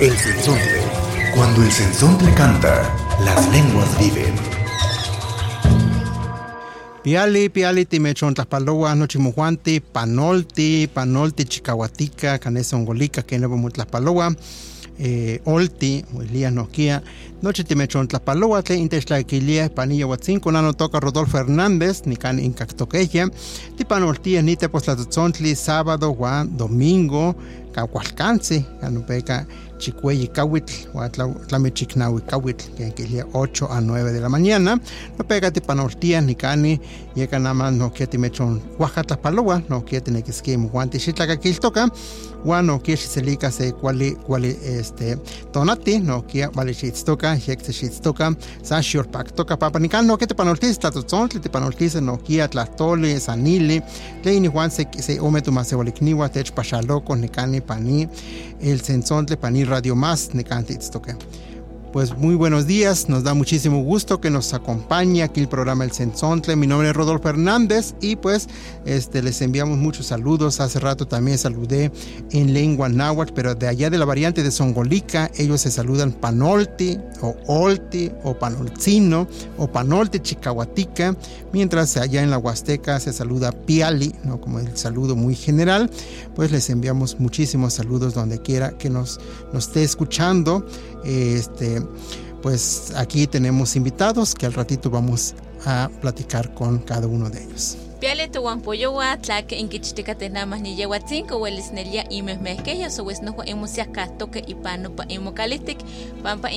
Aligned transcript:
El 0.00 0.16
sensontle. 0.16 0.82
Cuando 1.36 1.62
el 1.62 1.70
sensontle 1.70 2.34
canta, 2.34 2.92
las 3.24 3.48
lenguas 3.52 3.96
viven. 3.98 4.34
Piali, 7.04 7.48
piali, 7.48 7.84
timechon 7.86 8.34
tlaspaloa, 8.34 8.96
nochimuhuanti, 8.96 9.80
panolti, 9.80 10.88
panolti, 10.92 11.44
chicahuatica, 11.44 12.40
canesongolica, 12.40 13.22
que 13.22 13.38
no 13.38 13.48
vamos 13.48 13.72
tlaspaloa, 13.72 14.34
eh, 14.98 15.40
olti, 15.44 16.04
Elías 16.20 16.52
Noquia, 16.52 17.02
noche 17.40 17.62
timechon 17.62 18.08
tlaspaloa, 18.08 18.62
te 18.62 18.74
intextlaquilia, 18.74 19.72
panilla 19.72 20.06
huatzinco, 20.06 20.50
nano 20.50 20.72
toca 20.72 20.98
Rodolfo 20.98 21.38
Hernández, 21.38 22.02
ni 22.06 22.16
can 22.16 22.40
incactoqueja, 22.40 23.28
tipanoltia, 23.76 24.42
ni 24.42 24.56
te 24.56 24.68
poslatzontli, 24.68 25.54
sábado, 25.54 26.10
guan, 26.10 26.56
domingo, 26.56 27.36
cahualcansi, 27.72 28.64
canupeca, 28.80 29.46
chicueyi 29.78 30.28
kawitl, 30.28 30.72
tlamichiknawi 31.48 32.22
kawitl, 32.22 32.64
que 32.76 32.92
quería 32.92 33.26
8 33.32 33.68
a 33.70 33.80
9 33.80 34.12
de 34.12 34.20
la 34.20 34.28
mañana, 34.28 34.80
no 35.18 35.24
pega 35.26 35.50
tipanoltia, 35.50 36.20
ni 36.20 36.34
cani, 36.34 36.80
llega 37.14 37.38
nada 37.38 37.54
más 37.54 37.72
no 37.72 37.92
quiere 37.92 38.18
mechon 38.18 38.62
oaxaca 38.78 39.16
paloa, 39.16 39.62
no 39.68 39.84
quiere 39.84 40.04
tener 40.04 40.22
que 40.22 40.30
esquema, 40.30 40.68
guante 40.68 40.98
xitlaca 40.98 41.38
toca, 41.60 41.88
guan 42.44 42.66
no 42.66 42.80
quiere 42.80 43.00
xiselica 43.00 43.50
se 43.50 43.72
cuali, 43.72 44.14
cuali, 44.14 44.56
este, 44.64 45.16
tonati, 45.52 46.00
no 46.00 46.26
quiere 46.26 46.50
vale 46.54 46.74
xitstoca, 46.74 47.36
se 47.38 47.72
xitstoca, 47.72 48.36
sa 48.62 48.82
xiorpac 48.82 49.32
toca 49.32 49.58
papa, 49.58 49.78
ni 49.78 49.88
can 49.88 50.06
no 50.06 50.16
quiere 50.16 50.34
tipanoltis, 50.34 50.78
tlatotzontli, 50.78 51.40
tipanoltis, 51.40 51.94
no 52.00 52.18
quiere 52.18 52.48
tlatoli, 52.48 53.18
sanili, 53.20 53.82
leini 54.24 54.48
juan 54.48 54.70
se, 54.70 54.86
se 55.00 55.18
ome 55.20 55.40
tu 55.40 55.52
maseolikniwa, 55.52 56.28
tech 56.28 56.52
pachaloco, 56.52 57.16
ni 57.16 57.28
cani 57.28 57.60
pani, 57.60 58.08
el 58.60 58.80
sensontle, 58.80 59.36
pani 59.36 59.63
Radio 59.64 59.96
Más, 59.96 60.34
Necantitztoque. 60.34 61.16
Pues 61.94 62.18
muy 62.18 62.34
buenos 62.34 62.66
días, 62.66 63.08
nos 63.08 63.22
da 63.22 63.34
muchísimo 63.34 63.80
gusto 63.84 64.20
que 64.20 64.28
nos 64.28 64.52
acompañe 64.52 65.22
aquí 65.22 65.38
el 65.38 65.48
programa 65.48 65.84
El 65.84 65.92
Sensontle. 65.92 66.56
Mi 66.56 66.66
nombre 66.66 66.88
es 66.90 66.96
Rodolfo 66.96 67.28
Hernández 67.28 67.94
y 68.00 68.16
pues 68.16 68.48
este, 68.84 69.22
les 69.22 69.40
enviamos 69.42 69.78
muchos 69.78 70.06
saludos. 70.06 70.58
Hace 70.58 70.80
rato 70.80 71.06
también 71.06 71.38
saludé 71.38 71.92
en 72.32 72.52
lengua 72.52 72.88
náhuatl, 72.88 73.32
pero 73.32 73.54
de 73.54 73.68
allá 73.68 73.90
de 73.90 73.98
la 73.98 74.06
variante 74.06 74.42
de 74.42 74.50
Songolica, 74.50 75.30
ellos 75.36 75.60
se 75.60 75.70
saludan 75.70 76.10
panolti 76.10 76.98
o 77.20 77.36
olti 77.46 78.10
o 78.24 78.36
panolcino 78.36 79.28
o 79.56 79.68
panolti 79.68 80.18
chicahuatica, 80.18 81.14
mientras 81.52 81.96
allá 81.96 82.24
en 82.24 82.30
la 82.30 82.38
Huasteca 82.38 82.98
se 82.98 83.12
saluda 83.12 83.52
piali, 83.52 84.16
¿no? 84.24 84.40
como 84.40 84.58
el 84.58 84.76
saludo 84.76 85.14
muy 85.14 85.36
general. 85.36 85.88
Pues 86.34 86.50
les 86.50 86.68
enviamos 86.70 87.20
muchísimos 87.20 87.74
saludos 87.74 88.14
donde 88.14 88.42
quiera 88.42 88.76
que 88.76 88.90
nos, 88.90 89.20
nos 89.52 89.68
esté 89.68 89.84
escuchando. 89.84 90.66
Este, 91.04 91.82
pues 92.42 92.92
aquí 92.96 93.26
tenemos 93.26 93.76
invitados 93.76 94.34
que 94.34 94.46
al 94.46 94.52
ratito 94.52 94.90
vamos 94.90 95.34
a 95.64 95.90
platicar 96.00 96.54
con 96.54 96.78
cada 96.78 97.06
uno 97.06 97.30
de 97.30 97.44
ellos. 97.44 97.78
Piale 98.04 98.28
tu 98.28 98.42
guampoyowa, 98.42 99.16
tlaque 99.16 99.58
en 99.58 99.70
quichticate 99.70 100.28
nada 100.28 100.44
más 100.44 100.60
ni 100.60 100.76
lleva 100.76 101.00
cinco, 101.00 101.38
hueles 101.38 101.72
nelia 101.72 102.04
y 102.10 102.20
me 102.20 102.36
mezqueja, 102.36 102.90
so 102.90 103.10
es 103.10 103.22
no 103.22 103.34
emusia 103.46 103.90
castoque 103.92 104.44
y 104.46 104.54
pano 104.56 104.94
pa 104.94 105.06
emocalitic, 105.08 105.78
pampa 106.22 106.50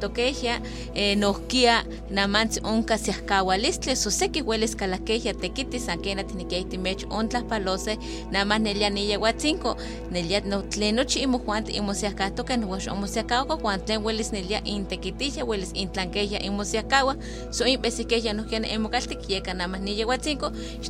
toqueja, 0.00 0.62
eh, 0.94 1.14
nos 1.16 1.40
kia 1.40 1.84
namans 2.08 2.58
onca 2.62 2.96
se 2.96 3.10
acawalistle, 3.10 3.96
so 3.96 4.10
sé 4.10 4.30
que 4.30 4.40
hueles 4.40 4.74
calaqueja, 4.76 5.34
te 5.34 5.50
quitis 5.50 5.90
aquena 5.90 6.24
tiene 6.24 6.48
que 6.48 6.58
ir 6.58 6.78
mech 6.78 7.04
ontlas 7.10 7.44
palose, 7.44 7.98
nada 8.30 8.46
más 8.46 8.62
nelia 8.62 8.88
ni 8.88 9.06
lleva 9.06 9.34
cinco, 9.36 9.76
nelia 10.10 10.40
no 10.40 10.62
tlenochi 10.62 11.20
y 11.20 11.26
mojuante 11.26 11.76
emusia 11.76 12.14
castoque, 12.16 12.56
no 12.56 12.68
was 12.68 12.86
emusia 12.86 13.26
cawa, 13.26 13.58
cuando 13.58 14.00
hueles 14.00 14.32
nelia 14.32 14.62
in 14.64 14.86
tequitilla, 14.86 15.44
hueles 15.44 15.70
in 15.74 15.92
tlanqueja 15.92 16.38
emusia 16.38 16.88
cawa, 16.88 17.18
so 17.50 17.66
in 17.66 17.78
besiqueja 17.82 18.32
no 18.32 18.46
quiere 18.46 18.72
emocalitic, 18.72 19.20
llega 19.28 19.52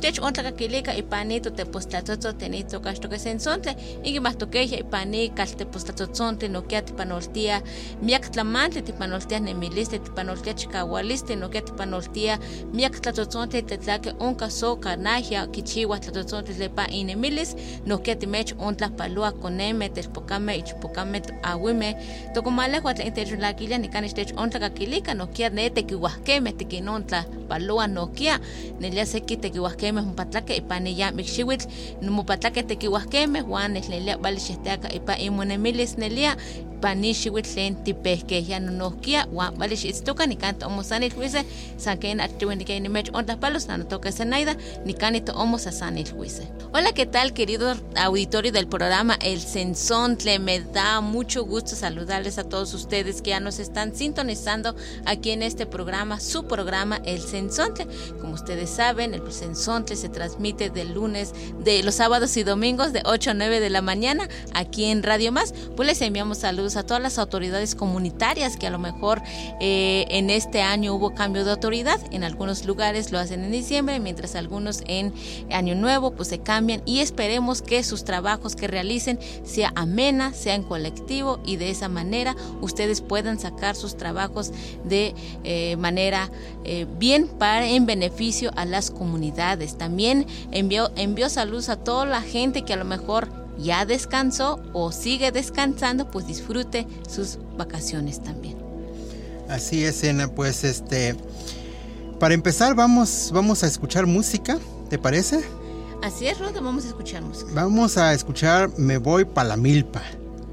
Stech 0.05 0.21
ontlakakilika 0.21 0.93
ipanito 0.93 1.49
tepostlatzotzon 1.49 2.35
tenito 2.37 2.79
kaxtoke 2.79 3.17
sensontle, 3.17 3.71
iki 4.03 4.19
mahtokeya 4.19 4.77
ipani 4.83 5.29
kaltepostlatzotzontle 5.29 6.49
nokia 6.49 6.81
tipanoltia 6.81 7.61
miak 8.01 8.29
tlamantli 8.31 8.81
tipanoltia 8.81 9.39
nemilistli 9.39 9.99
tipanoltia 9.99 10.53
chikawalistli 10.53 11.35
nokia 11.35 11.61
tipanoltia 11.61 12.37
miak 12.73 12.99
tlatzotzontle 13.01 13.61
tetlake 13.61 14.13
onka 14.19 14.49
soka 14.49 14.95
nahia 14.95 15.47
kichiwa 15.47 15.99
tlatzotzontle 15.99 16.55
lepa 16.59 16.85
inemilis 16.91 17.55
nokia 17.85 18.15
timech 18.15 18.53
ontlapalua 18.57 19.31
koneme 19.31 19.89
telpokame 19.89 20.55
ichpokame 20.55 21.21
awime 21.43 21.95
tokomalehua 22.33 22.93
tlen 22.93 23.13
techolakilia 23.13 23.77
nikan 23.77 24.09
stech 24.09 24.33
ontlakakilika 24.37 25.13
nokia 25.13 25.49
ne 25.49 25.69
tekiuahkemeh 25.69 26.53
tikinontla 26.53 27.23
palua 27.47 27.87
nokia 27.87 28.39
nelia 28.79 29.05
seki 29.05 29.37
tekiuahkemeh 29.37 29.94
mopatlake 30.01 30.55
ipan 30.55 30.87
ya 30.87 31.11
mikxiuitl 31.11 31.67
mopatlake 32.01 32.63
tekiuahkemeh 32.63 33.47
uan 33.49 33.73
nehlelia 33.73 34.17
bali 34.17 34.39
xehtiaka 34.39 34.89
ipa 34.93 35.15
imonemilis 35.17 35.97
nelia 35.97 36.35
panixiuitl 36.81 37.49
tlen 37.53 37.75
tipehkehya 37.83 38.59
nonohkia 38.59 39.27
uan 39.31 39.57
bali 39.57 39.75
xiitztoka 39.75 40.25
nikan 40.27 40.55
to'omosanil 40.59 41.13
huise 41.15 41.45
san 41.77 41.97
ken 41.97 42.19
achtiueh 42.19 42.55
nikan 42.55 42.83
nimech 42.83 43.09
ontlapalos 43.13 43.67
nanotoka 43.67 44.11
Zenaida 44.11 44.55
nikan 44.85 45.15
to'omo 45.25 45.57
sasanil 45.57 46.11
huise 46.17 46.43
Hola, 46.75 46.91
¿qué 46.91 47.05
tal, 47.05 47.31
querido 47.31 47.73
auditorio 47.95 48.51
del 48.51 48.67
programa 48.67 49.17
El 49.21 49.39
Sensontle? 49.39 50.39
Me 50.39 50.59
da 50.59 50.99
mucho 50.99 51.45
gusto 51.45 51.73
saludarles 51.73 52.37
a 52.37 52.43
todos 52.43 52.73
ustedes 52.73 53.21
que 53.21 53.29
ya 53.29 53.39
nos 53.39 53.59
están 53.59 53.95
sintonizando 53.95 54.75
aquí 55.05 55.31
en 55.31 55.41
este 55.41 55.65
programa, 55.65 56.19
su 56.19 56.47
programa 56.47 56.99
El 57.05 57.21
Sensontle. 57.21 57.87
Como 58.19 58.33
ustedes 58.33 58.71
saben, 58.71 59.13
el 59.13 59.31
Sensontle 59.31 59.74
se 59.75 60.07
transmite 60.09 60.69
de 60.69 60.85
lunes, 60.85 61.33
de 61.59 61.83
los 61.83 61.95
sábados 61.95 62.37
y 62.37 62.43
domingos 62.43 62.93
de 62.93 63.01
8 63.03 63.31
a 63.31 63.33
9 63.33 63.59
de 63.59 63.69
la 63.69 63.81
mañana 63.81 64.29
aquí 64.53 64.85
en 64.85 65.03
Radio 65.03 65.33
Más. 65.33 65.53
Pues 65.75 65.87
les 65.87 66.01
enviamos 66.01 66.37
saludos 66.37 66.77
a 66.77 66.83
todas 66.83 67.03
las 67.03 67.19
autoridades 67.19 67.75
comunitarias 67.75 68.55
que 68.55 68.67
a 68.67 68.69
lo 68.69 68.79
mejor 68.79 69.21
eh, 69.59 70.05
en 70.09 70.29
este 70.29 70.61
año 70.61 70.93
hubo 70.93 71.13
cambio 71.13 71.43
de 71.43 71.51
autoridad. 71.51 71.99
En 72.11 72.23
algunos 72.23 72.65
lugares 72.65 73.11
lo 73.11 73.19
hacen 73.19 73.43
en 73.43 73.51
diciembre, 73.51 73.99
mientras 73.99 74.35
algunos 74.35 74.81
en 74.87 75.13
Año 75.51 75.75
Nuevo 75.75 76.11
pues 76.11 76.29
se 76.29 76.39
cambian 76.39 76.81
y 76.85 76.99
esperemos 76.99 77.61
que 77.61 77.83
sus 77.83 78.05
trabajos 78.05 78.55
que 78.55 78.67
realicen 78.67 79.19
sea 79.43 79.73
amena, 79.75 80.33
sea 80.33 80.55
en 80.55 80.63
colectivo 80.63 81.39
y 81.45 81.57
de 81.57 81.69
esa 81.69 81.89
manera 81.89 82.35
ustedes 82.61 83.01
puedan 83.01 83.39
sacar 83.39 83.75
sus 83.75 83.97
trabajos 83.97 84.51
de 84.85 85.13
eh, 85.43 85.75
manera 85.77 86.29
eh, 86.63 86.85
bien 86.97 87.27
para 87.27 87.67
en 87.67 87.85
beneficio 87.85 88.51
a 88.55 88.65
las 88.65 88.91
comunidades. 88.91 89.64
También 89.73 90.27
envió, 90.51 90.91
envió 90.95 91.29
saludos 91.29 91.69
a 91.69 91.77
toda 91.77 92.05
la 92.05 92.21
gente 92.21 92.63
que 92.63 92.73
a 92.73 92.77
lo 92.77 92.85
mejor 92.85 93.27
ya 93.57 93.85
descansó 93.85 94.59
o 94.73 94.91
sigue 94.91 95.31
descansando, 95.31 96.11
pues 96.11 96.27
disfrute 96.27 96.87
sus 97.09 97.39
vacaciones 97.57 98.21
también. 98.21 98.57
Así 99.49 99.83
es, 99.83 100.03
Ena, 100.03 100.27
pues 100.27 100.63
este 100.63 101.15
para 102.19 102.33
empezar 102.33 102.75
vamos 102.75 103.31
vamos 103.33 103.63
a 103.63 103.67
escuchar 103.67 104.05
música, 104.05 104.57
¿te 104.89 104.97
parece? 104.97 105.43
Así 106.01 106.27
es, 106.27 106.37
Roda, 106.39 106.61
vamos 106.61 106.85
a 106.85 106.87
escuchar 106.87 107.21
música. 107.21 107.51
Vamos 107.53 107.97
a 107.97 108.13
escuchar 108.13 108.69
Me 108.77 108.97
voy 108.97 109.25
pa 109.25 109.43
la 109.43 109.57
milpa 109.57 110.01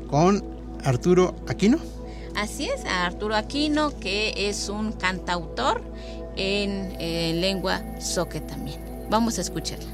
con 0.09 0.45
Arturo 0.85 1.35
Aquino. 1.49 1.79
Así 2.35 2.69
es, 2.69 2.85
a 2.87 3.07
Arturo 3.07 3.37
Aquino, 3.37 3.99
que 3.99 4.49
es 4.49 4.69
un 4.69 4.93
cantautor 4.93 5.83
en 6.37 6.97
eh, 6.99 7.35
lengua 7.35 7.83
soque 8.01 8.41
también. 8.41 8.92
Vamos 9.13 9.37
a 9.37 9.43
escucharla. 9.43 9.92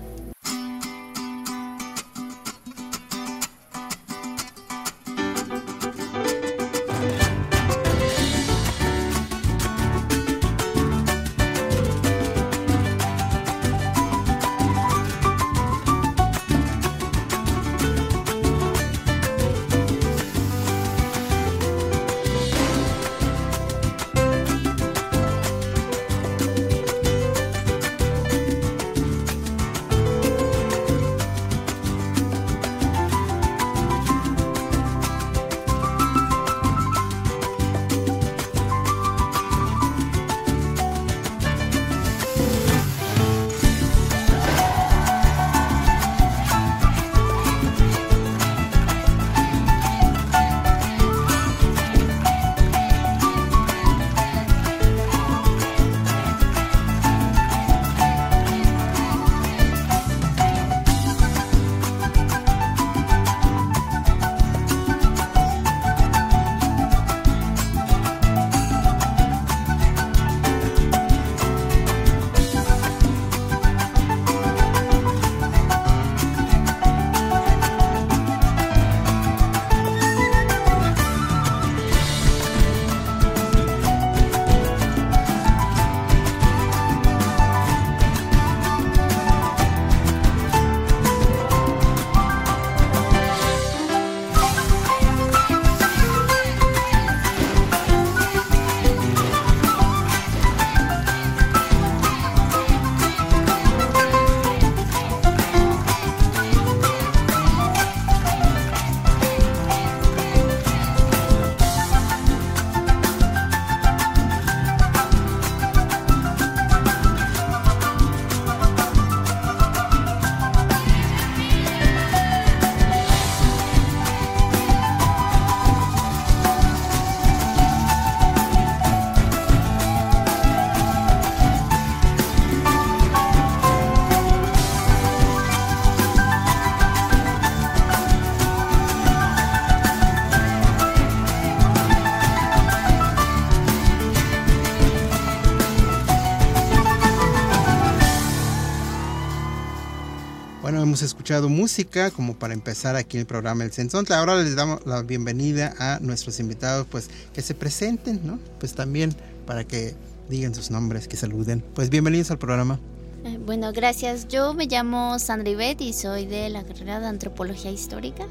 Escuchado 151.28 151.50
música 151.50 152.10
como 152.10 152.38
para 152.38 152.54
empezar 152.54 152.96
aquí 152.96 153.18
el 153.18 153.26
programa 153.26 153.62
El 153.62 153.70
Sensontla. 153.70 154.18
Ahora 154.18 154.36
les 154.36 154.56
damos 154.56 154.86
la 154.86 155.02
bienvenida 155.02 155.74
a 155.78 155.98
nuestros 156.00 156.40
invitados, 156.40 156.86
pues 156.90 157.10
que 157.34 157.42
se 157.42 157.54
presenten, 157.54 158.22
¿no? 158.24 158.38
Pues 158.58 158.72
también 158.72 159.14
para 159.44 159.64
que 159.64 159.94
digan 160.30 160.54
sus 160.54 160.70
nombres, 160.70 161.06
que 161.06 161.18
saluden. 161.18 161.62
Pues 161.74 161.90
bienvenidos 161.90 162.30
al 162.30 162.38
programa. 162.38 162.80
Eh, 163.26 163.38
bueno, 163.44 163.74
gracias. 163.74 164.26
Yo 164.28 164.54
me 164.54 164.68
llamo 164.68 165.18
Sandra 165.18 165.50
Ibet 165.50 165.82
y 165.82 165.92
soy 165.92 166.24
de 166.24 166.48
la 166.48 166.62
carrera 166.62 166.98
de 166.98 167.08
Antropología 167.08 167.70
Histórica 167.70 168.26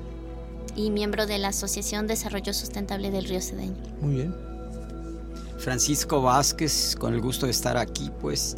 y 0.76 0.90
miembro 0.90 1.28
de 1.28 1.38
la 1.38 1.50
Asociación 1.50 2.08
Desarrollo 2.08 2.52
Sustentable 2.52 3.12
del 3.12 3.26
Río 3.26 3.42
Cedeño. 3.42 3.76
Muy 4.02 4.16
bien. 4.16 4.36
Francisco 5.60 6.24
Vázquez, 6.24 6.96
con 6.96 7.14
el 7.14 7.22
gusto 7.22 7.46
de 7.46 7.52
estar 7.52 7.78
aquí, 7.78 8.10
pues 8.20 8.58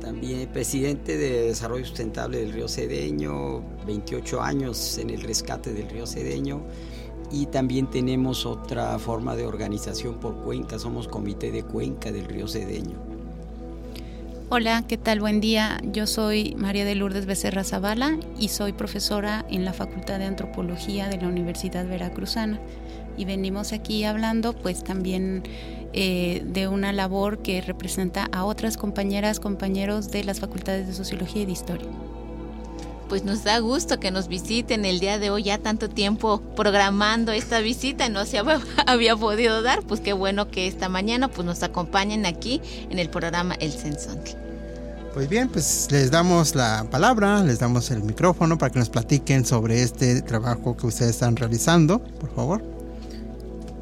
también 0.00 0.48
presidente 0.48 1.16
de 1.16 1.48
Desarrollo 1.48 1.84
Sustentable 1.84 2.38
del 2.38 2.52
Río 2.52 2.68
Cedeño, 2.68 3.62
28 3.86 4.40
años 4.40 4.98
en 4.98 5.10
el 5.10 5.22
rescate 5.22 5.72
del 5.72 5.88
Río 5.88 6.06
Cedeño 6.06 6.62
y 7.30 7.46
también 7.46 7.90
tenemos 7.90 8.46
otra 8.46 8.98
forma 8.98 9.36
de 9.36 9.46
organización 9.46 10.18
por 10.18 10.42
cuenca, 10.42 10.78
somos 10.78 11.08
Comité 11.08 11.50
de 11.50 11.62
Cuenca 11.62 12.10
del 12.10 12.24
Río 12.24 12.48
Cedeño. 12.48 12.96
Hola, 14.50 14.82
¿qué 14.88 14.96
tal? 14.96 15.20
Buen 15.20 15.40
día. 15.42 15.78
Yo 15.92 16.06
soy 16.06 16.54
María 16.56 16.86
de 16.86 16.94
Lourdes 16.94 17.26
Becerra 17.26 17.64
Zavala 17.64 18.18
y 18.40 18.48
soy 18.48 18.72
profesora 18.72 19.44
en 19.50 19.66
la 19.66 19.74
Facultad 19.74 20.18
de 20.18 20.24
Antropología 20.24 21.08
de 21.08 21.18
la 21.18 21.28
Universidad 21.28 21.86
Veracruzana. 21.86 22.58
Y 23.18 23.26
venimos 23.26 23.74
aquí 23.74 24.04
hablando 24.04 24.54
pues 24.54 24.82
también 24.82 25.42
eh, 25.92 26.42
de 26.46 26.68
una 26.68 26.92
labor 26.92 27.38
que 27.38 27.60
representa 27.60 28.28
a 28.32 28.44
otras 28.44 28.76
compañeras, 28.76 29.40
compañeros 29.40 30.10
de 30.10 30.24
las 30.24 30.40
facultades 30.40 30.86
de 30.86 30.94
Sociología 30.94 31.42
y 31.42 31.46
de 31.46 31.52
Historia 31.52 31.88
pues 33.08 33.24
nos 33.24 33.42
da 33.42 33.58
gusto 33.58 33.98
que 33.98 34.10
nos 34.10 34.28
visiten 34.28 34.84
el 34.84 35.00
día 35.00 35.18
de 35.18 35.30
hoy, 35.30 35.44
ya 35.44 35.58
tanto 35.58 35.88
tiempo 35.88 36.40
programando 36.54 37.32
esta 37.32 37.60
visita, 37.60 38.08
no 38.08 38.24
se 38.26 38.38
había, 38.86 39.16
podido 39.16 39.62
dar, 39.62 39.82
pues 39.82 40.00
qué 40.00 40.12
bueno 40.12 40.50
que 40.50 40.66
esta 40.66 40.88
mañana 40.88 41.28
pues 41.28 41.46
nos 41.46 41.62
acompañen 41.62 42.26
aquí 42.26 42.60
en 42.90 42.98
el 42.98 43.08
programa 43.08 43.54
El 43.54 43.72
Censón. 43.72 44.18
Pues 45.14 45.28
bien, 45.28 45.48
pues 45.48 45.88
les 45.90 46.10
damos 46.10 46.54
la 46.54 46.86
palabra, 46.90 47.42
les 47.42 47.58
damos 47.58 47.90
el 47.90 48.02
micrófono 48.02 48.58
para 48.58 48.70
que 48.70 48.78
nos 48.78 48.90
platiquen 48.90 49.44
sobre 49.44 49.82
este 49.82 50.22
trabajo 50.22 50.76
que 50.76 50.86
ustedes 50.86 51.12
están 51.12 51.34
realizando, 51.34 51.98
por 51.98 52.32
favor. 52.34 52.77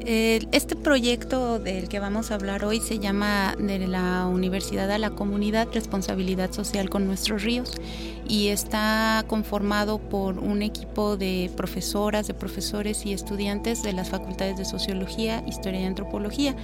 Este 0.09 0.77
proyecto 0.77 1.59
del 1.59 1.89
que 1.89 1.99
vamos 1.99 2.31
a 2.31 2.35
hablar 2.35 2.63
hoy 2.63 2.79
se 2.79 2.97
llama 2.97 3.55
de 3.59 3.89
la 3.89 4.25
Universidad 4.27 4.89
a 4.89 4.97
la 4.97 5.09
Comunidad 5.09 5.67
Responsabilidad 5.73 6.53
Social 6.53 6.89
con 6.89 7.05
nuestros 7.05 7.43
ríos 7.43 7.73
y 8.25 8.47
está 8.47 9.25
conformado 9.27 9.97
por 9.97 10.39
un 10.39 10.61
equipo 10.61 11.17
de 11.17 11.51
profesoras, 11.57 12.25
de 12.25 12.33
profesores 12.33 13.05
y 13.05 13.11
estudiantes 13.11 13.83
de 13.83 13.91
las 13.91 14.09
facultades 14.09 14.55
de 14.55 14.63
Sociología, 14.63 15.43
Historia 15.45 15.81
y 15.81 15.85
Antropología. 15.85 16.55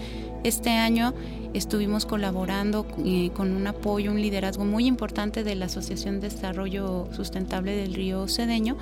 Este 0.43 0.71
año 0.71 1.13
estuvimos 1.53 2.05
colaborando 2.05 2.85
eh, 3.05 3.31
con 3.33 3.55
un 3.55 3.65
apoyo, 3.65 4.11
un 4.11 4.21
liderazgo 4.21 4.65
muy 4.65 4.87
importante 4.87 5.45
de 5.45 5.55
la 5.55 5.65
Asociación 5.65 6.19
de 6.19 6.29
Desarrollo 6.29 7.07
Sustentable 7.13 7.75
del 7.75 7.93
Río 7.93 8.27
Cedeño 8.27 8.75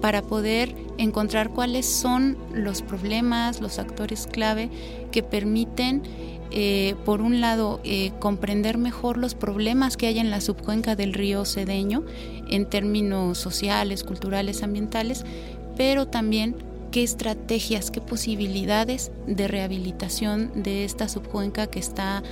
para 0.00 0.22
poder 0.22 0.74
encontrar 0.98 1.50
cuáles 1.50 1.86
son 1.86 2.36
los 2.52 2.82
problemas, 2.82 3.60
los 3.60 3.78
actores 3.78 4.26
clave 4.26 4.70
que 5.12 5.22
permiten, 5.22 6.02
eh, 6.50 6.96
por 7.04 7.20
un 7.20 7.40
lado, 7.40 7.80
eh, 7.84 8.10
comprender 8.18 8.76
mejor 8.76 9.16
los 9.16 9.36
problemas 9.36 9.96
que 9.96 10.08
hay 10.08 10.18
en 10.18 10.30
la 10.30 10.40
subcuenca 10.40 10.96
del 10.96 11.14
río 11.14 11.44
Cedeño 11.44 12.04
en 12.48 12.66
términos 12.66 13.38
sociales, 13.38 14.02
culturales, 14.02 14.64
ambientales, 14.64 15.24
pero 15.76 16.06
también 16.06 16.56
qué 16.94 17.02
estrategias, 17.02 17.90
qué 17.90 18.00
posibilidades 18.00 19.10
de 19.26 19.48
rehabilitación 19.48 20.62
de 20.62 20.84
esta 20.84 21.08
subcuenca 21.08 21.66
que 21.66 21.80
está 21.80 22.22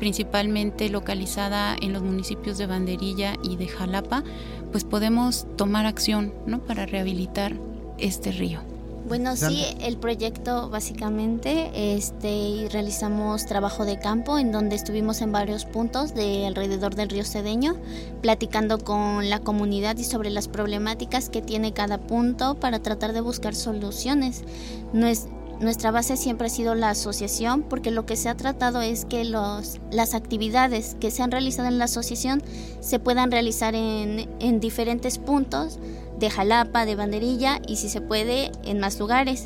principalmente 0.00 0.88
localizada 0.88 1.76
en 1.80 1.92
los 1.92 2.02
municipios 2.02 2.58
de 2.58 2.66
Banderilla 2.66 3.34
y 3.44 3.54
de 3.54 3.68
Jalapa, 3.68 4.24
pues 4.72 4.82
podemos 4.82 5.46
tomar 5.56 5.86
acción 5.86 6.34
¿no? 6.46 6.58
para 6.58 6.84
rehabilitar 6.84 7.54
este 7.98 8.32
río. 8.32 8.77
Bueno, 9.08 9.36
sí, 9.36 9.64
el 9.80 9.96
proyecto 9.96 10.68
básicamente 10.68 11.94
este 11.96 12.68
realizamos 12.70 13.46
trabajo 13.46 13.86
de 13.86 13.98
campo 13.98 14.38
en 14.38 14.52
donde 14.52 14.76
estuvimos 14.76 15.22
en 15.22 15.32
varios 15.32 15.64
puntos 15.64 16.14
de 16.14 16.46
alrededor 16.46 16.94
del 16.94 17.08
río 17.08 17.24
Cedeño, 17.24 17.76
platicando 18.20 18.78
con 18.78 19.30
la 19.30 19.40
comunidad 19.40 19.96
y 19.96 20.04
sobre 20.04 20.28
las 20.28 20.46
problemáticas 20.48 21.30
que 21.30 21.40
tiene 21.40 21.72
cada 21.72 21.96
punto 21.96 22.56
para 22.56 22.80
tratar 22.80 23.14
de 23.14 23.22
buscar 23.22 23.54
soluciones. 23.54 24.44
No 24.92 25.06
es, 25.06 25.26
nuestra 25.58 25.90
base 25.90 26.18
siempre 26.18 26.48
ha 26.48 26.50
sido 26.50 26.74
la 26.74 26.90
asociación 26.90 27.62
porque 27.62 27.90
lo 27.90 28.04
que 28.04 28.14
se 28.14 28.28
ha 28.28 28.36
tratado 28.36 28.82
es 28.82 29.06
que 29.06 29.24
los, 29.24 29.78
las 29.90 30.12
actividades 30.12 30.96
que 31.00 31.10
se 31.10 31.22
han 31.22 31.30
realizado 31.30 31.68
en 31.68 31.78
la 31.78 31.86
asociación 31.86 32.42
se 32.80 32.98
puedan 32.98 33.30
realizar 33.30 33.74
en, 33.74 34.28
en 34.38 34.60
diferentes 34.60 35.16
puntos 35.16 35.78
de 36.18 36.30
Jalapa, 36.30 36.84
de 36.86 36.94
Banderilla 36.94 37.60
y 37.66 37.76
si 37.76 37.88
se 37.88 38.00
puede 38.00 38.50
en 38.64 38.80
más 38.80 38.98
lugares. 38.98 39.44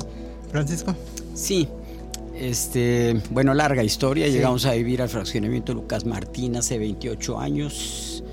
Francisco. 0.51 0.95
Sí, 1.33 1.67
este, 2.35 3.21
bueno, 3.29 3.53
larga 3.53 3.83
historia. 3.83 4.27
Llegamos 4.27 4.65
a 4.65 4.73
vivir 4.73 5.01
al 5.01 5.09
fraccionamiento 5.09 5.73
Lucas 5.73 6.05
Martín 6.05 6.55
hace 6.55 6.77
28 6.77 7.39
años. 7.39 8.23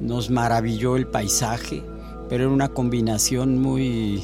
Nos 0.00 0.30
maravilló 0.30 0.96
el 0.96 1.06
paisaje, 1.06 1.82
pero 2.28 2.44
era 2.44 2.52
una 2.52 2.68
combinación 2.68 3.60
muy 3.60 4.22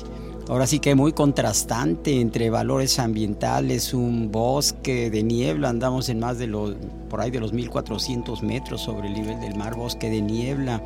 ahora 0.52 0.66
sí 0.66 0.80
que 0.80 0.94
muy 0.94 1.12
contrastante 1.12 2.20
entre 2.20 2.50
valores 2.50 2.98
ambientales, 2.98 3.94
un 3.94 4.30
bosque 4.30 5.08
de 5.08 5.22
niebla, 5.22 5.70
andamos 5.70 6.10
en 6.10 6.20
más 6.20 6.36
de 6.36 6.46
los, 6.46 6.74
por 7.08 7.22
ahí 7.22 7.30
de 7.30 7.40
los 7.40 7.54
1400 7.54 8.42
metros 8.42 8.82
sobre 8.82 9.08
el 9.08 9.14
nivel 9.14 9.40
del 9.40 9.56
mar, 9.56 9.76
bosque 9.76 10.10
de 10.10 10.20
niebla, 10.20 10.84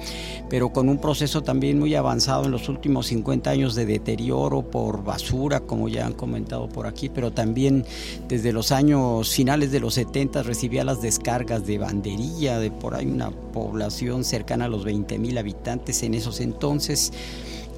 pero 0.48 0.68
con 0.68 0.88
un 0.88 0.98
proceso 0.98 1.42
también 1.42 1.80
muy 1.80 1.96
avanzado 1.96 2.44
en 2.44 2.52
los 2.52 2.68
últimos 2.68 3.08
50 3.08 3.50
años 3.50 3.74
de 3.74 3.86
deterioro 3.86 4.62
por 4.62 5.02
basura, 5.02 5.58
como 5.58 5.88
ya 5.88 6.06
han 6.06 6.12
comentado 6.12 6.68
por 6.68 6.86
aquí, 6.86 7.08
pero 7.08 7.32
también 7.32 7.84
desde 8.28 8.52
los 8.52 8.70
años 8.70 9.34
finales 9.34 9.72
de 9.72 9.80
los 9.80 9.94
70 9.94 10.44
recibía 10.44 10.84
las 10.84 11.02
descargas 11.02 11.66
de 11.66 11.78
banderilla, 11.78 12.60
de 12.60 12.70
por 12.70 12.94
ahí 12.94 13.06
una 13.06 13.32
población 13.32 14.22
cercana 14.22 14.66
a 14.66 14.68
los 14.68 14.84
20 14.84 15.18
mil 15.18 15.36
habitantes 15.36 16.04
en 16.04 16.14
esos 16.14 16.38
entonces. 16.38 17.12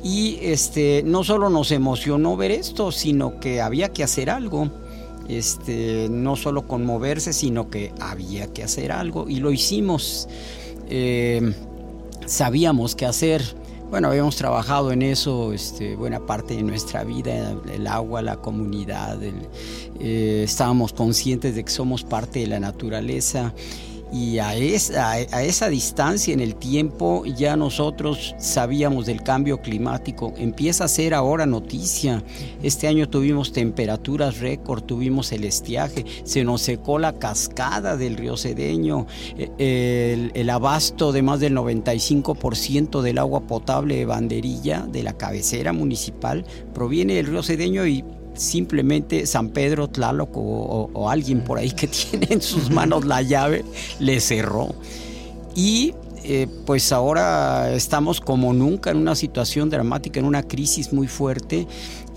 Y 0.02 0.38
este, 0.42 1.02
no 1.04 1.24
solo 1.24 1.50
nos 1.50 1.70
emocionó 1.72 2.36
ver 2.36 2.50
esto, 2.50 2.92
sino 2.92 3.40
que 3.40 3.60
había 3.60 3.92
que 3.92 4.04
hacer 4.04 4.30
algo. 4.30 4.70
Este, 5.28 6.08
no 6.10 6.36
solo 6.36 6.66
conmoverse, 6.66 7.34
sino 7.34 7.68
que 7.68 7.92
había 8.00 8.46
que 8.52 8.64
hacer 8.64 8.92
algo 8.92 9.28
y 9.28 9.36
lo 9.36 9.52
hicimos. 9.52 10.26
Eh, 10.88 11.52
sabíamos 12.26 12.94
qué 12.94 13.06
hacer. 13.06 13.42
Bueno, 13.90 14.08
habíamos 14.08 14.36
trabajado 14.36 14.92
en 14.92 15.02
eso 15.02 15.52
este, 15.52 15.96
buena 15.96 16.20
parte 16.20 16.54
de 16.54 16.62
nuestra 16.62 17.04
vida, 17.04 17.56
el 17.72 17.86
agua, 17.86 18.20
la 18.20 18.36
comunidad, 18.36 19.18
eh, 19.22 20.42
estábamos 20.44 20.92
conscientes 20.92 21.54
de 21.54 21.64
que 21.64 21.70
somos 21.70 22.04
parte 22.04 22.40
de 22.40 22.48
la 22.48 22.60
naturaleza 22.60 23.54
y 24.12 24.38
a 24.38 24.54
esa, 24.54 25.12
a 25.12 25.42
esa 25.42 25.68
distancia 25.68 26.32
en 26.32 26.40
el 26.40 26.54
tiempo 26.54 27.24
ya 27.26 27.56
nosotros 27.56 28.34
sabíamos 28.38 29.06
del 29.06 29.22
cambio 29.22 29.60
climático. 29.60 30.32
Empieza 30.36 30.84
a 30.84 30.88
ser 30.88 31.14
ahora 31.14 31.46
noticia. 31.46 32.22
Este 32.62 32.88
año 32.88 33.08
tuvimos 33.08 33.52
temperaturas 33.52 34.38
récord, 34.38 34.82
tuvimos 34.82 35.32
el 35.32 35.44
estiaje, 35.44 36.04
se 36.24 36.44
nos 36.44 36.62
secó 36.62 36.98
la 36.98 37.18
cascada 37.18 37.96
del 37.96 38.16
río 38.16 38.36
Cedeño, 38.36 39.06
eh, 39.36 40.12
el, 40.14 40.32
el 40.34 40.50
abasto 40.50 41.12
de 41.12 41.22
más 41.22 41.40
del 41.40 41.54
95% 41.56 43.02
del 43.02 43.18
agua 43.18 43.40
potable 43.40 43.96
de 43.96 44.06
banderilla 44.06 44.86
de 44.90 45.02
la 45.02 45.12
cabecera 45.12 45.72
municipal 45.72 46.44
proviene 46.74 47.14
del 47.14 47.26
río 47.26 47.42
Cedeño 47.42 47.86
y 47.86 48.04
simplemente 48.38 49.26
San 49.26 49.50
Pedro, 49.50 49.88
Tlaloc 49.88 50.30
o, 50.34 51.08
alguien 51.10 51.42
por 51.42 51.58
ahí 51.58 51.70
que 51.70 51.86
tiene 52.10 52.28
en 52.30 52.42
sus 52.42 52.70
manos 52.70 53.04
la 53.04 53.22
llave, 53.22 53.64
le 53.98 54.20
cerró. 54.20 54.74
Y 55.54 55.94
eh, 56.24 56.46
pues 56.66 56.92
ahora 56.92 57.72
estamos 57.72 58.20
como 58.20 58.52
nunca 58.52 58.90
en 58.90 58.98
una 58.98 59.14
situación 59.14 59.70
dramática, 59.70 60.20
en 60.20 60.26
una 60.26 60.42
crisis 60.42 60.92
muy 60.92 61.06
fuerte 61.06 61.66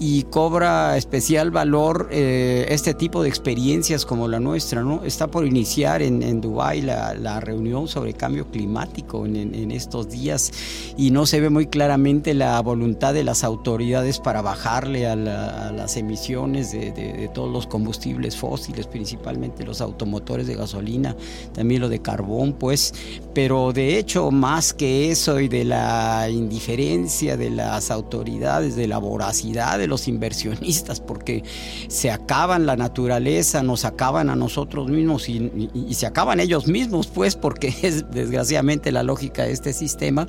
y 0.04 0.24
cobra 0.24 0.98
especial 0.98 1.52
valor 1.52 2.10
eh, 2.10 2.66
este 2.70 2.96
tipo 2.96 3.22
de 3.22 3.30
experiencias 3.30 4.04
como 4.04 4.28
la 4.28 4.40
nuestra. 4.40 4.82
¿no? 4.82 5.04
Está 5.04 5.28
por 5.28 5.46
iniciar 5.46 6.02
en, 6.02 6.24
en 6.24 6.42
Dubái 6.42 6.82
la, 6.82 7.14
la, 7.14 7.40
reunión 7.40 7.88
sobre 7.88 8.14
cambio 8.14 8.48
climático 8.50 9.28
en, 9.28 9.36
en, 9.36 9.70
estos 9.70 10.10
días 10.10 10.52
y 10.98 11.12
no 11.12 11.28
se 11.28 11.40
ve 11.40 11.52
muy 11.52 11.68
claramente 11.68 12.34
la 12.34 12.60
voluntad 12.62 13.14
de 13.14 13.24
las 13.24 13.44
autoridades 13.44 14.18
para 14.18 14.42
bajarle 14.42 15.06
a, 15.06 15.16
la, 15.16 15.68
a 15.68 15.72
las 15.72 15.96
emisiones 15.98 16.72
de, 16.72 16.92
de, 16.92 17.14
de, 17.14 17.28
todos 17.28 17.52
los 17.52 17.68
combustibles 17.68 18.36
fósiles, 18.36 18.88
principalmente 18.88 19.64
los 19.64 19.82
automotores 19.82 20.48
de 20.48 20.56
gasolina, 20.56 21.16
también 21.54 21.80
lo 21.80 21.90
de 21.90 22.02
carbón, 22.02 22.54
pues, 22.54 22.96
pero 23.36 23.72
de 23.72 24.00
hecho 24.00 24.32
más 24.32 24.74
que 24.74 25.12
eso 25.12 25.40
y 25.40 25.48
de 25.48 25.64
la 25.64 26.28
indiferencia 26.28 27.38
de 27.38 27.52
las 27.52 27.92
autoridades, 27.92 28.76
de 28.76 28.88
la 28.88 28.98
voracidad 28.98 29.78
de 29.78 29.91
los 29.92 30.08
inversionistas, 30.08 31.00
porque 31.00 31.44
se 31.88 32.10
acaban 32.10 32.66
la 32.66 32.76
naturaleza, 32.76 33.62
nos 33.62 33.86
acaban 33.86 34.32
a 34.32 34.36
nosotros 34.36 34.90
mismos 34.90 35.30
y, 35.30 35.94
se 35.94 36.08
acaban 36.08 36.40
ellos 36.40 36.66
mismos, 36.66 37.06
pues, 37.06 37.36
porque 37.36 37.72
es 37.84 38.10
desgraciadamente 38.10 38.92
la 38.92 39.04
lógica 39.04 39.44
de 39.44 39.52
este 39.52 39.74
sistema. 39.74 40.28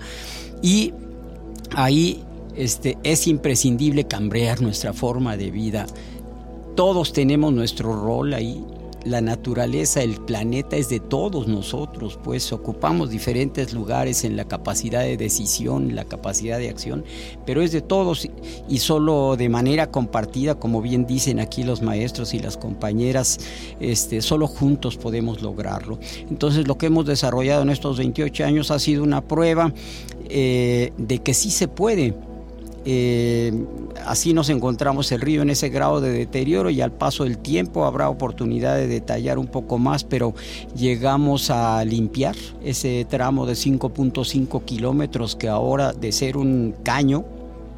Y 0.61 0.93
ahí 1.75 2.23
este, 2.55 2.99
es 3.03 3.27
imprescindible 3.27 4.05
cambiar 4.05 4.61
nuestra 4.61 4.93
forma 4.93 5.39
de 5.39 5.51
vida. 5.51 5.87
Todos 6.77 7.13
tenemos 7.15 7.53
nuestro 7.53 7.95
rol 7.95 8.35
ahí 8.35 8.63
la 9.05 9.21
naturaleza, 9.21 10.03
el 10.03 10.17
planeta 10.17 10.77
es 10.77 10.89
de 10.89 11.01
todos 11.01 11.49
nosotros, 11.49 12.19
pues 12.23 12.53
ocupamos 12.53 13.11
diferentes 13.11 13.73
lugares 13.73 14.25
en 14.25 14.37
la 14.37 14.45
capacidad 14.45 15.03
de 15.03 15.17
decisión, 15.17 15.95
la 15.95 16.05
capacidad 16.05 16.59
de 16.59 16.69
acción, 16.69 17.05
pero 17.45 17.63
es 17.63 17.73
de 17.73 17.81
todos 17.81 18.29
y 18.69 18.79
solo 18.79 19.37
de 19.37 19.49
manera 19.49 19.91
compartida, 19.91 20.55
como 20.57 20.83
bien 20.83 21.07
dicen 21.07 21.41
aquí 21.41 21.63
los 21.63 21.83
maestros 21.83 22.35
y 22.35 22.39
las 22.39 22.57
compañeras, 22.57 23.39
este, 23.81 24.23
solo 24.23 24.47
juntos 24.47 24.97
podemos 24.97 25.43
lograrlo. 25.43 25.99
Entonces 26.31 26.67
lo 26.67 26.79
que 26.79 26.87
hemos 26.87 27.07
desarrollado 27.07 27.63
en 27.63 27.71
estos 27.71 27.99
28 27.99 28.45
años 28.45 28.71
ha 28.71 28.79
sido 28.79 29.03
una 29.03 29.23
prueba 29.23 29.73
eh, 30.29 30.93
de 30.97 31.19
que 31.19 31.35
sí 31.35 31.51
se 31.51 31.69
puede 31.69 32.15
eh, 32.85 33.53
así 34.05 34.35
nos 34.35 34.49
encontramos 34.49 35.13
el 35.13 35.21
río 35.21 35.43
en 35.43 35.51
ese 35.51 35.69
grado 35.69 36.01
de 36.01 36.11
deterioro 36.11 36.71
y 36.71 36.81
al 36.81 36.93
paso 36.93 37.25
del 37.25 37.39
tiempo 37.39 37.85
habrá 37.85 38.09
oportunidad 38.09 38.77
de 38.77 38.89
detallar 38.89 39.39
un 39.39 39.47
poco 39.47 39.79
más, 39.79 40.05
pero 40.05 40.35
llegamos 40.75 41.51
a 41.51 41.85
limpiar 41.85 42.35
ese 42.63 43.07
tramo 43.09 43.47
de 43.47 43.55
5.5 43.55 44.65
kilómetros 44.65 45.37
que 45.37 45.49
ahora 45.49 45.93
de 45.93 46.11
ser 46.11 46.37
un 46.37 46.75
caño, 46.83 47.25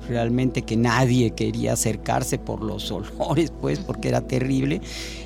realmente 0.09 0.63
que 0.63 0.77
nadie 0.77 1.31
quería 1.33 1.75
acercarse 1.75 2.39
por 2.39 2.63
los 2.63 2.91
olores, 3.19 3.53
pues, 3.61 3.81
porque 3.81 4.09
era 4.09 4.23
terrible. 4.23 4.81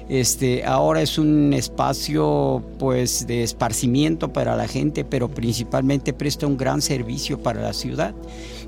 Este, 0.08 0.64
ahora 0.64 1.02
es 1.02 1.18
un 1.18 1.52
espacio 1.52 2.62
pues 2.78 3.26
de 3.26 3.42
esparcimiento 3.42 4.32
para 4.32 4.56
la 4.56 4.66
gente, 4.66 5.04
pero 5.04 5.28
principalmente 5.28 6.12
presta 6.14 6.46
un 6.46 6.56
gran 6.56 6.80
servicio 6.80 7.42
para 7.42 7.60
la 7.60 7.74
ciudad 7.74 8.14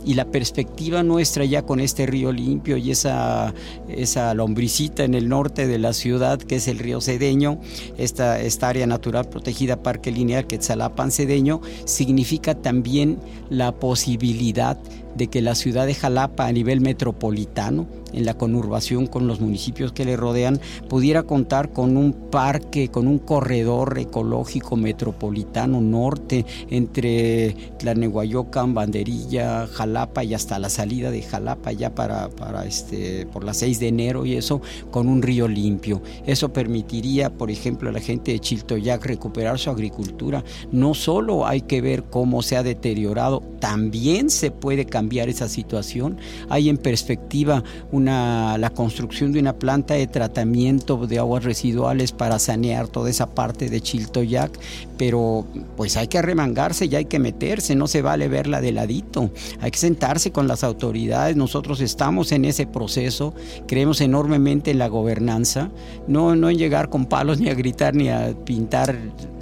y 0.04 0.14
la 0.14 0.24
perspectiva 0.26 1.02
nuestra 1.02 1.44
ya 1.44 1.62
con 1.62 1.80
este 1.80 2.06
río 2.06 2.32
limpio 2.32 2.76
y 2.76 2.90
esa, 2.90 3.54
esa 3.88 4.34
lombricita 4.34 5.04
en 5.04 5.14
el 5.14 5.28
norte 5.28 5.66
de 5.66 5.78
la 5.78 5.92
ciudad 5.92 6.38
que 6.38 6.56
es 6.56 6.68
el 6.68 6.78
río 6.78 7.00
Cedeño, 7.00 7.60
esta, 7.98 8.40
esta 8.40 8.68
área 8.68 8.86
natural 8.86 9.28
protegida 9.28 9.82
Parque 9.82 10.10
Lineal 10.10 10.46
Quetzalapan 10.46 11.10
Cedeño, 11.10 11.60
significa 11.84 12.54
también 12.54 13.18
la 13.48 13.72
posibilidad 13.72 14.78
que 15.16 15.42
la 15.42 15.54
ciudad 15.54 15.86
de 15.86 15.94
Jalapa 15.94 16.46
a 16.46 16.52
nivel 16.52 16.80
metropolitano, 16.80 17.86
en 18.12 18.24
la 18.24 18.34
conurbación 18.34 19.06
con 19.06 19.26
los 19.26 19.40
municipios 19.40 19.92
que 19.92 20.04
le 20.04 20.16
rodean, 20.16 20.60
pudiera 20.88 21.22
contar 21.22 21.72
con 21.72 21.96
un 21.96 22.12
parque, 22.12 22.88
con 22.88 23.06
un 23.06 23.18
corredor 23.18 23.98
ecológico 23.98 24.76
metropolitano 24.76 25.80
norte 25.80 26.44
entre 26.70 27.54
Tlanehuayocan, 27.78 28.74
Banderilla, 28.74 29.66
Jalapa 29.68 30.24
y 30.24 30.34
hasta 30.34 30.58
la 30.58 30.68
salida 30.68 31.10
de 31.10 31.22
Jalapa 31.22 31.72
ya 31.72 31.94
para, 31.94 32.28
para 32.30 32.64
este, 32.64 33.26
por 33.26 33.44
las 33.44 33.58
6 33.58 33.80
de 33.80 33.88
enero 33.88 34.26
y 34.26 34.34
eso, 34.34 34.60
con 34.90 35.08
un 35.08 35.22
río 35.22 35.46
limpio. 35.46 36.02
Eso 36.26 36.52
permitiría, 36.52 37.30
por 37.30 37.50
ejemplo, 37.50 37.90
a 37.90 37.92
la 37.92 38.00
gente 38.00 38.32
de 38.32 38.40
Chiltoyac 38.40 39.04
recuperar 39.06 39.58
su 39.58 39.70
agricultura. 39.70 40.44
No 40.72 40.94
solo 40.94 41.46
hay 41.46 41.62
que 41.62 41.80
ver 41.80 42.04
cómo 42.04 42.42
se 42.42 42.56
ha 42.56 42.62
deteriorado, 42.62 43.42
también 43.60 44.30
se 44.30 44.50
puede 44.50 44.86
cambiar 44.86 44.99
esa 45.28 45.48
situación. 45.48 46.18
Hay 46.48 46.68
en 46.68 46.76
perspectiva 46.76 47.62
una, 47.90 48.58
la 48.58 48.70
construcción 48.70 49.32
de 49.32 49.40
una 49.40 49.54
planta 49.54 49.94
de 49.94 50.06
tratamiento 50.06 51.06
de 51.06 51.18
aguas 51.18 51.44
residuales 51.44 52.12
para 52.12 52.38
sanear 52.38 52.88
toda 52.88 53.10
esa 53.10 53.34
parte 53.34 53.68
de 53.68 53.80
Chiltoyac, 53.80 54.52
pero 55.00 55.46
pues 55.78 55.96
hay 55.96 56.08
que 56.08 56.18
arremangarse 56.18 56.84
y 56.84 56.94
hay 56.94 57.06
que 57.06 57.18
meterse, 57.18 57.74
no 57.74 57.86
se 57.86 58.02
vale 58.02 58.28
verla 58.28 58.60
de 58.60 58.70
ladito, 58.70 59.30
hay 59.62 59.70
que 59.70 59.78
sentarse 59.78 60.30
con 60.30 60.46
las 60.46 60.62
autoridades, 60.62 61.36
nosotros 61.36 61.80
estamos 61.80 62.32
en 62.32 62.44
ese 62.44 62.66
proceso, 62.66 63.32
creemos 63.66 64.02
enormemente 64.02 64.70
en 64.70 64.78
la 64.78 64.88
gobernanza, 64.88 65.70
no, 66.06 66.36
no 66.36 66.50
en 66.50 66.58
llegar 66.58 66.90
con 66.90 67.06
palos 67.06 67.40
ni 67.40 67.48
a 67.48 67.54
gritar 67.54 67.94
ni 67.94 68.10
a 68.10 68.34
pintar 68.44 68.94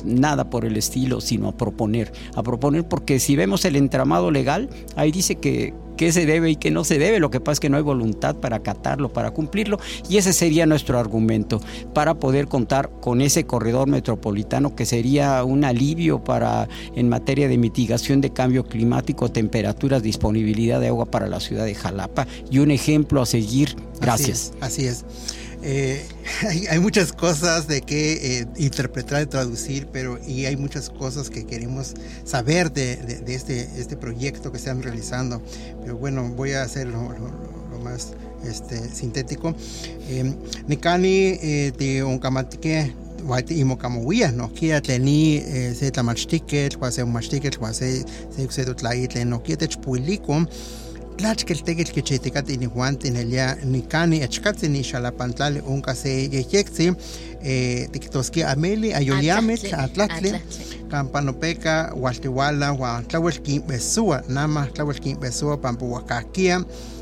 nada 0.04 0.48
por 0.48 0.64
el 0.64 0.76
estilo, 0.76 1.20
sino 1.20 1.48
a 1.48 1.56
proponer, 1.56 2.12
a 2.36 2.44
proponer 2.44 2.86
porque 2.86 3.18
si 3.18 3.34
vemos 3.34 3.64
el 3.64 3.74
entramado 3.74 4.30
legal, 4.30 4.70
ahí 4.94 5.10
dice 5.10 5.40
que 5.40 5.74
qué 5.98 6.12
se 6.12 6.24
debe 6.24 6.50
y 6.50 6.56
qué 6.56 6.70
no 6.70 6.84
se 6.84 6.98
debe. 6.98 7.20
Lo 7.20 7.30
que 7.30 7.40
pasa 7.40 7.54
es 7.54 7.60
que 7.60 7.68
no 7.68 7.76
hay 7.76 7.82
voluntad 7.82 8.36
para 8.36 8.56
acatarlo, 8.56 9.12
para 9.12 9.32
cumplirlo. 9.32 9.78
Y 10.08 10.16
ese 10.16 10.32
sería 10.32 10.64
nuestro 10.64 10.98
argumento 10.98 11.60
para 11.92 12.14
poder 12.14 12.48
contar 12.48 12.88
con 13.02 13.20
ese 13.20 13.44
corredor 13.44 13.88
metropolitano 13.88 14.74
que 14.74 14.86
sería 14.86 15.44
un 15.44 15.64
alivio 15.64 16.24
para 16.24 16.68
en 16.94 17.10
materia 17.10 17.48
de 17.48 17.58
mitigación 17.58 18.22
de 18.22 18.30
cambio 18.30 18.64
climático, 18.64 19.28
temperaturas, 19.28 20.02
disponibilidad 20.02 20.80
de 20.80 20.88
agua 20.88 21.06
para 21.06 21.26
la 21.26 21.40
ciudad 21.40 21.66
de 21.66 21.74
Jalapa 21.74 22.26
y 22.50 22.60
un 22.60 22.70
ejemplo 22.70 23.20
a 23.20 23.26
seguir. 23.26 23.76
Gracias. 24.00 24.54
Así 24.60 24.86
es. 24.86 25.04
Así 25.04 25.26
es. 25.26 25.47
Eh, 25.70 26.02
hay, 26.48 26.66
hay, 26.66 26.78
muchas 26.78 27.12
cosas 27.12 27.68
de 27.68 27.82
que 27.82 28.40
eh, 28.40 28.46
interpretar 28.56 29.22
y 29.22 29.26
traducir, 29.26 29.86
pero 29.92 30.18
y 30.26 30.46
hay 30.46 30.56
muchas 30.56 30.88
cosas 30.88 31.28
que 31.28 31.44
queremos 31.44 31.92
saber 32.24 32.72
de, 32.72 32.96
de, 32.96 33.16
de 33.18 33.34
este, 33.34 33.68
este 33.76 33.94
proyecto 33.94 34.50
que 34.50 34.56
están 34.56 34.82
realizando. 34.82 35.42
Pero 35.82 35.98
bueno, 35.98 36.26
voy 36.30 36.52
a 36.52 36.62
hacerlo 36.62 37.12
lo, 37.12 37.18
lo, 37.18 37.70
lo 37.70 37.78
más 37.80 38.14
este, 38.44 38.88
sintético. 38.88 39.54
Eh, 40.08 40.34
Nikani 40.66 41.38
eh, 41.42 41.72
de 41.76 42.02
Onkamatike 42.02 42.94
wati 43.26 43.58
imo 43.60 43.76
kamuia 43.76 44.32
no 44.32 44.48
kia 44.48 44.80
teni 44.80 45.36
eh, 45.36 45.74
se 45.74 45.90
tlamachtiket 45.90 46.76
wa 46.80 46.90
se 46.90 47.02
umachtiket 47.02 47.60
wa 47.60 47.74
se 47.74 48.04
se 48.30 48.50
se 48.50 48.64
tlaitlen 48.74 49.28
no 49.30 49.42
kia 49.42 49.56
techpuiliko 49.56 50.46
tlachkel 51.18 51.58
tekitl 51.66 51.92
kichitikat 51.92 52.50
inihuanti 52.50 53.10
nelia 53.10 53.56
nikani 53.64 54.20
echkatzi 54.22 54.68
ni 54.68 54.82
xalapantlali 54.82 55.62
onka 55.66 55.94
se 55.94 56.10
yeyektzi 56.32 56.92
eh, 57.42 57.88
tiktoski 57.92 58.42
ameli 58.42 58.94
ayoyamitl 58.94 59.74
atlatli 59.74 60.32
kampanopeka 60.90 61.92
waltiwala 62.00 62.72
wa 62.72 63.02
tlawel 63.08 63.38
kinbesua 63.42 64.22
nama 64.28 64.66
tlawel 64.66 65.00
kinbesua 65.00 65.56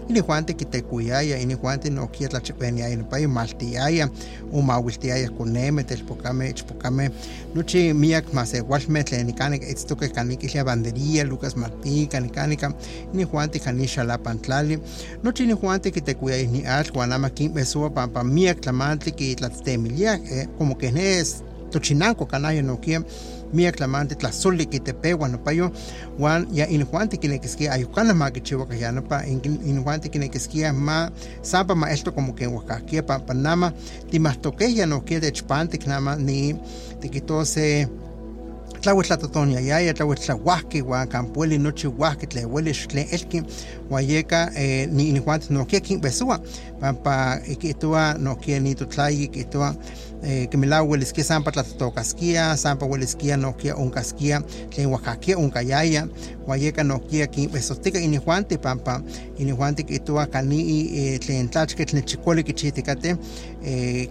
ini 0.08 0.22
Juan 0.22 0.46
te 0.46 0.54
kitekuyaya 0.54 1.38
ini 1.38 1.54
Juan 1.54 1.80
te 1.80 1.90
no 1.90 2.06
quiere 2.06 2.32
la 2.32 2.40
chepenia 2.40 2.88
in 2.88 3.04
pa 3.04 3.18
maltiaya 3.28 4.08
o 4.52 4.62
mawiltiaya 4.62 5.30
kuneme 5.30 5.84
tel 5.84 6.04
pokame 6.04 6.52
chpokame 6.52 7.10
nuchi 7.54 7.92
miak 7.92 8.32
mas 8.32 8.54
igual 8.54 8.82
metle 8.88 9.24
ni 9.24 9.32
kanik 9.32 9.62
esto 9.62 9.96
que 9.96 10.08
kanik 10.08 10.42
ya 10.54 10.64
bandería 10.64 11.24
Lucas 11.24 11.56
Martín 11.56 12.06
kanikanika 12.08 12.72
ini 13.12 13.24
Juan 13.24 13.50
te 13.50 13.58
kanisha 13.58 14.04
la 14.04 14.18
pantlali 14.18 14.78
nuchi 15.22 15.46
ni 15.46 15.54
Juan 15.54 15.80
te 15.80 15.90
kitekuyaya 15.90 16.46
ni 16.46 16.64
al 16.64 16.84
Juanama 16.84 17.30
kim 17.30 17.52
besua 17.52 17.90
pampa 17.90 18.22
miak 18.22 18.60
tlamantli 18.60 19.12
ki 19.12 19.34
tlatemilia 19.34 20.20
eh, 20.30 20.46
como 20.58 20.78
que 20.78 20.92
es 20.94 21.42
tochinanco 21.70 22.26
canaya 22.26 22.62
no 22.62 22.80
quiere 22.80 23.04
miak 23.54 23.76
tlamantli 23.76 24.16
tlazoli 24.16 24.66
kitepewa 24.66 25.28
nopayo 25.28 25.70
wan 26.18 26.46
ya 26.52 26.68
injuanti 26.68 27.16
kinekiskia 27.16 27.72
ayukana 27.72 28.14
ma 28.14 28.30
kichiwa 28.30 28.66
kayanapa 28.66 29.26
injuanti 29.26 30.08
kinekiskia 30.08 30.72
ma 30.72 31.10
sapa 31.42 31.74
ma 31.74 31.90
esto 31.90 32.12
como 32.12 32.32
que 32.32 32.46
huacaquia 32.46 33.02
pa 33.02 33.18
panama 33.18 33.72
timahtokeya 34.10 34.86
no 34.86 35.00
quiere 35.00 35.30
chpantik 35.30 35.86
nama 35.86 36.16
ni 36.16 36.54
tikitose 37.00 37.88
tlawitl 38.86 39.08
tlatotonia 39.08 39.60
yaya 39.60 39.94
tlawitl 39.94 40.22
tlahuahki 40.22 40.82
wa 40.82 41.06
campueli 41.06 41.58
nochi 41.58 41.86
huahki 41.86 42.26
tleweli 42.26 42.74
xtle 42.74 43.02
elki 43.10 43.42
wayeka 43.90 44.50
eh, 44.54 44.88
ni 44.88 45.08
inihuan 45.08 45.40
nokia 45.50 45.80
kinbesua 45.80 46.40
pampa 46.80 47.40
ikitua 47.50 48.14
nokia 48.14 48.60
ni 48.60 48.74
tutlayi 48.74 49.24
ikitua 49.24 49.74
eh, 50.22 50.48
weliskia 50.88 51.24
sampa 51.24 51.52
tlatotokaskia 51.52 52.56
sampa 52.56 52.86
weliskia 52.86 53.36
nokia 53.36 53.76
unkaskia 53.76 54.40
tlen 54.70 54.86
oaxakia 54.86 55.38
unkayaya 55.38 56.08
wayeka 56.46 56.84
nokia 56.84 57.26
kinbesotika 57.26 57.98
inihuanti 58.00 58.58
pampa 58.58 59.02
inihuanti 59.38 59.84
kitua 59.84 60.26
kanii 60.26 60.98
eh, 60.98 61.20
tlen 61.20 61.48
tlachke 61.48 61.84
tlen 61.84 62.04
chikoli 62.04 62.42
kichitikate 62.42 63.16
eh, 63.64 64.08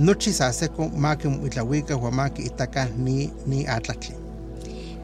nochi 0.00 0.32
sa 0.32 0.50
con 0.76 0.90
maqui 0.96 1.28
moitlauica 1.28 1.94
uan 1.96 2.14
maqui 2.14 2.42
itacah 2.42 2.88
ni, 2.96 3.30
ni 3.46 3.66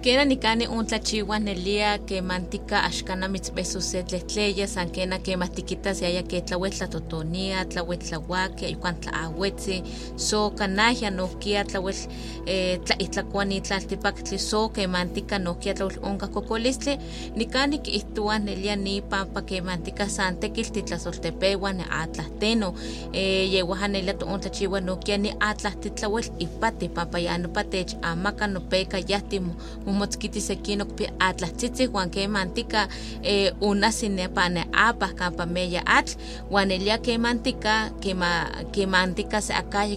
Kena 0.06 0.24
nikani 0.24 0.66
un 0.68 0.86
tlachiwa 0.86 1.38
nelia 1.38 1.98
que 1.98 2.20
mantika 2.20 2.84
axkana 2.84 3.28
mitzbeso 3.28 3.80
se 3.80 4.02
tlehtleya 4.02 4.68
san 4.68 4.90
kena 4.90 5.18
que 5.18 5.36
matikita 5.36 5.94
se 5.94 6.04
haya 6.06 6.22
que 6.22 6.40
tlawetla 6.40 6.86
totonia, 6.86 7.64
tlawetlahuaki, 7.64 8.66
ayuan 8.66 9.00
tlaawetzi, 9.00 9.82
so 10.16 10.50
kanahya 10.50 11.10
nohkia 11.10 11.64
tlawet 11.64 12.08
eh, 12.46 12.78
tla 12.84 12.96
itlakuani 12.98 13.60
tlaltipaktli 13.60 14.38
so 14.38 14.68
que 14.68 14.86
mantika 14.86 15.38
nohkia 15.38 15.74
tlawel 15.74 15.98
onka 16.02 16.28
kokolistli, 16.28 16.98
nikani 17.34 17.78
que 17.78 18.00
nelia 18.44 18.76
ni 18.76 19.02
pampa 19.02 19.42
que 19.42 19.60
mantika 19.60 20.08
san 20.08 20.36
tekilti 20.36 20.82
tlasoltepewa 20.82 21.72
ne 21.72 21.84
atlahteno, 21.90 22.74
eh, 23.12 23.52
yewahan 23.52 23.90
nelia 23.90 24.14
to 24.14 24.26
un 24.26 24.38
tlachiwa 24.40 24.80
nohkia 24.80 25.18
ni 25.18 25.34
atlahti 25.40 25.90
tlawel 25.90 26.24
ipati 26.38 26.88
pampa 26.88 27.18
ya 27.18 27.38
no 27.38 27.48
patech 27.48 27.96
amaka 28.02 28.46
no 28.46 28.60
peka 28.60 28.98
yahtimo 29.08 29.56
momotzkiti 29.96 30.40
seki 30.40 30.76
nokpi 30.76 31.08
atlahtzitzih 31.18 31.88
uan 31.94 32.10
kemantika 32.10 32.88
eh, 33.22 33.52
unasine 33.60 34.28
pane 34.28 34.68
apah 34.72 35.14
kampa 35.14 35.46
meya 35.46 35.82
atl 35.86 36.20
uan 36.50 36.70
elia 36.70 36.98
kemantika 36.98 37.90
kema 38.00 38.46
kemantika 38.72 39.40
se 39.40 39.54
akaye 39.54 39.96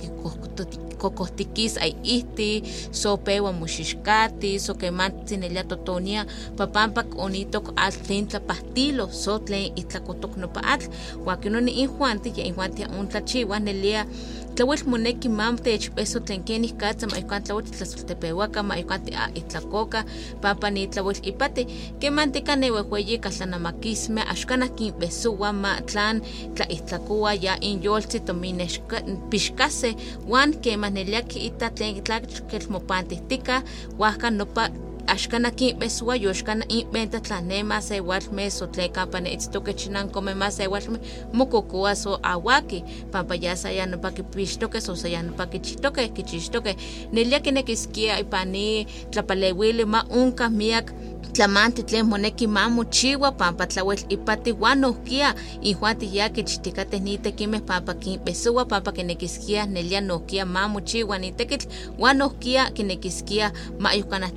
kokohtikis 0.99 1.79
ay 1.79 1.95
ihti 2.03 2.63
so 2.91 3.17
pewa 3.17 3.51
muxixkati 3.51 4.59
so 4.59 4.75
kemantzin 4.75 5.43
elia 5.43 5.63
totonia 5.63 6.25
papampak 6.57 7.15
onitok 7.15 7.71
atl 7.75 7.99
tlen 8.03 8.27
tlapahtilo 8.27 9.07
so 9.11 9.39
tlen 9.39 9.71
itlakotok 9.75 10.37
nopa 10.37 10.59
atl. 10.63 10.91
Uan 11.25 11.39
kinoni 11.39 11.71
injuanti 11.71 12.35
ya 12.35 12.45
injuanti 12.45 12.85
un 12.99 13.07
tlachiwa 13.07 13.59
nelia 13.59 14.05
tlawel 14.59 14.83
moneki 14.91 15.29
mam 15.31 15.55
techpeso 15.55 16.19
tlen 16.19 16.43
kenih 16.43 16.75
katsa 16.75 17.07
ma 17.07 17.15
ikuan 17.15 17.43
tlawel 17.43 17.63
tlasoltepeuaka 17.63 18.59
ma 18.59 18.75
ikuan 18.75 19.07
itlakoka 19.39 20.03
pampa 20.43 20.67
ni 20.67 20.83
tlawel 20.91 21.15
ipati 21.23 21.63
kemantika 21.99 22.59
newehueyi 22.59 23.23
kaltanamakisme 23.23 24.19
axkan 24.27 24.67
kinpesowa 24.75 25.53
ma 25.55 25.79
tlan 25.87 26.19
tlaihtlakua 26.59 27.39
ya 27.39 27.55
inyoltzi 27.63 28.19
tomin 28.19 28.59
pixkase 29.31 29.95
uan 30.27 30.51
kemah 30.59 30.91
nelia 30.91 31.21
kiita 31.23 31.71
tlen 31.71 32.03
tlakel 32.03 32.67
mopantihtika 32.69 33.63
huajka 33.95 34.27
nopa 34.27 34.67
axkana 35.09 35.51
kinpesoa 35.51 36.15
yoxkana 36.15 36.65
inbenta 36.67 37.19
tlanema 37.19 37.81
se 37.81 37.97
igual 37.97 38.21
meso 38.31 38.67
tle 38.67 38.89
kampa 38.89 39.19
ne'itztoke 39.19 39.73
chinan 39.73 40.09
come 40.09 40.33
más 40.33 40.57
se 40.57 40.63
igual 40.63 40.83
mokokoa 41.33 41.95
so 41.95 42.19
awaki 42.23 42.83
pampa 43.11 43.35
ya 43.35 43.55
sa 43.55 43.71
ya 43.71 43.85
nopa 43.85 44.11
kipixtoke 44.11 44.81
so 44.81 44.95
sa 44.95 45.07
ya 45.07 45.23
nopa 45.23 45.45
kichitoke 45.45 46.07
kichixtoke. 46.07 46.75
Nelia 47.11 47.39
kinekiskia 47.39 48.19
ipani 48.19 48.85
tlapalewili 49.11 49.85
ma 49.85 50.05
unka 50.09 50.49
miak 50.49 50.93
tlamanti 51.33 51.83
tlen 51.83 52.05
moneki 52.05 52.47
ma 52.47 52.69
mochiwa 52.69 53.31
pampa 53.31 53.67
tlawel 53.67 53.99
ipati 54.09 54.51
uan 54.51 54.79
nohkia 54.79 55.35
ihuan 55.61 55.97
tiya 55.97 56.29
kichtikateh 56.29 57.01
nitekimeh 57.01 57.61
pampa 57.61 57.93
kinpesoa 57.93 58.65
pampa 58.65 58.91
kinekiskia 58.91 59.65
nelia 59.65 60.01
nohkia 60.01 60.45
ma 60.45 60.67
mochiwa 60.67 61.17
nitekitl 61.17 61.67
uan 61.99 62.17
nohkia 62.17 62.71
kinekiskia 62.71 63.51
ma 63.79 63.93
yukanah 63.93 64.31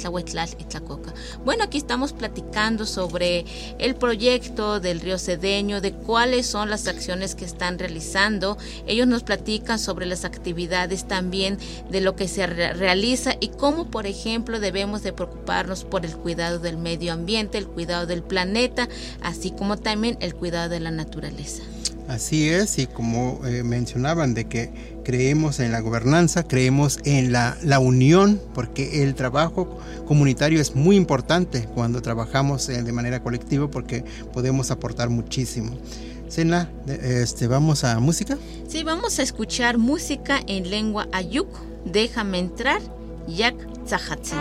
Bueno, 1.44 1.64
aquí 1.64 1.78
estamos 1.78 2.12
platicando 2.12 2.86
sobre 2.86 3.44
el 3.78 3.94
proyecto 3.94 4.80
del 4.80 5.00
río 5.00 5.18
Cedeño, 5.18 5.80
de 5.80 5.92
cuáles 5.92 6.46
son 6.46 6.70
las 6.70 6.88
acciones 6.88 7.34
que 7.34 7.44
están 7.44 7.78
realizando. 7.78 8.58
Ellos 8.86 9.06
nos 9.06 9.22
platican 9.22 9.78
sobre 9.78 10.06
las 10.06 10.24
actividades 10.24 11.06
también 11.06 11.58
de 11.90 12.00
lo 12.00 12.16
que 12.16 12.28
se 12.28 12.46
re 12.46 12.72
realiza 12.72 13.34
y 13.40 13.48
cómo, 13.48 13.90
por 13.90 14.06
ejemplo, 14.06 14.60
debemos 14.60 15.02
de 15.02 15.12
preocuparnos 15.12 15.84
por 15.84 16.04
el 16.04 16.16
cuidado 16.16 16.58
del 16.58 16.76
medio 16.76 17.12
ambiente, 17.12 17.58
el 17.58 17.66
cuidado 17.66 18.06
del 18.06 18.22
planeta, 18.22 18.88
así 19.22 19.50
como 19.50 19.76
también 19.76 20.16
el 20.20 20.34
cuidado 20.34 20.68
de 20.68 20.80
la 20.80 20.90
naturaleza. 20.90 21.62
Así 22.08 22.48
es, 22.48 22.78
y 22.78 22.86
como 22.86 23.40
eh, 23.46 23.62
mencionaban, 23.62 24.34
de 24.34 24.46
que 24.46 24.91
creemos 25.04 25.60
en 25.60 25.72
la 25.72 25.80
gobernanza, 25.80 26.44
creemos 26.44 26.98
en 27.04 27.32
la, 27.32 27.56
la, 27.62 27.78
unión, 27.78 28.40
porque 28.54 29.02
el 29.02 29.14
trabajo 29.14 29.78
comunitario 30.06 30.60
es 30.60 30.74
muy 30.74 30.96
importante 30.96 31.68
cuando 31.74 32.02
trabajamos 32.02 32.68
eh, 32.68 32.82
de 32.82 32.92
manera 32.92 33.22
colectiva, 33.22 33.70
porque 33.70 34.04
podemos 34.32 34.70
aportar 34.70 35.10
muchísimo. 35.10 35.76
Sena, 36.28 36.70
este, 36.86 37.46
¿vamos 37.46 37.84
a 37.84 38.00
música? 38.00 38.38
Sí, 38.66 38.84
vamos 38.84 39.18
a 39.18 39.22
escuchar 39.22 39.76
música 39.76 40.40
en 40.46 40.70
lengua 40.70 41.06
ayuk. 41.12 41.48
Déjame 41.84 42.38
entrar, 42.38 42.80
Yak 43.28 43.54
Tzahatzi. 43.84 44.36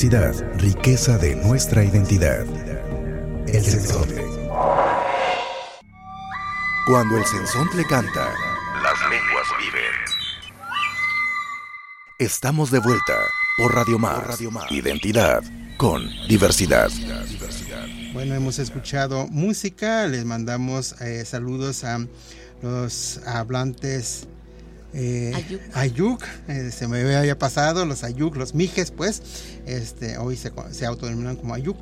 Diversidad, 0.00 0.58
riqueza 0.58 1.18
de 1.18 1.36
nuestra 1.36 1.84
identidad. 1.84 2.46
El 3.46 3.62
sensontle. 3.62 4.24
Cuando 6.86 7.18
el 7.18 7.24
sensontle 7.26 7.84
canta, 7.84 8.32
las 8.82 8.98
lenguas 9.10 9.46
viven. 9.58 9.92
Estamos 12.18 12.70
de 12.70 12.78
vuelta 12.78 13.12
por 13.58 13.74
Radio 13.74 13.98
Más. 13.98 14.40
Identidad 14.70 15.42
con 15.76 16.08
diversidad. 16.26 16.88
Bueno, 18.14 18.34
hemos 18.34 18.58
escuchado 18.58 19.26
música, 19.26 20.06
les 20.06 20.24
mandamos 20.24 20.98
eh, 21.02 21.26
saludos 21.26 21.84
a 21.84 22.06
los 22.62 23.20
hablantes 23.26 24.26
eh, 24.92 25.32
Ayuk. 25.34 25.60
Ayuk, 25.74 26.24
eh, 26.48 26.70
se 26.72 26.88
me 26.88 27.16
había 27.16 27.38
pasado, 27.38 27.84
los 27.84 28.04
Ayuk, 28.04 28.36
los 28.36 28.54
Mijes, 28.54 28.90
pues, 28.90 29.22
este, 29.66 30.18
hoy 30.18 30.36
se, 30.36 30.52
se 30.72 30.86
autodenominan 30.86 31.36
como 31.36 31.54
Ayuk. 31.54 31.76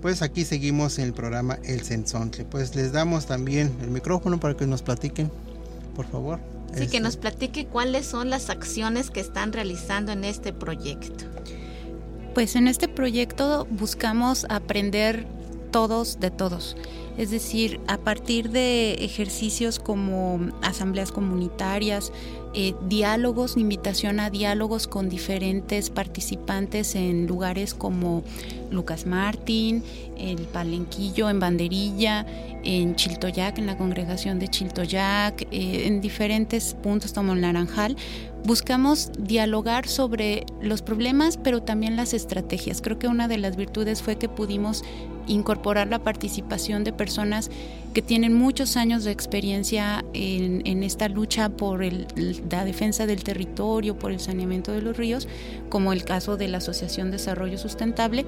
Pues 0.00 0.20
aquí 0.20 0.44
seguimos 0.44 0.98
en 0.98 1.06
el 1.06 1.12
programa 1.14 1.58
El 1.64 1.82
Sensontle. 1.82 2.44
Pues 2.44 2.74
les 2.74 2.92
damos 2.92 3.26
también 3.26 3.74
el 3.82 3.90
micrófono 3.90 4.38
para 4.38 4.54
que 4.54 4.66
nos 4.66 4.82
platiquen, 4.82 5.30
por 5.96 6.06
favor. 6.10 6.40
Sí, 6.72 6.80
que 6.80 6.84
Este, 6.84 7.00
nos 7.00 7.16
platique 7.16 7.66
cuáles 7.66 8.04
son 8.04 8.28
las 8.28 8.50
acciones 8.50 9.10
que 9.10 9.20
están 9.20 9.52
realizando 9.52 10.12
en 10.12 10.24
este 10.24 10.52
proyecto. 10.52 11.24
Pues 12.34 12.56
en 12.56 12.66
este 12.68 12.88
proyecto 12.88 13.66
buscamos 13.70 14.44
aprender 14.50 15.24
todos 15.70 16.18
de 16.20 16.30
todos. 16.30 16.76
Es 17.16 17.30
decir, 17.30 17.80
a 17.86 17.98
partir 17.98 18.50
de 18.50 18.94
ejercicios 18.94 19.78
como 19.78 20.40
asambleas 20.62 21.12
comunitarias, 21.12 22.12
eh, 22.54 22.74
diálogos, 22.88 23.56
invitación 23.56 24.20
a 24.20 24.30
diálogos 24.30 24.86
con 24.86 25.08
diferentes 25.08 25.90
participantes 25.90 26.94
en 26.94 27.26
lugares 27.26 27.74
como 27.74 28.22
Lucas 28.70 29.06
Martín, 29.06 29.82
el 30.16 30.42
Palenquillo, 30.42 31.30
en 31.30 31.40
Banderilla, 31.40 32.26
en 32.64 32.94
Chiltoyac, 32.96 33.58
en 33.58 33.66
la 33.66 33.76
congregación 33.76 34.38
de 34.38 34.48
Chiltoyac, 34.48 35.42
eh, 35.50 35.86
en 35.86 36.00
diferentes 36.00 36.74
puntos 36.74 37.12
como 37.12 37.32
en 37.32 37.42
Naranjal, 37.42 37.96
buscamos 38.44 39.10
dialogar 39.18 39.88
sobre 39.88 40.44
los 40.60 40.82
problemas, 40.82 41.38
pero 41.38 41.62
también 41.62 41.96
las 41.96 42.12
estrategias. 42.12 42.82
Creo 42.82 42.98
que 42.98 43.08
una 43.08 43.26
de 43.26 43.38
las 43.38 43.56
virtudes 43.56 44.02
fue 44.02 44.16
que 44.16 44.28
pudimos 44.28 44.84
incorporar 45.26 45.88
la 45.88 46.00
participación 46.00 46.84
de 46.84 46.92
personas 46.92 47.50
que 47.94 48.02
tienen 48.02 48.34
muchos 48.34 48.76
años 48.76 49.04
de 49.04 49.12
experiencia 49.12 50.04
en, 50.12 50.82
esta 50.82 51.08
lucha 51.08 51.48
por 51.48 51.82
la 51.82 52.64
defensa 52.64 53.06
del 53.06 53.24
territorio, 53.24 53.98
por 53.98 54.12
el 54.12 54.20
saneamiento 54.20 54.72
de 54.72 54.82
los 54.82 54.96
ríos, 54.96 55.26
como 55.70 55.92
el 55.92 56.04
caso 56.04 56.36
de 56.36 56.48
la 56.48 56.58
Asociación 56.58 57.10
Desarrollo 57.10 57.56
Sustentable, 57.56 58.26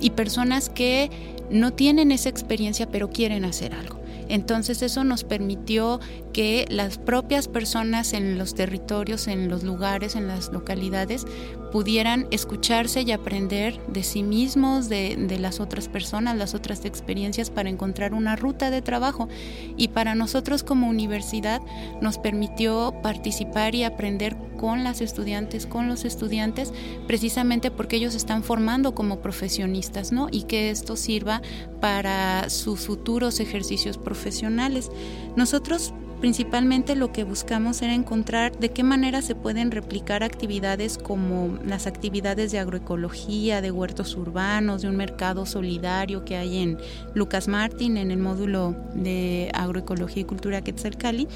y 0.00 0.10
personas 0.10 0.70
que 0.70 1.10
no 1.50 1.72
tienen 1.72 2.12
esa 2.12 2.28
experiencia 2.28 2.88
pero 2.90 3.10
quieren 3.10 3.44
hacer 3.44 3.74
algo. 3.74 3.98
Entonces 4.28 4.82
eso 4.82 5.04
nos 5.04 5.24
permitió 5.24 6.00
que 6.32 6.66
las 6.70 6.98
propias 6.98 7.48
personas 7.48 8.12
en 8.12 8.38
los 8.38 8.54
territorios, 8.54 9.26
en 9.28 9.48
los 9.48 9.62
lugares, 9.62 10.16
en 10.16 10.28
las 10.28 10.52
localidades, 10.52 11.26
pudieran 11.72 12.26
escucharse 12.30 13.02
y 13.02 13.12
aprender 13.12 13.80
de 13.86 14.02
sí 14.02 14.22
mismos, 14.22 14.88
de, 14.88 15.16
de 15.16 15.38
las 15.38 15.60
otras 15.60 15.88
personas, 15.88 16.36
las 16.36 16.54
otras 16.54 16.84
experiencias 16.84 17.50
para 17.50 17.68
encontrar 17.68 18.14
una 18.14 18.36
ruta 18.36 18.70
de 18.70 18.82
trabajo. 18.82 19.28
Y 19.76 19.88
para 19.88 20.14
nosotros 20.14 20.62
como 20.62 20.88
universidad 20.88 21.60
nos 22.00 22.18
permitió 22.18 22.94
participar 23.02 23.74
y 23.74 23.84
aprender 23.84 24.36
con 24.58 24.84
las 24.84 25.00
estudiantes, 25.00 25.66
con 25.66 25.88
los 25.88 26.04
estudiantes, 26.04 26.72
precisamente 27.06 27.70
porque 27.70 27.96
ellos 27.96 28.14
están 28.14 28.42
formando 28.42 28.94
como 28.94 29.20
profesionistas, 29.20 30.12
¿no? 30.12 30.28
Y 30.30 30.42
que 30.42 30.70
esto 30.70 30.96
sirva 30.96 31.40
para 31.80 32.50
sus 32.50 32.80
futuros 32.80 33.40
ejercicios 33.40 33.96
profesionales. 33.96 34.90
Nosotros 35.36 35.94
principalmente 36.20 36.96
lo 36.96 37.12
que 37.12 37.24
buscamos 37.24 37.80
era 37.82 37.94
encontrar 37.94 38.58
de 38.58 38.70
qué 38.70 38.82
manera 38.82 39.22
se 39.22 39.34
pueden 39.34 39.70
replicar 39.70 40.22
actividades 40.22 40.98
como 40.98 41.58
las 41.64 41.86
actividades 41.86 42.52
de 42.52 42.58
agroecología, 42.58 43.60
de 43.60 43.70
huertos 43.70 44.16
urbanos, 44.16 44.82
de 44.82 44.88
un 44.88 44.96
mercado 44.96 45.46
solidario 45.46 46.24
que 46.24 46.36
hay 46.36 46.58
en 46.58 46.78
Lucas 47.14 47.48
Martín, 47.48 47.96
en 47.96 48.10
el 48.10 48.18
módulo 48.18 48.74
de 48.94 49.50
agroecología 49.54 50.22
y 50.22 50.26
cultura 50.26 50.62
Quetzalcali, 50.62 51.28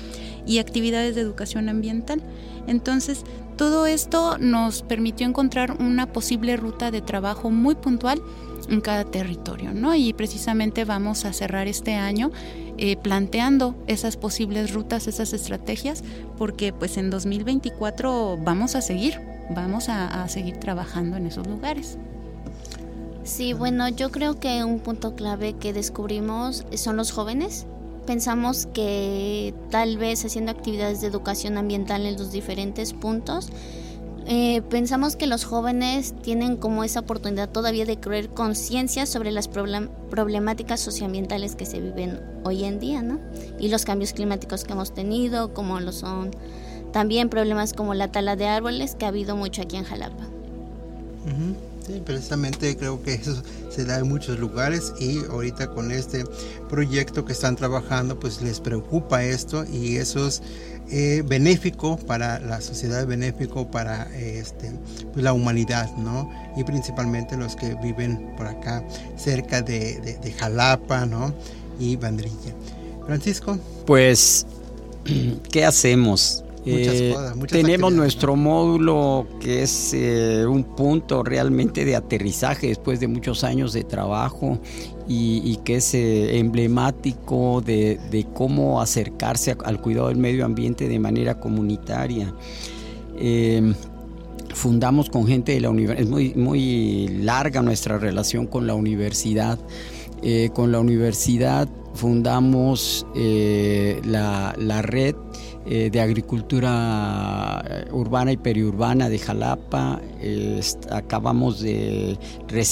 y 0.46 0.58
actividades 0.58 1.14
de 1.14 1.20
educación 1.20 1.68
ambiental. 1.68 2.22
Entonces, 2.66 3.24
todo 3.56 3.86
esto 3.86 4.38
nos 4.38 4.82
permitió 4.82 5.26
encontrar 5.26 5.76
una 5.80 6.06
posible 6.12 6.56
ruta 6.56 6.90
de 6.90 7.00
trabajo 7.00 7.50
muy 7.50 7.74
puntual 7.74 8.20
en 8.68 8.80
cada 8.80 9.04
territorio, 9.04 9.72
¿no? 9.72 9.94
Y 9.94 10.12
precisamente 10.12 10.84
vamos 10.84 11.24
a 11.24 11.32
cerrar 11.32 11.68
este 11.68 11.94
año 11.94 12.30
eh, 12.78 12.96
planteando 12.96 13.74
esas 13.86 14.16
posibles 14.16 14.72
rutas, 14.72 15.06
esas 15.06 15.32
estrategias, 15.32 16.02
porque 16.38 16.72
pues 16.72 16.96
en 16.96 17.10
2024 17.10 18.38
vamos 18.42 18.74
a 18.74 18.80
seguir, 18.80 19.20
vamos 19.50 19.88
a, 19.88 20.22
a 20.22 20.28
seguir 20.28 20.56
trabajando 20.58 21.16
en 21.16 21.26
esos 21.26 21.46
lugares. 21.46 21.98
Sí, 23.24 23.52
bueno, 23.52 23.88
yo 23.88 24.10
creo 24.10 24.40
que 24.40 24.64
un 24.64 24.80
punto 24.80 25.14
clave 25.14 25.52
que 25.54 25.72
descubrimos 25.72 26.64
son 26.74 26.96
los 26.96 27.12
jóvenes. 27.12 27.66
Pensamos 28.06 28.66
que 28.74 29.54
tal 29.70 29.96
vez 29.96 30.24
haciendo 30.24 30.50
actividades 30.50 31.00
de 31.00 31.06
educación 31.06 31.56
ambiental 31.56 32.04
en 32.04 32.16
los 32.16 32.32
diferentes 32.32 32.92
puntos, 32.92 33.50
eh, 34.26 34.62
pensamos 34.70 35.16
que 35.16 35.26
los 35.26 35.44
jóvenes 35.44 36.14
tienen 36.22 36.56
como 36.56 36.84
esa 36.84 37.00
oportunidad 37.00 37.48
todavía 37.48 37.84
de 37.84 37.98
crear 37.98 38.28
conciencia 38.28 39.06
sobre 39.06 39.30
las 39.32 39.50
problem- 39.50 39.90
problemáticas 40.10 40.80
socioambientales 40.80 41.56
que 41.56 41.66
se 41.66 41.80
viven 41.80 42.20
hoy 42.44 42.64
en 42.64 42.78
día, 42.78 43.02
¿no? 43.02 43.20
Y 43.58 43.68
los 43.68 43.84
cambios 43.84 44.12
climáticos 44.12 44.64
que 44.64 44.72
hemos 44.72 44.94
tenido, 44.94 45.52
como 45.54 45.80
lo 45.80 45.92
son 45.92 46.30
también 46.92 47.28
problemas 47.28 47.72
como 47.72 47.94
la 47.94 48.12
tala 48.12 48.36
de 48.36 48.46
árboles 48.46 48.94
que 48.94 49.06
ha 49.06 49.08
habido 49.08 49.34
mucho 49.34 49.62
aquí 49.62 49.76
en 49.76 49.84
Jalapa. 49.84 50.24
Sí, 51.86 52.00
precisamente 52.04 52.76
creo 52.76 53.02
que 53.02 53.14
eso 53.14 53.42
se 53.70 53.84
da 53.84 53.98
en 53.98 54.08
muchos 54.08 54.38
lugares 54.38 54.92
y 55.00 55.18
ahorita 55.24 55.68
con 55.68 55.90
este 55.90 56.24
proyecto 56.68 57.24
que 57.24 57.32
están 57.32 57.56
trabajando 57.56 58.20
pues 58.20 58.40
les 58.40 58.60
preocupa 58.60 59.24
esto 59.24 59.64
y 59.64 59.96
eso 59.96 60.28
es 60.28 60.42
eh, 60.90 61.22
benéfico 61.26 61.96
para 61.98 62.38
la 62.40 62.60
sociedad, 62.60 63.06
benéfico 63.06 63.70
para 63.70 64.08
eh, 64.14 64.38
este, 64.40 64.72
pues, 65.12 65.22
la 65.24 65.32
humanidad, 65.32 65.90
¿no? 65.96 66.30
Y 66.56 66.64
principalmente 66.64 67.36
los 67.36 67.56
que 67.56 67.74
viven 67.76 68.32
por 68.36 68.46
acá 68.46 68.84
cerca 69.16 69.62
de, 69.62 70.00
de- 70.00 70.18
de 70.18 70.32
Jalapa, 70.32 71.06
¿no? 71.06 71.34
Y 71.78 71.96
Bandrilla. 71.96 72.54
Francisco, 73.06 73.58
Pues, 73.86 74.46
¿qué 75.50 75.64
hacemos? 75.64 76.44
Muchas 76.64 77.02
Eh, 77.02 77.08
cosas, 77.08 77.36
muchas 77.36 77.58
tenemos 77.58 77.92
nuestro 77.92 78.36
módulo 78.36 79.26
que 79.40 79.62
es 79.64 79.92
eh, 79.94 80.46
un 80.46 80.62
punto 80.76 81.24
realmente 81.24 81.84
de 81.84 81.96
aterrizaje 81.96 82.68
después 82.68 83.00
de 83.00 83.08
muchos 83.08 83.42
años 83.44 83.72
de 83.72 83.82
trabajo 83.84 84.60
y, 85.08 85.56
que 85.64 85.76
es 85.76 85.94
eh, 85.94 86.38
emblemático 86.38 87.60
de, 87.60 88.26
cómo 88.34 88.80
acercarse 88.80 89.56
al 89.64 89.80
cuidado 89.80 90.08
del 90.08 90.18
medio 90.18 90.44
ambiente 90.44 90.88
de 90.88 90.98
manera 90.98 91.38
comunitaria. 91.40 92.32
Eh, 93.18 93.74
fundamos 94.54 95.10
con 95.10 95.26
gente 95.26 95.52
de 95.52 95.60
la 95.60 95.70
universidad, 95.70 96.02
es 96.02 96.08
muy, 96.08 96.34
muy 96.34 97.08
larga 97.08 97.62
nuestra 97.62 97.98
relación 97.98 98.46
con 98.46 98.66
la 98.66 98.74
universidad. 98.74 99.58
Eh, 100.22 100.50
con 100.54 100.70
la 100.70 100.78
universidad 100.78 101.68
fundamos 101.94 103.04
eh, 103.16 104.00
la, 104.04 104.54
la 104.56 104.80
red 104.80 105.16
eh, 105.64 105.90
de 105.92 106.00
agricultura 106.00 107.62
eh, 107.68 107.84
urbana 107.92 108.32
y 108.32 108.36
periurbana 108.36 109.08
de 109.08 109.18
Jalapa. 109.18 110.00
Eh, 110.20 110.60
acabamos 110.90 111.60
de, 111.60 112.18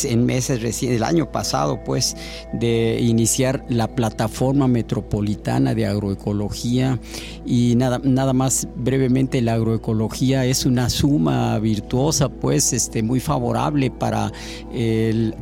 en 0.05 0.27
meses 0.27 0.61
recién, 0.61 0.95
el 0.95 1.05
año 1.05 1.31
pasado, 1.31 1.85
pues, 1.85 2.17
de 2.53 2.99
iniciar 3.01 3.65
la 3.69 3.95
plataforma 3.95 4.67
metropolitana 4.67 5.73
de 5.77 5.87
agroecología. 5.87 6.99
Y 7.47 7.75
nada, 7.77 8.01
nada 8.03 8.33
más 8.33 8.67
brevemente, 8.75 9.41
la 9.41 9.55
agroecología 9.55 10.45
es 10.45 10.67
una 10.67 10.91
suma 10.91 11.61
virtuosa, 11.61 12.29
pues, 12.29 12.73
este, 12.73 13.05
muy 13.05 13.21
favorable 13.21 13.93
para 13.93 14.33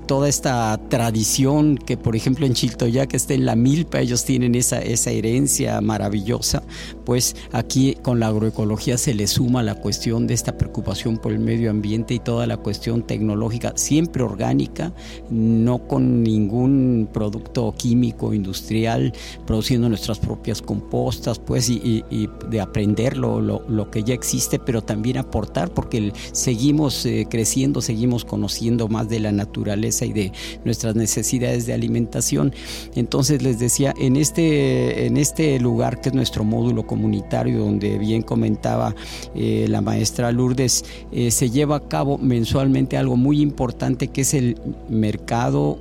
toda 0.07 0.29
esta 0.29 0.79
tradición 0.89 1.79
que, 1.79 1.97
por 1.97 2.15
ejemplo, 2.15 2.45
en 2.45 2.53
Chiltoyac 2.53 3.15
está 3.15 3.35
en 3.35 3.47
la 3.47 3.57
milpa, 3.57 4.01
ellos 4.01 4.25
tienen 4.25 4.55
esa, 4.55 4.81
esa 4.81 5.11
herencia 5.11 5.81
maravillosa, 5.81 6.63
pues 7.05 7.37
aquí 7.53 7.97
con 8.03 8.21
la 8.21 8.29
agroecología 8.29 8.99
se 8.99 9.15
le 9.15 9.27
suma 9.27 9.63
la 9.63 9.75
cuestión 9.75 10.27
de 10.27 10.35
esta 10.35 10.57
preocupación 10.57 11.19
por 11.19 11.33
el 11.33 11.39
medio 11.39 11.71
ambiente 11.71 12.15
y 12.15 12.19
toda 12.19 12.47
la 12.47 12.57
cuestión 12.57 13.03
tecnológica, 13.03 13.73
siempre 13.77 14.23
orgánica, 14.23 14.93
no 15.31 15.87
con 15.87 16.23
ningún 16.23 17.09
producto 17.13 17.75
químico, 17.77 18.35
industrial, 18.35 19.13
produciendo 19.47 19.89
nuestras 19.89 20.19
propias 20.19 20.63
compostas, 20.63 21.39
pues, 21.39 21.69
y, 21.71 22.05
de 22.51 22.61
aprender 22.61 23.17
lo, 23.17 23.41
lo, 23.41 23.91
que 23.91 24.03
ya 24.03 24.15
existe, 24.15 24.59
pero 24.59 24.83
también 24.83 25.19
aportar, 25.19 25.73
porque 25.73 26.13
seguimos 26.33 27.07
eh, 27.07 27.27
creciendo, 27.29 27.81
seguimos 27.81 28.25
conociendo 28.25 28.89
más 28.89 29.09
de 29.09 29.21
la 29.21 29.33
naturaleza 29.33 30.05
y 30.05 30.13
de 30.13 30.33
nuestras 30.65 30.95
necesidades 30.95 31.67
de 31.67 31.75
alimentación. 31.75 32.53
Entonces 32.95 33.43
les 33.43 33.59
decía, 33.59 33.95
en 33.99 34.17
este, 34.17 35.07
en 35.07 35.17
este 35.17 35.59
lugar 35.61 36.01
que 36.01 36.11
es 36.11 36.15
nuestro 36.15 36.45
módulo 36.45 36.87
comunitario, 36.87 37.28
donde 37.31 37.99
bien 37.99 38.23
comentaba 38.23 38.95
eh, 39.35 39.67
la 39.69 39.81
maestra 39.81 40.33
Lourdes, 40.33 40.85
eh, 41.13 41.31
se 41.31 41.51
lleva 41.51 41.77
a 41.77 41.89
cabo 41.89 42.19
mensualmente 42.19 42.97
algo 42.97 43.17
muy 43.17 43.41
importante 43.41 44.09
que 44.09 44.23
es 44.23 44.35
el 44.35 44.59
mercado 44.89 45.79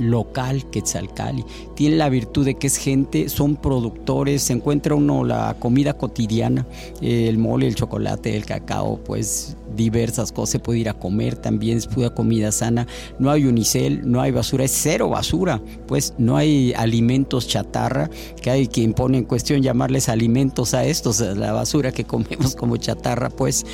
local 0.00 0.68
Quetzalcali. 0.70 1.44
Tiene 1.74 1.96
la 1.96 2.08
virtud 2.08 2.44
de 2.44 2.54
que 2.54 2.66
es 2.66 2.76
gente, 2.76 3.28
son 3.28 3.56
productores, 3.56 4.42
se 4.42 4.54
encuentra 4.54 4.94
uno 4.94 5.24
la 5.24 5.56
comida 5.58 5.94
cotidiana, 5.94 6.66
el 7.00 7.38
mole, 7.38 7.66
el 7.66 7.74
chocolate, 7.74 8.36
el 8.36 8.46
cacao, 8.46 8.98
pues 9.04 9.56
diversas 9.76 10.32
cosas, 10.32 10.50
se 10.50 10.58
puede 10.58 10.80
ir 10.80 10.88
a 10.88 10.94
comer 10.94 11.36
también, 11.36 11.78
es 11.78 11.86
pura 11.86 12.10
comida 12.10 12.52
sana, 12.52 12.86
no 13.18 13.30
hay 13.30 13.46
unicel, 13.46 14.10
no 14.10 14.20
hay 14.20 14.30
basura, 14.30 14.64
es 14.64 14.72
cero 14.74 15.08
basura, 15.08 15.62
pues 15.86 16.14
no 16.18 16.36
hay 16.36 16.72
alimentos 16.76 17.46
chatarra, 17.46 18.10
que 18.40 18.50
hay 18.50 18.66
quien 18.66 18.92
pone 18.92 19.18
en 19.18 19.24
cuestión 19.24 19.62
llamarles 19.62 20.08
alimentos 20.08 20.74
a 20.74 20.84
estos, 20.84 21.20
la 21.20 21.52
basura 21.52 21.92
que 21.92 22.04
comemos 22.04 22.56
como 22.56 22.76
chatarra, 22.76 23.30
pues 23.30 23.64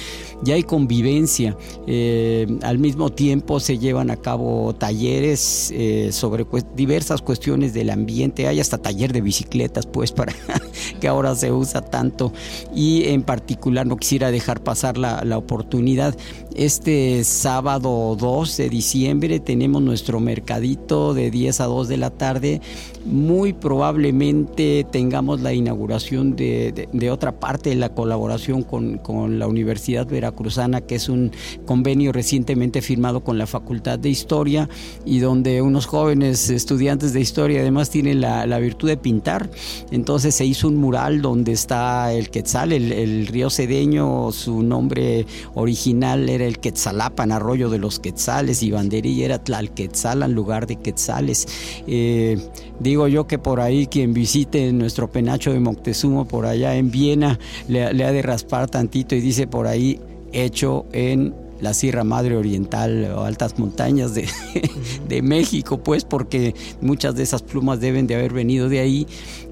ya 0.43 0.55
hay 0.55 0.63
convivencia, 0.63 1.57
eh, 1.87 2.47
al 2.63 2.79
mismo 2.79 3.11
tiempo 3.11 3.61
se 3.61 3.79
llevan 3.79 4.11
a 4.11 4.17
cabo 4.17 4.75
talleres 4.75 5.73
eh, 5.75 6.11
sobre 6.17 6.47
diversas 6.75 7.23
cuestiones 7.23 7.75
del 7.75 7.91
ambiente, 7.91 8.49
hay 8.49 8.61
hasta 8.61 8.79
taller 8.79 9.13
de 9.13 9.21
bicicletas, 9.21 9.87
pues 9.87 10.13
para 10.13 10.33
que 11.01 11.09
ahora 11.09 11.35
se 11.35 11.53
usa 11.53 11.83
tanto. 11.83 12.33
Y 12.75 13.05
en 13.05 13.23
particular 13.23 13.87
no 13.87 13.97
quisiera 13.97 14.31
dejar 14.31 14.63
pasar 14.63 14.99
la, 14.99 15.23
la 15.25 15.39
oportunidad 15.39 16.17
este 16.57 17.23
sábado 17.23 18.17
2 18.19 18.57
de 18.57 18.69
diciembre 18.69 19.41
tenemos 19.41 19.83
nuestro 19.83 20.21
mercadito 20.21 21.15
de 21.15 21.31
10 21.31 21.61
a 21.61 21.65
2 21.67 21.89
de 21.89 21.97
la 21.97 22.11
tarde. 22.11 22.61
Muy 23.05 23.53
probablemente 23.53 24.85
tengamos 24.91 25.43
la 25.43 25.53
inauguración 25.53 26.35
de, 26.35 26.89
otra 27.13 27.39
parte 27.39 27.71
de 27.71 27.77
la 27.77 27.91
colaboración 27.91 28.63
con, 28.63 28.99
con, 28.99 29.39
la 29.39 29.47
Universidad 29.47 30.07
Veracruzana, 30.07 30.81
que 30.81 30.97
es 30.97 31.09
un 31.09 31.31
convenio 31.67 32.11
recientemente 32.13 32.83
firmado 32.83 33.23
con 33.23 33.39
la 33.39 33.47
Facultad 33.47 33.99
de 33.99 34.09
Historia 34.09 34.69
y 35.05 35.19
donde 35.19 35.63
unos 35.63 35.87
jóvenes 35.87 36.51
estudiantes 36.51 37.13
de 37.13 37.21
historia 37.21 37.61
además 37.61 37.91
tienen 37.91 38.21
la, 38.21 38.47
la 38.47 38.59
virtud 38.59 38.89
de 38.89 38.97
pintar. 38.97 39.51
Entonces 39.91 40.35
se 40.35 40.45
hizo 40.45 40.69
un 40.69 40.77
mural 40.77 41.23
donde 41.23 41.53
está 41.53 42.13
el 42.13 42.31
Quetzal, 42.31 42.73
el, 42.73 42.93
el 42.93 43.27
río 43.29 43.51
Cedeño, 43.51 44.33
su 44.33 44.63
nombre 44.63 45.27
original 45.55 45.77
original 45.77 46.29
el 46.47 46.59
Quetzalapan, 46.59 47.33
arroyo 47.33 47.71
de 47.71 47.79
los 47.79 47.99
Quetzales, 47.99 48.63
y 48.63 48.71
Banderilla 48.71 49.25
era 49.25 49.39
Tlalquetzalan, 49.39 50.33
lugar 50.33 50.67
de 50.67 50.77
Quetzales. 50.77 51.47
Eh, 51.87 52.39
digo 52.81 53.09
yo 53.09 53.27
que 53.27 53.39
por 53.39 53.61
ahí 53.61 53.87
quien 53.87 54.13
visite 54.13 54.73
nuestro 54.73 55.11
penacho 55.11 55.53
de 55.53 55.61
Moctezuma, 55.61 56.27
por 56.27 56.47
allá 56.47 56.75
en 56.77 56.91
Viena, 56.91 57.39
le, 57.69 57.85
ha 57.85 58.13
de 58.13 58.23
raspar 58.23 58.69
tantito 58.69 59.15
y 59.15 59.21
dice 59.21 59.47
por 59.47 59.67
ahí, 59.67 60.01
hecho 60.33 60.87
en 60.93 61.35
la 61.61 61.73
Sierra 61.73 62.05
Madre 62.05 62.37
Oriental 62.37 63.11
o 63.17 63.23
altas 63.23 63.59
montañas 63.59 64.15
de, 64.15 64.29
de, 65.09 65.23
México, 65.23 65.79
pues 65.79 66.05
porque 66.05 66.55
muchas 66.81 67.15
de 67.15 67.23
esas 67.23 67.43
plumas 67.43 67.81
deben 67.81 68.07
de 68.07 68.15
haber 68.15 68.33
venido 68.33 68.69
de 68.69 68.81
ahí. 68.81 69.07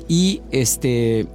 Y 0.07 0.43
este 0.51 1.27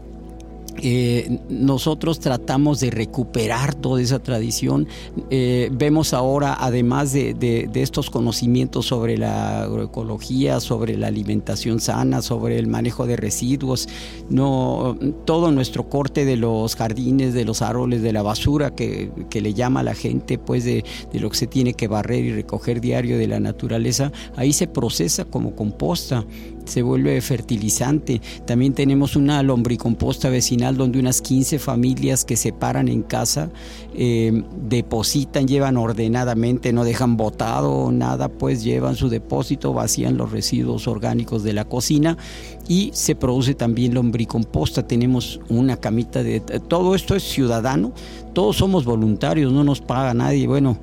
eh, 0.82 1.40
nosotros 1.50 2.20
tratamos 2.20 2.80
de 2.80 2.92
recuperar 2.92 3.76
toda 3.76 4.02
esa 4.02 4.20
tradición. 4.20 4.88
Eh, 5.30 5.70
vemos 5.72 6.14
ahora, 6.14 6.56
además 6.60 7.14
de, 7.14 7.70
estos 7.74 8.10
conocimientos 8.10 8.88
sobre 8.88 9.18
la 9.18 9.64
agroecología, 9.64 10.60
sobre 10.60 10.98
la 10.98 11.08
alimentación 11.08 11.80
sana, 11.80 12.22
sobre 12.22 12.60
el 12.60 12.68
manejo 12.68 13.08
de 13.08 13.16
residuos, 13.16 13.88
no, 14.30 14.98
todo 15.26 15.52
nuestro 15.52 15.90
corte 15.90 16.26
de 16.26 16.36
los 16.36 16.76
jardines, 16.76 17.34
de 17.34 17.46
los 17.46 17.62
árboles, 17.62 18.02
de 18.02 18.14
la 18.14 18.22
basura 18.22 18.76
que, 18.76 19.12
le 19.40 19.54
llama 19.54 19.80
a 19.80 19.84
la 19.84 19.96
gente, 19.96 20.38
pues 20.38 20.66
de, 20.66 20.84
de 21.14 21.20
lo 21.20 21.30
que 21.30 21.38
se 21.38 21.48
tiene 21.48 21.74
que 21.74 21.88
barrer 21.88 22.26
y 22.26 22.34
recoger 22.34 22.82
diario 22.82 23.18
de 23.18 23.28
la 23.28 23.40
naturaleza, 23.40 24.12
ahí 24.36 24.52
se 24.52 24.68
procesa 24.68 25.26
como 25.26 25.56
composta 25.56 26.26
se 26.70 26.82
vuelve 26.82 27.20
fertilizante. 27.22 28.22
También 28.46 28.74
tenemos 28.74 29.16
una 29.16 29.44
lombricomposta 29.44 30.30
vecinal 30.30 30.78
donde 30.78 31.00
unas 31.00 31.22
15 31.22 31.60
familias 31.60 32.26
que 32.26 32.38
se 32.38 32.54
paran 32.54 32.88
en 32.88 33.02
casa 33.02 33.50
eh, 33.94 34.44
depositan, 34.68 35.48
llevan 35.48 35.78
ordenadamente, 35.78 36.72
no 36.72 36.84
dejan 36.84 37.18
botado 37.18 37.92
nada, 37.92 38.30
pues 38.30 38.64
llevan 38.64 38.96
su 38.96 39.10
depósito, 39.10 39.74
vacían 39.74 40.18
los 40.18 40.32
residuos 40.32 40.88
orgánicos 40.88 41.44
de 41.44 41.54
la 41.54 41.66
cocina 41.66 42.18
y 42.68 42.92
se 42.94 43.16
produce 43.16 43.56
también 43.56 43.96
lombricomposta. 43.96 44.88
Tenemos 44.88 45.40
una 45.50 45.78
camita 45.78 46.24
de... 46.24 46.40
Todo 46.40 46.94
esto 46.94 47.16
es 47.16 47.24
ciudadano, 47.24 47.92
todos 48.34 48.58
somos 48.58 48.86
voluntarios, 48.86 49.52
no 49.52 49.64
nos 49.64 49.82
paga 49.82 50.14
nadie. 50.14 50.48
Bueno, 50.48 50.78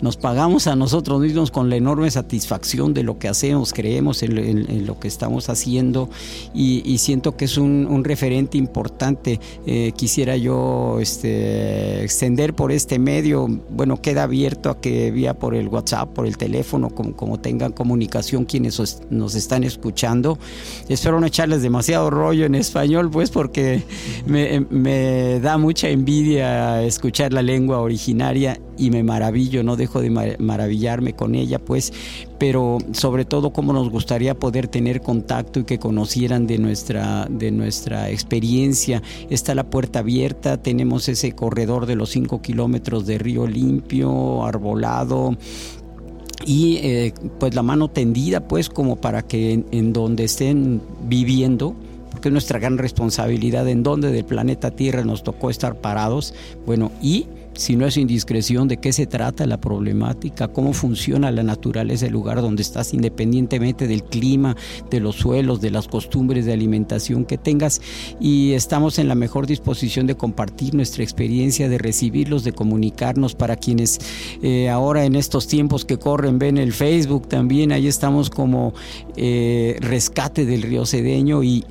nos 0.00 0.16
pagamos 0.16 0.66
a 0.66 0.76
nosotros 0.76 1.20
mismos 1.20 1.50
con 1.50 1.70
la 1.70 1.76
enorme 1.76 2.10
satisfacción 2.10 2.94
de 2.94 3.02
lo 3.02 3.18
que 3.18 3.28
hacemos, 3.28 3.72
creemos 3.72 4.22
en, 4.22 4.86
lo 4.86 4.98
que 5.00 5.08
estamos 5.08 5.48
haciendo 5.48 6.08
y, 6.54 6.98
siento 6.98 7.36
que 7.36 7.46
es 7.46 7.58
un, 7.58 8.04
referente 8.04 8.58
importante. 8.58 9.40
Eh, 9.66 9.92
quisiera 9.96 10.36
yo 10.36 10.98
este, 11.00 12.02
extender 12.02 12.54
por 12.54 12.72
este 12.72 12.98
medio, 12.98 13.48
bueno, 13.70 14.00
queda 14.00 14.24
abierto 14.24 14.70
a 14.70 14.80
que 14.80 15.10
vía 15.10 15.34
por 15.34 15.54
el 15.54 15.68
WhatsApp, 15.68 16.10
por 16.10 16.26
el 16.26 16.36
teléfono, 16.36 16.90
como, 16.90 17.14
como 17.14 17.40
tengan 17.40 17.72
comunicación 17.72 18.44
quienes 18.44 18.78
nos 19.10 19.34
están 19.34 19.64
escuchando. 19.64 20.38
Espero 20.88 21.20
no 21.20 21.26
echarles 21.26 21.62
demasiado 21.62 22.10
rollo 22.10 22.46
en 22.46 22.54
español, 22.54 23.10
pues 23.10 23.30
porque 23.30 23.82
me, 24.26 24.60
me 24.70 25.40
da 25.40 25.58
mucha 25.58 25.88
envidia 25.88 26.82
escuchar 26.88 27.32
la 27.32 27.42
lengua 27.42 27.78
originaria 27.80 28.60
y 28.76 28.90
me 28.90 29.02
maravillo, 29.02 29.62
no 29.62 29.76
dejo 29.76 30.00
de 30.00 30.10
maravillarme 30.38 31.14
con 31.14 31.34
ella, 31.34 31.58
pues, 31.58 31.92
pero 32.38 32.78
sobre 32.92 33.24
todo 33.24 33.52
como 33.52 33.72
nos 33.72 33.90
gustaría 33.90 34.34
poder 34.38 34.68
tener 34.68 35.00
contacto 35.00 35.60
y 35.60 35.64
que 35.64 35.78
conocieran 35.78 36.46
de 36.46 36.58
nuestra, 36.58 37.26
de 37.30 37.50
nuestra 37.50 38.10
experiencia. 38.10 39.02
Está 39.30 39.54
la 39.54 39.70
puerta 39.70 40.00
abierta, 40.00 40.56
tenemos 40.56 41.08
ese 41.08 41.32
corredor 41.32 41.86
de 41.86 41.96
los 41.96 42.10
5 42.10 42.42
kilómetros 42.42 43.06
de 43.06 43.18
río 43.18 43.46
limpio, 43.46 44.44
arbolado, 44.44 45.36
y 46.46 46.76
eh, 46.76 47.14
pues 47.38 47.54
la 47.54 47.62
mano 47.62 47.88
tendida 47.88 48.46
pues 48.46 48.68
como 48.68 48.96
para 48.96 49.22
que 49.22 49.64
en 49.70 49.92
donde 49.92 50.24
estén 50.24 50.80
viviendo 51.08 51.74
porque 52.18 52.30
es 52.30 52.32
nuestra 52.32 52.58
gran 52.58 52.78
responsabilidad 52.78 53.68
en 53.68 53.84
donde 53.84 54.10
del 54.10 54.24
planeta 54.24 54.72
Tierra 54.72 55.04
nos 55.04 55.22
tocó 55.22 55.50
estar 55.50 55.76
parados, 55.76 56.34
bueno, 56.66 56.90
y 57.00 57.26
si 57.58 57.74
no 57.74 57.86
es 57.86 57.96
indiscreción, 57.96 58.68
de 58.68 58.76
qué 58.76 58.92
se 58.92 59.06
trata 59.06 59.44
la 59.44 59.60
problemática, 59.60 60.46
cómo 60.46 60.72
funciona 60.72 61.32
la 61.32 61.42
naturaleza 61.42 62.06
del 62.06 62.12
lugar 62.12 62.40
donde 62.40 62.62
estás, 62.62 62.94
independientemente 62.94 63.88
del 63.88 64.04
clima, 64.04 64.56
de 64.90 65.00
los 65.00 65.16
suelos, 65.16 65.60
de 65.60 65.72
las 65.72 65.88
costumbres 65.88 66.46
de 66.46 66.52
alimentación 66.52 67.24
que 67.24 67.36
tengas. 67.36 67.82
Y 68.20 68.52
estamos 68.52 69.00
en 69.00 69.08
la 69.08 69.16
mejor 69.16 69.48
disposición 69.48 70.06
de 70.06 70.16
compartir 70.16 70.76
nuestra 70.76 71.02
experiencia, 71.02 71.68
de 71.68 71.78
recibirlos, 71.78 72.44
de 72.44 72.52
comunicarnos. 72.52 73.34
Para 73.34 73.56
quienes 73.56 73.98
eh, 74.40 74.68
ahora 74.68 75.04
en 75.04 75.16
estos 75.16 75.48
tiempos 75.48 75.84
que 75.84 75.98
corren 75.98 76.38
ven 76.38 76.58
el 76.58 76.72
Facebook 76.72 77.26
también, 77.26 77.72
ahí 77.72 77.88
estamos 77.88 78.30
como 78.30 78.72
eh, 79.16 79.76
rescate 79.80 80.46
del 80.46 80.62
río 80.62 80.86
Cedeño 80.86 81.42
y 81.42 81.64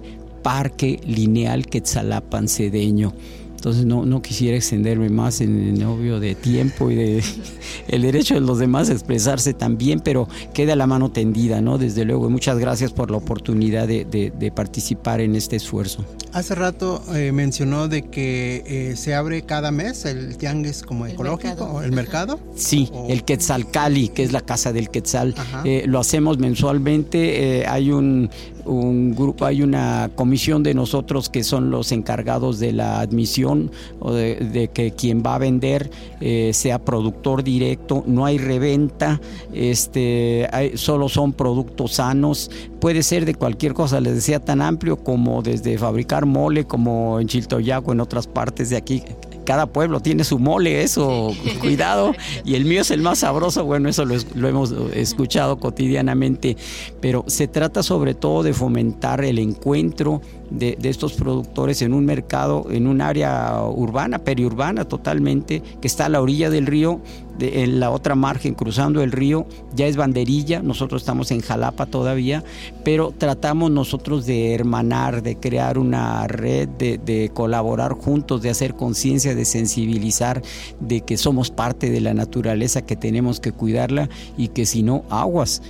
Parque 0.48 0.98
Lineal 1.06 1.66
Quetzalapan 1.66 2.48
Cedeño. 2.48 3.14
Entonces 3.58 3.86
no, 3.86 4.06
no 4.06 4.22
quisiera 4.22 4.56
extenderme 4.56 5.10
más 5.10 5.42
en 5.42 5.76
el 5.76 5.84
obvio 5.84 6.22
de 6.22 6.36
tiempo 6.36 6.90
y 6.90 6.96
de 6.96 7.24
el 7.90 8.04
derecho 8.04 8.36
de 8.36 8.40
los 8.40 8.58
demás 8.60 8.90
a 8.90 8.94
expresarse 8.94 9.54
también, 9.54 10.00
pero 10.00 10.30
queda 10.54 10.78
la 10.78 10.88
mano 10.88 11.12
tendida, 11.12 11.60
¿no? 11.60 11.78
Desde 11.78 12.06
luego, 12.06 12.30
muchas 12.30 12.60
gracias 12.60 12.94
por 12.94 13.12
la 13.12 13.18
oportunidad 13.18 13.86
de, 13.88 14.06
de, 14.06 14.52
participar 14.52 15.20
en 15.20 15.36
este 15.36 15.58
esfuerzo. 15.58 16.06
Hace 16.32 16.56
rato 16.56 17.04
eh, 17.14 17.32
mencionó 17.34 17.90
de 17.90 18.04
que 18.04 18.64
eh, 18.68 18.96
se 18.96 19.16
abre 19.16 19.42
cada 19.42 19.72
mes 19.72 20.06
el 20.06 20.38
tianguis 20.38 20.84
como 20.84 21.06
El 21.08 21.14
ecológico 21.14 21.48
mercado. 21.50 21.74
o 21.74 21.82
el 21.82 21.92
mercado. 21.92 22.40
Sí, 22.56 22.88
O- 22.94 23.08
el 23.10 23.24
Quetzalcali, 23.26 24.10
que 24.10 24.24
es 24.24 24.32
la 24.32 24.42
casa 24.42 24.72
del 24.72 24.90
Quetzal, 24.90 25.36
eh, 25.66 25.84
lo 25.88 26.00
hacemos 26.00 26.38
mensualmente. 26.38 27.62
eh, 27.62 27.66
hay 27.68 27.92
un, 27.92 28.30
un 28.68 29.16
grupo, 29.16 29.46
hay 29.46 29.62
una 29.62 30.12
comisión 30.16 30.64
de 30.64 30.74
nosotros 30.74 31.30
que 31.30 31.44
son 31.44 31.72
los 31.72 31.92
encargados 31.92 32.60
de 32.60 32.74
la 32.74 33.00
admisión 33.00 33.72
o 34.00 34.14
de, 34.14 34.70
que 34.74 34.92
quien 34.92 35.24
va 35.26 35.36
a 35.36 35.38
vender 35.38 35.90
eh, 36.20 36.52
sea 36.54 36.80
productor 36.80 37.44
directo. 37.44 38.04
No 38.06 38.26
hay 38.26 38.38
reventa, 38.38 39.22
este, 39.54 40.48
solo 40.76 41.10
son 41.10 41.34
productos 41.34 41.94
sanos. 41.94 42.52
Puede 42.80 43.04
ser 43.04 43.26
de 43.26 43.36
cualquier 43.36 43.74
cosa, 43.74 44.00
les 44.02 44.16
decía, 44.16 44.40
tan 44.40 44.62
amplio 44.62 44.98
como 44.98 45.42
desde 45.42 45.78
fabricar 45.78 46.26
mole, 46.26 46.66
como 46.66 47.20
en 47.20 47.28
Chiltoyaco, 47.28 47.92
en 47.92 48.02
otras 48.02 48.28
partes 48.28 48.70
de 48.70 48.78
aquí 48.78 49.04
cada 49.48 49.66
pueblo 49.68 50.02
tiene 50.02 50.26
su 50.26 50.40
mole, 50.40 50.84
eso, 50.84 51.34
cuidado. 51.62 52.14
Y 52.44 52.56
el 52.56 52.66
mío 52.66 52.82
es 52.82 52.92
el 52.92 53.02
más 53.02 53.20
sabroso, 53.20 53.64
bueno, 53.64 53.88
eso 53.88 54.04
lo, 54.04 54.48
hemos 54.48 54.74
escuchado 54.94 55.58
cotidianamente. 55.58 56.58
Pero 57.00 57.24
se 57.28 57.48
trata 57.48 57.82
sobre 57.82 58.14
todo 58.14 58.44
de 58.44 58.54
fomentar 58.54 59.24
el 59.24 59.40
encuentro 59.40 60.22
de, 60.50 60.78
de 60.78 60.90
estos 60.90 61.14
productores 61.14 61.82
en 61.82 61.94
un 61.94 62.04
mercado, 62.04 62.68
en 62.70 62.88
un 62.88 63.00
área 63.00 63.62
urbana, 63.64 64.20
periurbana 64.20 64.84
totalmente, 64.84 65.64
que 65.80 65.88
está 65.88 66.08
a 66.08 66.10
la 66.10 66.22
orilla 66.22 66.50
del 66.50 66.66
río, 66.66 67.00
de- 67.38 67.64
en 67.64 67.80
la 67.80 67.92
otra 67.92 68.16
margen, 68.16 68.54
cruzando 68.54 69.02
el 69.04 69.12
río, 69.12 69.46
ya 69.76 69.88
es 69.88 69.96
banderilla, 69.96 70.62
nosotros 70.62 71.02
estamos 71.02 71.32
en 71.32 71.42
Jalapa 71.42 71.86
todavía, 71.86 72.44
pero 72.84 73.14
tratamos 73.18 73.72
nosotros 73.72 74.26
de 74.26 74.54
hermanar, 74.54 75.24
de 75.24 75.36
crear 75.38 75.78
una 75.78 76.28
red, 76.28 76.68
de, 76.68 76.98
de 76.98 77.30
colaborar 77.34 77.94
juntos, 77.94 78.42
de 78.42 78.50
hacer 78.50 78.74
conciencia, 78.76 79.36
de 79.36 79.46
sensibilizar, 79.46 80.42
de 80.80 81.02
que 81.02 81.18
somos 81.18 81.52
parte 81.52 81.90
de 81.90 82.02
la 82.02 82.14
naturaleza, 82.14 82.82
que 82.82 82.96
tenemos 82.96 83.40
que 83.40 83.52
cuidarla 83.52 84.10
y 84.38 84.50
que 84.50 84.66
si 84.66 84.84
no, 84.84 85.04
aguas 85.10 85.62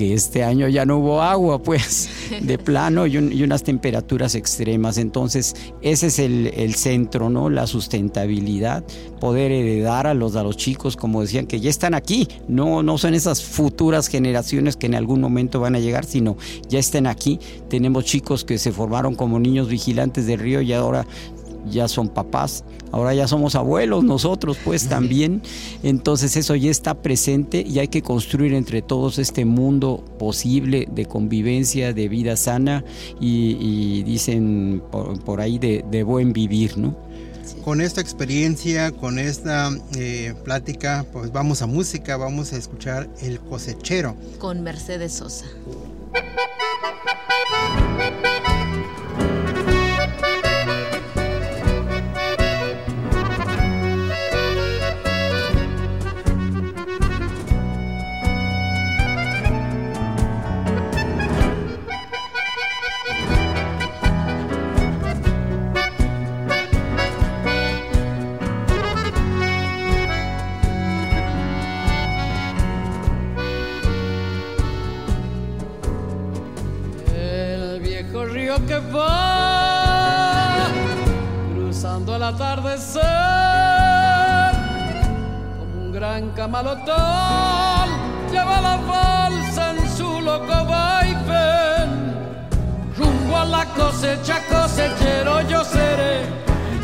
que 0.00 0.14
este 0.14 0.42
año 0.44 0.66
ya 0.66 0.86
no 0.86 0.96
hubo 0.96 1.20
agua, 1.20 1.62
pues, 1.62 2.08
de 2.40 2.56
plano 2.56 3.06
y, 3.06 3.18
un- 3.18 3.30
y 3.34 3.42
unas 3.42 3.62
temperaturas 3.64 4.34
extremas. 4.34 4.96
Entonces, 4.96 5.54
ese 5.82 6.06
es 6.06 6.18
el, 6.18 6.46
el 6.56 6.74
centro, 6.74 7.28
¿no? 7.28 7.50
La 7.50 7.66
sustentabilidad, 7.66 8.82
poder 9.20 9.52
heredar 9.52 10.06
a 10.06 10.14
los, 10.14 10.36
a 10.36 10.42
los 10.42 10.56
chicos, 10.56 10.96
como 10.96 11.20
decían, 11.20 11.46
que 11.46 11.60
ya 11.60 11.68
están 11.68 11.92
aquí, 11.92 12.26
no, 12.48 12.82
no 12.82 12.96
son 12.96 13.12
esas 13.12 13.42
futuras 13.44 14.08
generaciones 14.08 14.78
que 14.78 14.86
en 14.86 14.94
algún 14.94 15.20
momento 15.20 15.60
van 15.60 15.74
a 15.74 15.80
llegar, 15.80 16.06
sino 16.06 16.38
ya 16.66 16.78
están 16.78 17.06
aquí. 17.06 17.38
Tenemos 17.68 18.06
chicos 18.06 18.42
que 18.46 18.56
se 18.56 18.72
formaron 18.72 19.14
como 19.14 19.38
niños 19.38 19.68
vigilantes 19.68 20.24
del 20.26 20.40
río 20.40 20.62
y 20.62 20.72
ahora 20.72 21.06
ya 21.68 21.88
son 21.88 22.08
papás, 22.08 22.64
ahora 22.92 23.14
ya 23.14 23.28
somos 23.28 23.54
abuelos 23.54 24.04
nosotros 24.04 24.58
pues 24.64 24.88
también, 24.88 25.42
entonces 25.82 26.36
eso 26.36 26.54
ya 26.54 26.70
está 26.70 26.94
presente 26.94 27.64
y 27.66 27.78
hay 27.78 27.88
que 27.88 28.02
construir 28.02 28.54
entre 28.54 28.82
todos 28.82 29.18
este 29.18 29.44
mundo 29.44 30.04
posible 30.18 30.88
de 30.90 31.06
convivencia, 31.06 31.92
de 31.92 32.08
vida 32.08 32.36
sana 32.36 32.84
y, 33.20 33.56
y 33.60 34.02
dicen 34.02 34.82
por, 34.90 35.22
por 35.22 35.40
ahí 35.40 35.58
de, 35.58 35.84
de 35.90 36.02
buen 36.02 36.32
vivir, 36.32 36.78
¿no? 36.78 36.96
Con 37.64 37.80
esta 37.80 38.00
experiencia, 38.00 38.90
con 38.90 39.18
esta 39.18 39.70
eh, 39.96 40.34
plática, 40.44 41.04
pues 41.12 41.30
vamos 41.30 41.62
a 41.62 41.66
música, 41.66 42.16
vamos 42.16 42.52
a 42.52 42.56
escuchar 42.56 43.08
El 43.20 43.38
cosechero. 43.40 44.16
Con 44.38 44.62
Mercedes 44.62 45.12
Sosa. 45.12 45.46
Camalotón 86.50 87.88
lleva 88.32 88.60
la 88.60 88.76
balsa 88.78 89.70
en 89.70 89.96
su 89.96 90.20
loco 90.20 90.64
vaivén. 90.66 91.90
Rumbo 92.96 93.36
a 93.36 93.44
la 93.44 93.64
cosecha 93.66 94.40
cosechero 94.50 95.42
yo 95.48 95.64
seré 95.64 96.24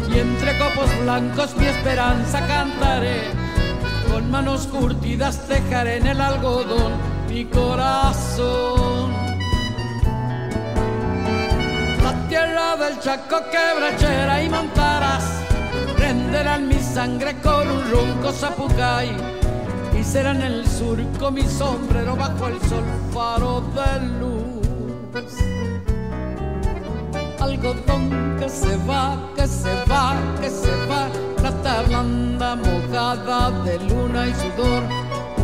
y 0.08 0.20
entre 0.20 0.56
copos 0.58 0.88
blancos 1.02 1.56
mi 1.56 1.66
esperanza 1.66 2.46
cantaré. 2.46 3.22
Con 4.08 4.30
manos 4.30 4.68
curtidas 4.68 5.48
dejaré 5.48 5.96
en 5.96 6.06
el 6.06 6.20
algodón 6.20 6.92
mi 7.28 7.44
corazón. 7.46 9.12
La 12.04 12.28
tierra 12.28 12.76
del 12.76 13.00
Chaco 13.00 13.38
quebrachera 13.50 14.42
y 14.44 14.48
montarás 14.48 15.24
prenderán 15.96 16.68
mi 16.68 16.78
sangre 16.78 17.36
con 17.40 17.68
un 17.68 17.90
ronco 17.90 18.30
zapucay 18.32 19.36
y 20.06 20.08
serán 20.08 20.42
el 20.42 20.66
surco 20.66 21.30
mi 21.30 21.42
sombrero 21.42 22.16
bajo 22.16 22.48
el 22.48 22.60
sol 22.62 22.84
faro 23.12 23.62
de 23.74 24.06
luz. 24.20 25.32
Algodón 27.40 28.36
que 28.38 28.48
se 28.48 28.76
va, 28.88 29.16
que 29.34 29.46
se 29.46 29.74
va, 29.90 30.16
que 30.40 30.50
se 30.50 30.74
va. 30.86 31.08
Plata 31.36 31.82
blanda 31.82 32.56
mojada 32.56 33.50
de 33.64 33.78
luna 33.88 34.26
y 34.28 34.34
sudor. 34.34 34.82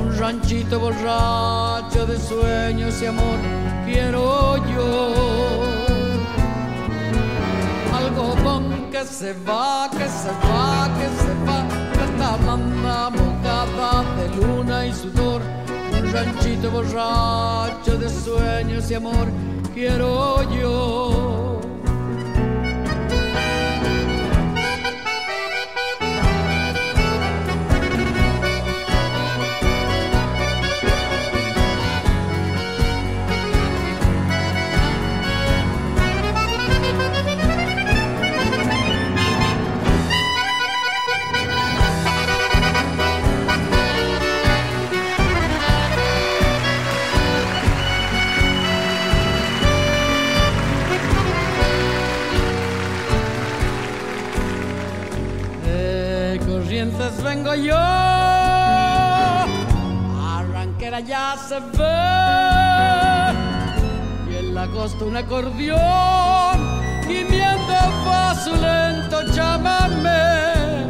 Un 0.01 0.19
ranchito 0.19 0.81
borracho 0.81 2.07
de 2.07 2.19
sueños 2.19 3.01
y 3.03 3.07
amor 3.07 3.39
quiero 3.85 4.57
yo. 4.73 5.13
Algodón 7.97 8.91
que 8.91 9.05
se 9.05 9.33
va, 9.49 9.89
que 9.91 10.09
se 10.09 10.31
va, 10.47 10.89
que 10.99 11.09
se 11.23 11.33
va, 11.35 11.41
blanda 12.37 13.11
mojada 13.11 14.05
de 14.16 14.28
luna 14.37 14.87
y 14.87 14.93
sudor, 14.93 15.43
un 15.99 16.12
ranchito 16.12 16.70
borracho 16.70 17.97
de 17.99 18.09
sueños 18.09 18.91
y 18.91 18.95
amor, 18.95 19.28
quiero 19.74 20.43
yo. 20.51 21.32
Yo, 57.55 57.77
arranquera 60.27 61.01
ya 61.01 61.37
se 61.37 61.61
ve, 61.61 62.03
y 64.31 64.37
en 64.37 64.55
la 64.55 64.67
costa 64.69 65.05
un 65.05 65.17
acordeón, 65.19 66.57
gimiendo 67.07 67.75
va 68.09 68.35
su 68.43 68.53
lento 68.57 69.21
llámame, 69.35 70.87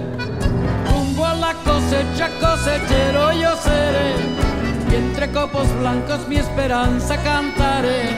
rumbo 0.89 1.27
a 1.27 1.35
la 1.35 1.53
cosecha 1.65 2.29
cosechero 2.41 3.33
yo 3.33 3.57
seré, 3.57 4.15
y 4.89 4.95
entre 4.95 5.33
copos 5.33 5.67
blancos 5.81 6.29
mi 6.29 6.37
esperanza 6.37 7.17
cantaré, 7.25 8.17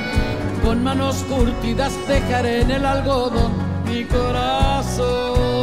con 0.62 0.84
manos 0.84 1.24
curtidas 1.30 1.94
dejaré 2.06 2.60
en 2.60 2.72
el 2.72 2.84
algodón 2.84 3.52
mi 3.86 4.04
corazón. 4.04 5.53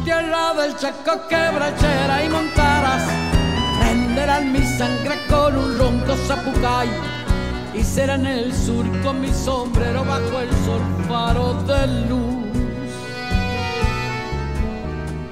La 0.00 0.04
tierra 0.04 0.54
del 0.54 0.74
Chaco 0.78 1.28
quebrachera 1.28 2.24
y 2.24 2.28
montaras 2.30 3.02
prenderán 3.78 4.50
mi 4.50 4.62
sangre 4.62 5.18
con 5.28 5.54
un 5.54 5.76
ronco 5.76 6.16
zapucay 6.26 6.88
y 7.74 7.82
será 7.82 8.14
en 8.14 8.26
el 8.26 8.54
sur 8.54 8.86
con 9.02 9.20
mi 9.20 9.30
sombrero 9.30 10.02
bajo 10.02 10.40
el 10.40 10.48
sol 10.64 10.80
faro 11.06 11.52
de 11.64 11.86
luz. 12.08 12.46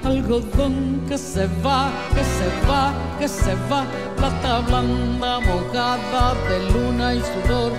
Algodón 0.05 1.03
que 1.09 1.17
se 1.17 1.47
va, 1.65 1.89
que 2.15 2.23
se 2.23 2.69
va, 2.69 2.93
que 3.19 3.27
se 3.27 3.55
va, 3.73 3.87
plata 4.19 4.61
blanda 4.61 5.41
mojada 5.41 6.35
de 6.47 6.71
luna 6.73 7.15
y 7.15 7.21
sudor, 7.21 7.73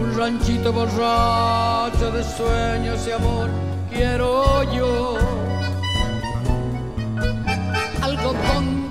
un 0.00 0.16
ranchito 0.16 0.72
borracho 0.72 2.12
de 2.12 2.22
sueños 2.22 3.08
y 3.08 3.10
amor, 3.10 3.50
quiero 3.90 4.62
yo. 4.72 5.37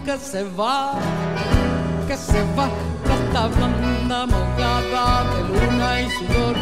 Que 0.05 0.17
se 0.17 0.43
va, 0.43 0.93
que 2.07 2.15
se 2.15 2.41
va, 2.55 2.69
plata 3.03 3.47
blanda 3.47 4.25
mojada 4.25 5.25
de 5.33 5.41
luna 5.49 6.01
y 6.01 6.09
sudor, 6.09 6.55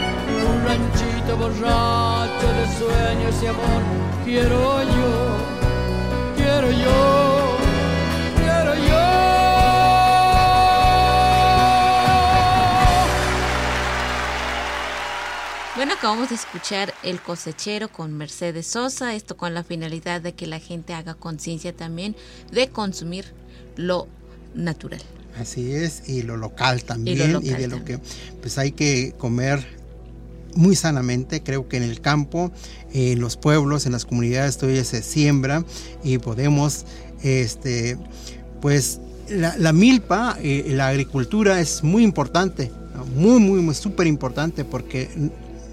un 0.50 0.66
ranchito 0.66 1.38
borracho 1.38 2.48
de 2.58 2.66
sueños 2.80 3.43
y 3.43 3.48
amor, 3.48 3.84
quiero 4.26 4.84
yo 4.84 5.56
quiero 6.36 6.72
yo, 6.72 7.34
Bueno, 15.86 15.99
acabamos 15.99 16.29
de 16.29 16.36
escuchar 16.36 16.95
El 17.03 17.21
cosechero 17.21 17.89
con 17.89 18.11
Mercedes 18.11 18.65
Sosa, 18.65 19.13
esto 19.13 19.38
con 19.38 19.53
la 19.53 19.63
finalidad 19.63 20.19
de 20.19 20.33
que 20.33 20.47
la 20.47 20.57
gente 20.57 20.95
haga 20.95 21.13
conciencia 21.13 21.75
también 21.75 22.15
de 22.51 22.69
consumir 22.69 23.25
lo 23.75 24.07
natural. 24.55 24.99
Así 25.39 25.75
es, 25.75 26.09
y 26.09 26.23
lo 26.23 26.38
local 26.38 26.83
también, 26.83 27.17
Y 27.17 27.21
y, 27.21 27.27
lo 27.27 27.39
local 27.39 27.57
de 27.61 27.67
lo 27.67 27.86
que 27.86 27.99
pues 28.41 28.57
hay 28.57 28.71
que 28.71 29.13
comer 29.19 29.63
muy 30.55 30.75
sanamente, 30.75 31.43
creo 31.43 31.69
que 31.69 31.77
en 31.77 31.83
el 31.83 32.01
campo, 32.01 32.51
en 32.91 33.19
los 33.19 33.38
pueblos, 33.38 33.86
en 33.86 33.91
las 33.91 34.05
comunidades 34.05 34.57
todavía 34.57 34.83
se 34.83 35.03
siembra 35.03 35.63
y 36.03 36.17
podemos, 36.17 36.88
este, 37.21 37.99
pues 38.59 39.01
la, 39.29 39.55
la 39.59 39.71
milpa, 39.71 40.36
eh, 40.41 40.65
la 40.69 40.88
agricultura 40.88 41.59
es 41.59 41.83
muy 41.83 42.03
importante, 42.03 42.71
muy, 43.15 43.39
muy, 43.39 43.61
muy 43.61 43.75
súper 43.75 44.07
importante 44.07 44.65
porque 44.65 45.09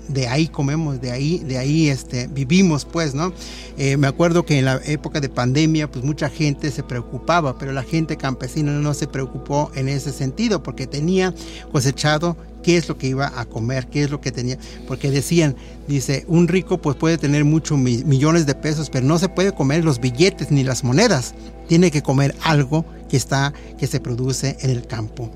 de 0.08 0.28
ahí 0.28 0.48
comemos, 0.48 1.00
de 1.00 1.10
ahí, 1.10 1.38
de 1.38 1.58
ahí 1.58 1.88
este, 1.88 2.26
vivimos, 2.26 2.84
pues, 2.84 3.14
¿no? 3.14 3.32
Eh, 3.78 3.96
me 3.96 4.06
acuerdo 4.06 4.44
que 4.44 4.58
en 4.58 4.64
la 4.66 4.80
época 4.84 5.20
de 5.20 5.28
pandemia, 5.28 5.90
pues 5.90 6.04
mucha 6.04 6.28
gente 6.28 6.70
se 6.70 6.82
preocupaba, 6.82 7.58
pero 7.58 7.72
la 7.72 7.82
gente 7.82 8.16
campesina 8.16 8.72
no 8.72 8.94
se 8.94 9.06
preocupó 9.06 9.70
en 9.74 9.88
ese 9.88 10.12
sentido, 10.12 10.62
porque 10.62 10.86
tenía 10.86 11.34
cosechado 11.70 12.36
qué 12.62 12.76
es 12.76 12.88
lo 12.88 12.96
que 12.96 13.08
iba 13.08 13.32
a 13.40 13.44
comer, 13.44 13.88
qué 13.88 14.04
es 14.04 14.10
lo 14.10 14.20
que 14.20 14.30
tenía, 14.30 14.56
porque 14.86 15.10
decían, 15.10 15.56
dice, 15.88 16.24
un 16.28 16.46
rico 16.46 16.78
pues 16.78 16.96
puede 16.96 17.18
tener 17.18 17.44
muchos 17.44 17.76
mi- 17.78 18.04
millones 18.04 18.46
de 18.46 18.54
pesos, 18.54 18.88
pero 18.90 19.04
no 19.06 19.18
se 19.18 19.28
puede 19.28 19.52
comer 19.52 19.84
los 19.84 20.00
billetes 20.00 20.50
ni 20.50 20.62
las 20.62 20.84
monedas, 20.84 21.34
tiene 21.68 21.90
que 21.90 22.02
comer 22.02 22.36
algo 22.42 22.84
que 23.08 23.16
está, 23.16 23.52
que 23.78 23.86
se 23.86 23.98
produce 23.98 24.56
en 24.60 24.70
el 24.70 24.86
campo. 24.86 25.30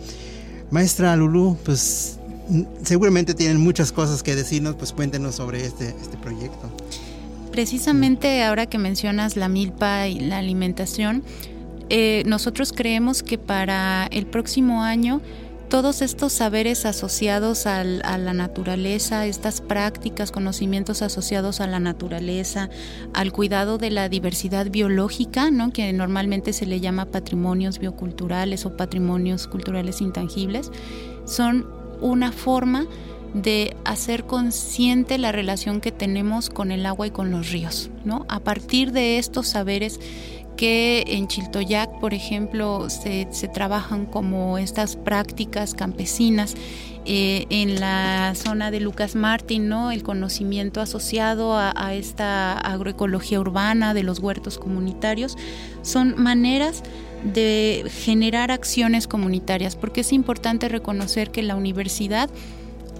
Maestra 0.70 1.16
Lulú, 1.16 1.56
pues 1.64 2.18
seguramente 2.82 3.34
tienen 3.34 3.58
muchas 3.58 3.92
cosas 3.92 4.22
que 4.22 4.34
decirnos, 4.34 4.76
pues 4.76 4.92
cuéntenos 4.92 5.36
sobre 5.36 5.64
este, 5.64 5.88
este 5.88 6.16
proyecto. 6.16 6.70
Precisamente 7.52 8.42
ahora 8.42 8.66
que 8.66 8.78
mencionas 8.78 9.36
la 9.36 9.48
milpa 9.48 10.08
y 10.08 10.20
la 10.20 10.38
alimentación, 10.38 11.22
eh, 11.88 12.22
nosotros 12.26 12.72
creemos 12.72 13.22
que 13.22 13.38
para 13.38 14.06
el 14.10 14.26
próximo 14.26 14.82
año 14.82 15.20
todos 15.68 16.00
estos 16.00 16.32
saberes 16.32 16.86
asociados 16.86 17.66
a 17.66 17.82
la 17.82 18.32
naturaleza, 18.32 19.26
estas 19.26 19.60
prácticas, 19.60 20.30
conocimientos 20.30 21.02
asociados 21.02 21.60
a 21.60 21.66
la 21.66 21.80
naturaleza, 21.80 22.70
al 23.14 23.32
cuidado 23.32 23.76
de 23.76 23.90
la 23.90 24.08
diversidad 24.08 24.70
biológica, 24.70 25.50
¿no? 25.50 25.72
que 25.72 25.92
normalmente 25.92 26.52
se 26.52 26.66
le 26.66 26.78
llama 26.78 27.06
patrimonios 27.06 27.80
bioculturales 27.80 28.64
o 28.64 28.76
patrimonios 28.76 29.48
culturales 29.48 30.00
intangibles, 30.00 30.70
son 31.24 31.66
una 32.00 32.32
forma 32.32 32.86
de 33.34 33.76
hacer 33.84 34.24
consciente 34.24 35.18
la 35.18 35.32
relación 35.32 35.80
que 35.80 35.92
tenemos 35.92 36.48
con 36.48 36.72
el 36.72 36.86
agua 36.86 37.06
y 37.06 37.10
con 37.10 37.30
los 37.30 37.50
ríos, 37.50 37.90
¿no? 38.04 38.24
A 38.28 38.40
partir 38.40 38.92
de 38.92 39.18
estos 39.18 39.48
saberes 39.48 40.00
que 40.56 41.04
en 41.06 41.28
Chiltoyac, 41.28 42.00
por 42.00 42.14
ejemplo, 42.14 42.88
se, 42.88 43.28
se 43.30 43.48
trabajan 43.48 44.06
como 44.06 44.56
estas 44.56 44.96
prácticas 44.96 45.74
campesinas, 45.74 46.54
eh, 47.08 47.46
en 47.50 47.78
la 47.78 48.34
zona 48.34 48.72
de 48.72 48.80
Lucas 48.80 49.14
Martín, 49.14 49.68
¿no? 49.68 49.92
El 49.92 50.02
conocimiento 50.02 50.80
asociado 50.80 51.54
a, 51.54 51.72
a 51.76 51.94
esta 51.94 52.58
agroecología 52.58 53.38
urbana 53.38 53.94
de 53.94 54.02
los 54.02 54.18
huertos 54.18 54.58
comunitarios, 54.58 55.36
son 55.82 56.20
maneras 56.20 56.82
de 57.32 57.84
generar 57.90 58.50
acciones 58.50 59.06
comunitarias, 59.06 59.76
porque 59.76 60.02
es 60.02 60.12
importante 60.12 60.68
reconocer 60.68 61.30
que 61.30 61.42
la 61.42 61.56
universidad 61.56 62.30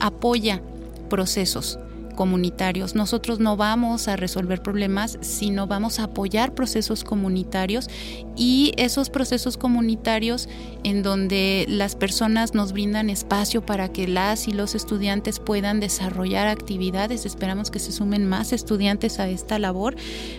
apoya 0.01 0.61
procesos 1.09 1.79
comunitarios. 2.17 2.97
Nosotros 2.97 3.39
no 3.39 3.57
vamos 3.57 4.09
a 4.09 4.17
resolver 4.17 4.61
problemas, 4.61 5.19
sino 5.21 5.69
vamos 5.69 6.01
a 6.01 6.05
apoyar 6.05 6.55
procesos 6.55 7.05
comunitarios 7.05 7.89
y 8.37 8.73
esos 8.77 9.11
procesos 9.11 9.57
comunitarios 9.57 10.49
en 10.83 11.05
donde 11.05 11.67
las 11.69 11.95
personas 11.95 12.55
nos 12.55 12.73
brindan 12.73 13.11
espacio 13.11 13.65
para 13.65 13.93
que 13.93 14.09
las 14.09 14.49
y 14.49 14.53
los 14.53 14.75
estudiantes 14.75 15.39
puedan 15.39 15.79
desarrollar 15.79 16.49
actividades. 16.49 17.27
Esperamos 17.27 17.71
que 17.71 17.79
se 17.79 17.93
sumen 17.93 18.27
más 18.27 18.53
estudiantes 18.53 19.21
a 19.21 19.29
esta 19.29 19.59
labor, 19.59 19.95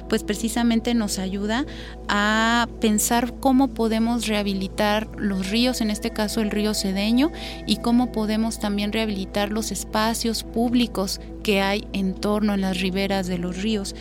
pues 0.10 0.24
precisamente 0.24 0.94
nos 0.94 1.20
ayuda 1.20 1.66
a 2.10 2.68
pensar 2.82 3.36
cómo 3.40 3.70
podemos 3.70 4.28
rehabilitar 4.28 5.08
los 5.18 5.50
ríos, 5.50 5.82
en 5.82 5.92
este 5.92 6.12
caso 6.12 6.42
el 6.42 6.52
río 6.52 6.74
Cedeño, 6.74 7.32
y 7.66 7.78
cómo 7.78 8.12
podemos 8.12 8.60
también 8.60 8.92
rehabilitar 8.92 9.52
los 9.52 9.72
espacios 9.72 10.44
públicos 10.44 11.20
que 11.48 11.62
hay 11.62 11.88
en 11.94 12.14
torno 12.14 12.52
a 12.52 12.58
las 12.58 12.82
riberas 12.82 13.28
de 13.28 13.38
los 13.38 13.62
ríos. 13.62 13.96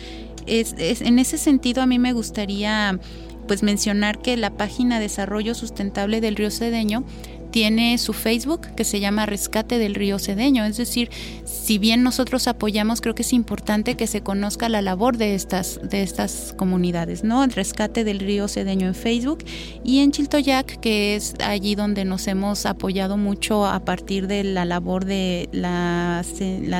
Es, 0.47 0.75
es- 0.77 0.99
en 0.99 1.17
ese 1.17 1.37
sentido, 1.37 1.81
a 1.81 1.85
mí 1.85 1.97
me 1.97 2.11
gustaría 2.11 2.99
pues 3.47 3.63
mencionar 3.63 4.19
que 4.21 4.35
la 4.35 4.49
página 4.49 4.99
Desarrollo 4.99 5.55
Sustentable 5.55 6.19
del 6.19 6.35
Río 6.35 6.51
Cedeño 6.51 7.05
tiene 7.51 7.97
su 7.97 8.13
Facebook 8.13 8.61
que 8.75 8.83
se 8.83 8.99
llama 8.99 9.25
Rescate 9.25 9.79
del 9.79 9.95
Río 9.95 10.19
Cedeño. 10.19 10.65
Es 10.65 10.77
decir, 10.77 11.09
si 11.45 11.77
bien 11.77 12.03
nosotros 12.03 12.47
apoyamos, 12.47 13.01
creo 13.01 13.15
que 13.15 13.23
es 13.23 13.33
importante 13.33 13.95
que 13.95 14.07
se 14.07 14.21
conozca 14.21 14.69
la 14.69 14.81
labor 14.81 15.17
de 15.17 15.35
estas, 15.35 15.79
de 15.83 16.03
estas 16.03 16.53
comunidades, 16.57 17.23
¿no? 17.23 17.43
El 17.43 17.51
Rescate 17.51 18.03
del 18.03 18.19
Río 18.19 18.47
Cedeño 18.47 18.87
en 18.87 18.95
Facebook 18.95 19.43
y 19.83 19.99
en 19.99 20.11
Chiltoyac, 20.11 20.79
que 20.79 21.15
es 21.15 21.35
allí 21.43 21.75
donde 21.75 22.05
nos 22.05 22.27
hemos 22.27 22.65
apoyado 22.65 23.17
mucho 23.17 23.65
a 23.65 23.79
partir 23.83 24.27
de 24.27 24.43
la 24.43 24.65
labor 24.65 25.05
de 25.05 25.49
la, 25.51 26.23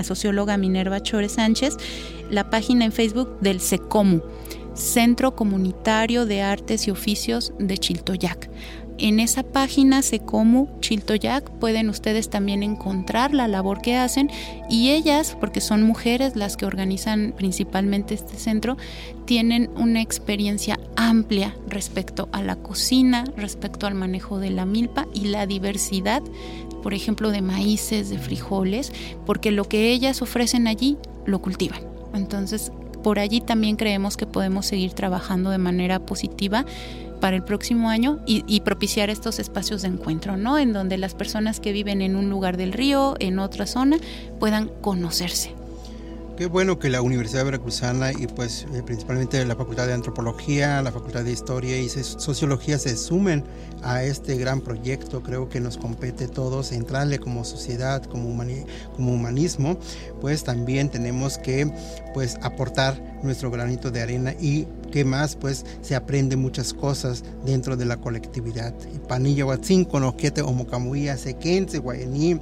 socióloga 0.03 0.57
Minerva 0.57 1.01
Chore 1.01 1.29
Sánchez, 1.29 1.77
la 2.29 2.49
página 2.49 2.85
en 2.85 2.91
Facebook 2.91 3.39
del 3.39 3.59
SECOMU, 3.59 4.21
Centro 4.73 5.35
Comunitario 5.35 6.25
de 6.25 6.41
Artes 6.41 6.87
y 6.87 6.91
Oficios 6.91 7.53
de 7.59 7.77
Chiltoyac. 7.77 8.49
En 8.99 9.19
esa 9.19 9.43
página 9.43 10.01
Secomu 10.01 10.67
Chiltoyac 10.79 11.51
pueden 11.51 11.89
ustedes 11.89 12.31
también 12.31 12.63
encontrar 12.63 13.31
la 13.31 13.47
labor 13.47 13.79
que 13.79 13.95
hacen 13.95 14.31
y 14.71 14.89
ellas, 14.89 15.37
porque 15.39 15.61
son 15.61 15.83
mujeres 15.83 16.35
las 16.35 16.57
que 16.57 16.65
organizan 16.65 17.33
principalmente 17.37 18.15
este 18.15 18.37
centro, 18.37 18.75
tienen 19.25 19.69
una 19.77 20.01
experiencia 20.01 20.79
amplia 20.95 21.55
respecto 21.67 22.27
a 22.31 22.41
la 22.41 22.55
cocina, 22.55 23.25
respecto 23.35 23.85
al 23.85 23.93
manejo 23.93 24.39
de 24.39 24.49
la 24.49 24.65
milpa 24.65 25.05
y 25.13 25.25
la 25.25 25.45
diversidad, 25.45 26.23
por 26.81 26.95
ejemplo, 26.95 27.29
de 27.29 27.43
maíces, 27.43 28.09
de 28.09 28.17
frijoles, 28.17 28.91
porque 29.27 29.51
lo 29.51 29.65
que 29.65 29.91
ellas 29.91 30.23
ofrecen 30.23 30.65
allí 30.65 30.97
lo 31.27 31.39
cultivan. 31.39 31.81
Entonces, 32.15 32.71
por 33.03 33.19
allí 33.19 33.41
también 33.41 33.75
creemos 33.75 34.17
que 34.17 34.25
podemos 34.25 34.65
seguir 34.65 34.93
trabajando 34.93 35.51
de 35.51 35.59
manera 35.59 35.99
positiva 35.99 36.65
para 37.19 37.35
el 37.35 37.43
próximo 37.43 37.89
año 37.89 38.19
y, 38.25 38.61
propiciar 38.61 39.09
estos 39.09 39.39
espacios 39.39 39.81
de 39.81 39.89
encuentro, 39.89 40.37
¿no? 40.37 40.57
En 40.57 40.73
donde 40.73 40.97
las 40.97 41.15
personas 41.15 41.59
que 41.59 41.71
viven 41.71 42.01
en 42.01 42.15
un 42.15 42.29
lugar 42.29 42.57
del 42.57 42.73
río, 42.73 43.15
en 43.19 43.39
otra 43.39 43.65
zona, 43.65 43.97
puedan 44.39 44.67
conocerse. 44.81 45.53
Qué 46.37 46.45
bueno 46.45 46.77
que 46.77 46.91
la 46.91 47.01
Universidad 47.01 47.45
Veracruzana 47.45 48.11
y 48.11 48.27
pues 48.27 48.67
eh, 48.71 48.83
principalmente 48.83 49.43
la 49.43 49.55
Facultad 49.55 49.87
de 49.87 49.93
Antropología, 49.93 50.83
la 50.83 50.91
Facultad 50.91 51.23
de 51.23 51.31
Historia 51.31 51.79
y 51.79 51.89
Sociología 51.89 52.77
se 52.77 52.95
sumen 52.95 53.43
a 53.81 54.03
este 54.03 54.37
gran 54.37 54.61
proyecto. 54.61 55.23
Creo 55.23 55.49
que 55.49 55.59
nos 55.59 55.79
compete 55.79 56.27
todos 56.27 56.73
entrarle 56.73 57.17
como 57.17 57.43
sociedad, 57.43 58.03
como, 58.03 58.29
como 58.95 59.13
humanismo, 59.13 59.79
pues 60.21 60.43
también 60.43 60.89
tenemos 60.89 61.39
que 61.39 61.71
pues 62.13 62.37
aportar 62.43 63.01
nuestro 63.23 63.49
granito 63.49 63.89
de 63.89 64.01
arena 64.01 64.33
y 64.39 64.67
que 64.87 65.05
más 65.05 65.35
pues 65.35 65.65
se 65.81 65.95
aprende 65.95 66.35
muchas 66.35 66.73
cosas 66.73 67.23
dentro 67.45 67.77
de 67.77 67.85
la 67.85 67.97
colectividad. 67.97 68.73
Panilla 69.07 69.45
Huatzinco, 69.45 69.99
Noquete, 69.99 70.41
Omocamuía, 70.41 71.17
Sequense, 71.17 71.79
Guayaní, 71.79 72.39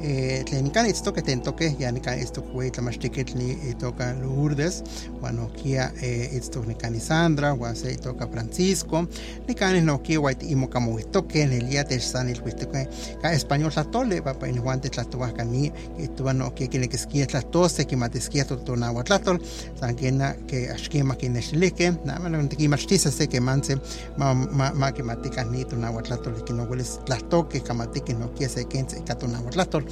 tlen 0.00 0.64
nikan 0.64 0.86
itztoke 0.88 1.22
tentoke 1.22 1.74
ya 1.78 1.90
nikan 1.92 2.18
itztok 2.18 2.54
ue 2.54 2.70
tlamachtikitl 2.70 3.36
ni 3.36 3.52
itoka 3.70 4.12
Lourdes 4.22 4.82
wan 5.20 5.36
nohkia 5.36 5.90
itztok 6.36 6.66
nikan 6.66 6.96
Sandra 7.00 7.52
wan 7.54 7.76
se 7.76 7.92
itoka 7.92 8.26
Francisco 8.26 9.04
nikan 9.48 9.76
nohkia 9.86 10.20
ua 10.20 10.32
imokamoihtoke 10.40 11.46
nelia 11.46 11.84
techsan 11.84 12.28
ilhuihtoke 12.32 12.86
ka 13.22 13.32
español 13.36 13.70
tlatole 13.70 14.22
papa 14.22 14.46
inihuan 14.46 14.80
tetlatowahkani 14.80 15.72
itoa 15.98 16.32
nohkia 16.32 16.68
kinekiskia 16.68 17.26
tlatose 17.26 17.84
kimatiskia 17.84 18.44
totonahuatlatol 18.44 19.38
san 19.80 19.96
kena 19.96 20.32
ke 20.46 20.70
axkima 20.72 21.14
kinexilihke 21.14 21.92
naman 22.04 22.48
tikimachtisas 22.48 23.18
se 23.18 23.26
kemanse 23.26 23.76
ma 24.16 24.34
ma 24.34 24.72
ma 24.74 24.92
kimatikah 24.92 25.44
ni 25.50 25.64
tonahuatlatol 25.64 26.40
kinowelis 26.48 26.98
tlahtoke 27.04 27.60
kamatiki 27.60 28.12
nohkia 28.14 28.48
se 28.48 28.64
kentse 28.64 28.98
ika 28.98 29.14
tonahuatlatol 29.14 29.89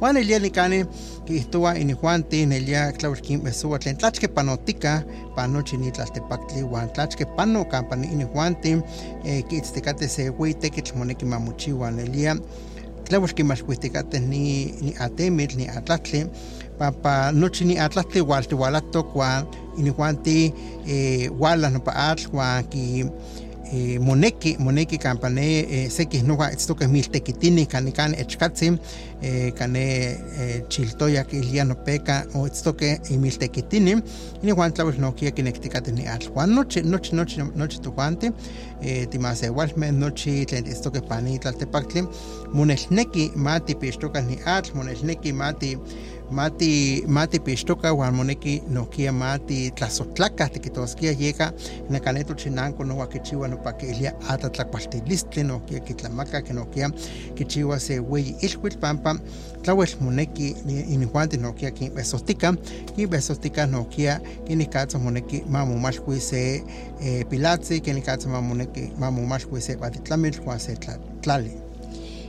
wan 0.00 0.16
elia 0.16 0.38
nikani 0.38 0.84
kihtowa 1.24 1.78
inihuanti 1.78 2.46
nelia 2.46 2.92
tlauel 2.92 3.20
kinbesua 3.20 3.78
tlen 3.78 3.96
tlachke 3.96 4.28
panotika 4.28 5.04
panochi 5.36 5.76
ni 5.76 5.90
tlaltepaktli 5.90 6.62
wan 6.62 6.92
tlachke 6.92 7.24
pano 7.24 7.64
kampa 7.64 7.96
ni 7.96 8.06
inihuanti 8.06 8.76
eh, 9.24 9.44
kiitztikate 9.48 10.08
se 10.08 10.30
ui 10.38 10.54
tekitl 10.54 10.98
moneki 10.98 11.24
mamochiwa 11.24 11.90
nelia 11.90 12.36
tlauel 13.04 13.34
kimaxkuihtikateh 13.34 14.20
ni 14.20 14.64
ni 14.80 14.94
atemitl 14.98 15.56
ni 15.56 15.68
atlatli 15.68 16.26
papa 16.78 17.32
nochi 17.32 17.64
ni 17.64 17.78
atlatli 17.78 18.20
waltiwalatok 18.20 19.16
wan 19.16 19.44
inihuanti 19.78 20.54
eh, 20.86 21.32
walah 21.40 21.72
nopa 21.72 21.96
atl 21.96 22.28
wan 22.32 22.64
ki 22.64 23.06
eh, 23.72 24.00
moneki 24.00 24.56
moneki 24.58 24.98
kampa 24.98 25.28
ne 25.28 25.58
eh, 25.60 25.90
seki 25.90 26.22
noa 26.22 26.50
itztokeh 26.52 26.88
miltekitini 26.88 27.66
kani 27.66 27.92
kan 27.92 28.14
echkatzin 28.14 28.78
eh, 29.22 29.52
kane 29.54 29.84
eh, 30.40 30.62
chiltoya 30.68 31.24
kilia 31.24 31.64
nopeka 31.64 32.24
o 32.34 32.46
itztokeh 32.46 32.98
imiltekitini 33.10 33.96
inihuan 34.42 34.72
tlauel 34.72 35.00
nokia 35.00 35.30
kinektikateh 35.30 35.94
ni 35.94 36.06
atl. 36.08 36.28
Wan 36.34 36.54
nochi 36.54 36.82
nochi 36.82 37.14
nochi 37.16 37.42
nochi 37.56 37.80
tohuanti 37.80 38.30
eh, 38.82 39.08
timasewalmeh 39.10 39.92
nochi 39.92 40.44
tlen 40.46 40.66
itztokeh 40.66 41.02
pani 41.08 41.38
tlaltepaktli 41.38 42.02
monelneki 42.52 43.30
ma 43.36 43.60
tipixtokah 43.60 44.24
ni 44.26 44.38
atl 44.46 44.76
monelneki 44.76 45.32
ma 45.32 45.52
ti 45.52 45.76
mati 46.30 47.04
mati 47.06 47.38
pixtoka 47.40 47.92
wan 47.92 48.14
moneki 48.14 48.62
nohkia 48.70 49.12
mati 49.12 49.70
tlasotlakah 49.70 50.50
tikitoskia 50.50 51.12
yeka 51.18 51.52
nakaneto 51.90 52.34
chinanko 52.34 52.84
nowa 52.84 53.06
kichiwa 53.06 53.48
nopa 53.48 53.72
kiilia 53.72 54.14
ata 54.28 54.50
tlakualtilistli 54.50 55.42
nohkia 55.42 55.80
kitlamaka 55.80 56.42
ke 56.42 56.52
nohkia 56.52 56.90
kichiwa 57.34 57.80
se 57.80 58.00
weyi 58.00 58.36
pampa 58.80 59.18
tlauel 59.62 59.88
moneki 60.00 60.56
inihuanti 60.68 61.36
nohkia 61.36 61.70
kinbesohtika 61.70 62.52
kinbesohtika 62.96 63.66
nohkia 63.66 64.20
kinikatza 64.46 64.98
moneki 64.98 65.44
mamomaxkui 65.48 66.20
se 66.20 66.64
eh, 67.02 67.26
pilatzi 67.28 67.80
kinikatza 67.80 68.28
mamoneki 68.28 68.92
mamomaxkui 68.98 69.60
se 69.60 69.76
batitlamitl 69.76 70.40
wan 70.46 70.58
se 70.58 70.76
tlali 71.20 71.67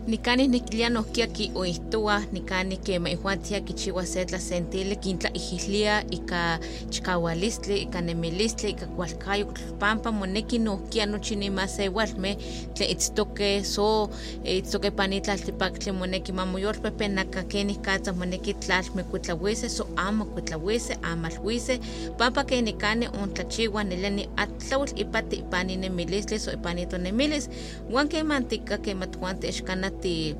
nikani 0.07 0.47
nikilia 0.47 0.89
nohkia 0.89 1.27
kioihtoa 1.27 2.23
nikani 2.31 2.77
kema 2.77 3.09
ihuantia 3.09 3.59
kichiwa 3.61 4.05
se 4.05 4.25
tlasentili 4.25 4.95
kintlaihilia 4.95 6.11
ika 6.11 6.59
chikawalistli 6.89 7.77
ika 7.81 8.01
nemilistli 8.01 8.69
ika 8.69 8.85
kualkayo 8.85 9.45
pampa 9.79 10.11
moneki 10.11 10.59
nohkia 10.59 11.05
nochi 11.05 11.35
nimasewalmeh 11.35 12.37
tlen 12.73 12.91
itztoke 12.91 13.63
so 13.63 14.09
itztoke 14.43 14.91
pani 14.91 15.21
tlaltipaktli 15.21 15.91
moneki 15.91 16.31
mamoyolpepe 16.31 17.07
naka 17.07 17.43
kenikatza 17.43 18.13
moneki 18.13 18.53
tlalme 18.53 19.03
kuitlawise 19.03 19.69
so 19.69 19.87
amo 19.95 20.25
kuitlawise 20.25 20.97
amalwise 21.01 21.79
pampa 22.17 22.43
ke 22.43 22.61
nikani 22.61 23.07
ontlachiwa 23.07 23.83
neleni 23.83 24.29
atlauel 24.35 24.89
ipati 24.95 25.35
ipani 25.35 25.75
nemilistli 25.75 26.39
so 26.39 26.51
ipani 26.51 26.85
tonemilis 26.85 27.49
wan 27.91 28.07
kemantika 28.07 28.77
kematuanti 28.77 29.47
exkana 29.47 29.91
the 30.01 30.35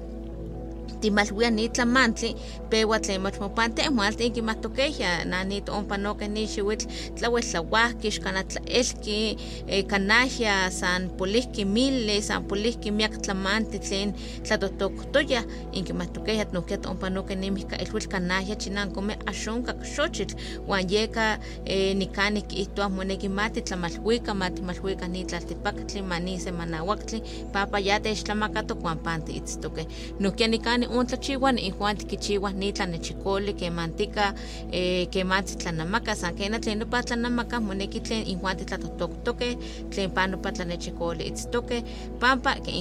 timalwia 1.02 1.50
ni 1.50 1.70
tlamantli 1.70 2.36
pewa 2.70 3.00
tlen 3.00 3.22
mach 3.22 3.40
mopante 3.40 3.90
mualti 3.90 4.26
inkimatokehya 4.26 5.26
nani 5.26 5.62
toonpanoke 5.62 6.28
ni 6.28 6.48
xiuitl 6.48 6.88
tlauel 7.16 7.44
tlauahki 7.44 8.08
ixkana 8.08 8.44
tlaelki 8.44 9.38
eh, 9.68 9.86
kanahya 9.86 10.72
san 10.72 11.10
polihki 11.10 11.66
mili 11.66 12.22
san 12.22 12.44
polihki 12.44 12.92
miak 12.92 13.22
tlamanti 13.22 13.80
tlen 13.80 14.14
tlatotoktoya 14.44 15.44
inkimatokehya 15.72 16.46
nohkia 16.54 16.78
toonpanoke 16.78 17.36
nimihka 17.36 17.78
ilhuitl 17.82 18.08
kanahya 18.08 18.56
chinankome 18.56 19.18
axonka 19.26 19.74
xochitl 19.96 20.36
wan 20.68 20.86
yeka 20.90 21.40
eh, 21.66 21.96
nikani 21.96 22.42
kiihtoa 22.42 22.90
moneki 22.90 23.30
mati 23.30 23.62
tlamalhuika 23.62 24.34
mati 24.34 24.62
malhuika 24.62 25.08
ni 25.08 25.26
tlaltipaktli 25.26 26.02
mani 26.02 26.40
semanauaktli 26.40 27.24
papa 27.54 27.80
ya 27.80 28.00
techtlamakatok 28.00 28.84
wan 28.84 28.98
panti 28.98 29.32
itztoke 29.32 29.88
nohkia 30.20 30.48
nikani 30.48 30.88
ontlachiwa 30.90 31.52
ihuan 31.60 31.98
tikichiwa 31.98 32.52
ni 32.52 32.74
tlanechikoli 32.74 33.54
kemantika 33.54 34.34
eh, 34.72 35.10
kemanti 35.10 35.56
tlanamaka 35.56 36.16
san 36.16 36.36
kena 36.36 36.60
tlen 36.60 36.80
nopa 36.80 37.04
tlanamaka 37.04 37.60
moneki 37.60 38.00
tlen 38.00 38.28
ihuan 38.28 38.58
titlatotoktoke 38.58 39.58
tlen 39.90 40.12
panopa 40.12 40.52
tlanechikoli 40.52 41.24
itztoke 41.24 41.84
pampa 42.20 42.56
ke 42.56 42.72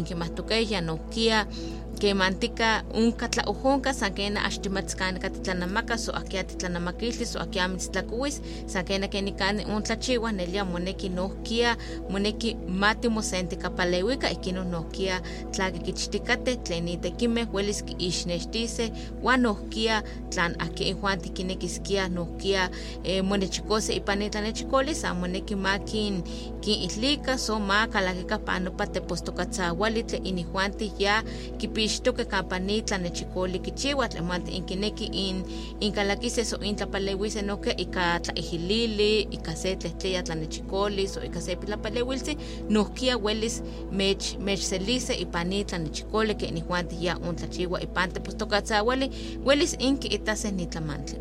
inkimatokehya 1.98 2.38
nohkia 2.38 2.84
kemantika 2.84 2.84
onka 2.94 3.28
tlaojonka 3.28 3.92
san 3.92 4.14
kena 4.14 4.44
axtimatzkanika 4.44 5.30
titlanamaka 5.30 5.98
so 5.98 6.12
akia 6.12 6.44
titlanamakilti 6.44 7.26
so 7.26 7.40
akia 7.40 7.68
mitztlakuis 7.68 8.40
san 8.66 8.84
kena 8.84 9.08
kenikani 9.08 9.64
ontlachiwa 9.64 10.32
nelia 10.32 10.64
moneki 10.64 11.08
nohkia 11.08 11.76
moneki 12.10 12.56
mati 12.68 13.08
mosentikapaleuika 13.08 14.30
ikinon 14.30 14.70
nohkia 14.70 15.20
tlakikichtikateh 15.50 16.58
tlen 16.62 16.88
itekimeh 16.88 17.48
welis 17.54 17.84
kiixnextise 17.84 18.92
wan 19.22 19.46
tlan 20.30 20.54
aki 20.58 20.88
ihuan 20.88 21.20
tikinekiskia 21.20 22.08
nohkia 22.08 22.70
eh, 23.04 23.24
monechikose 23.24 23.94
ipan 23.94 24.22
itlanechikoli 24.22 24.94
san 24.94 25.16
moneki 25.16 25.54
ma 25.54 25.78
kin 25.78 26.22
kinitlika 26.60 27.38
so 27.38 27.58
ma 27.58 27.86
kalakika 27.86 28.38
panopa 28.38 28.86
tepostokatzawali 28.86 30.02
tlen 30.02 30.26
inihuanti 30.26 30.92
ya 30.98 31.22
kipi 31.58 31.87
ixtoque 31.88 32.24
campanit 32.24 32.84
tlanechikoli 32.84 33.58
kichiwa 33.58 34.08
tlemanti 34.08 34.50
inkineki 34.52 35.04
in 35.04 35.42
inkalakise 35.80 36.44
so 36.44 36.56
intlapaleuise 36.58 37.42
noke 37.42 37.70
ika 37.70 38.20
tlaihilili 38.20 39.20
ika 39.20 39.56
se 39.56 39.76
tlehtleya 39.76 40.22
tlanechikoli 40.22 41.08
so 41.08 41.22
ika 41.24 41.40
se 41.40 41.56
pilapaleuiltzi 41.56 42.36
nohkia 42.68 43.16
welis 43.16 43.62
mech 43.92 44.38
mechselise 44.38 45.14
ipani 45.14 45.64
tlanechikoli 45.64 46.34
ke 46.34 46.46
inihuanti 46.46 47.06
ya 47.06 47.16
ontlachiwa 47.16 47.80
ipan 47.82 48.12
tepostokatzawali 48.12 49.10
welis 49.44 49.76
inki 49.78 50.08
itase 50.08 50.50
nitlamantli 50.50 51.18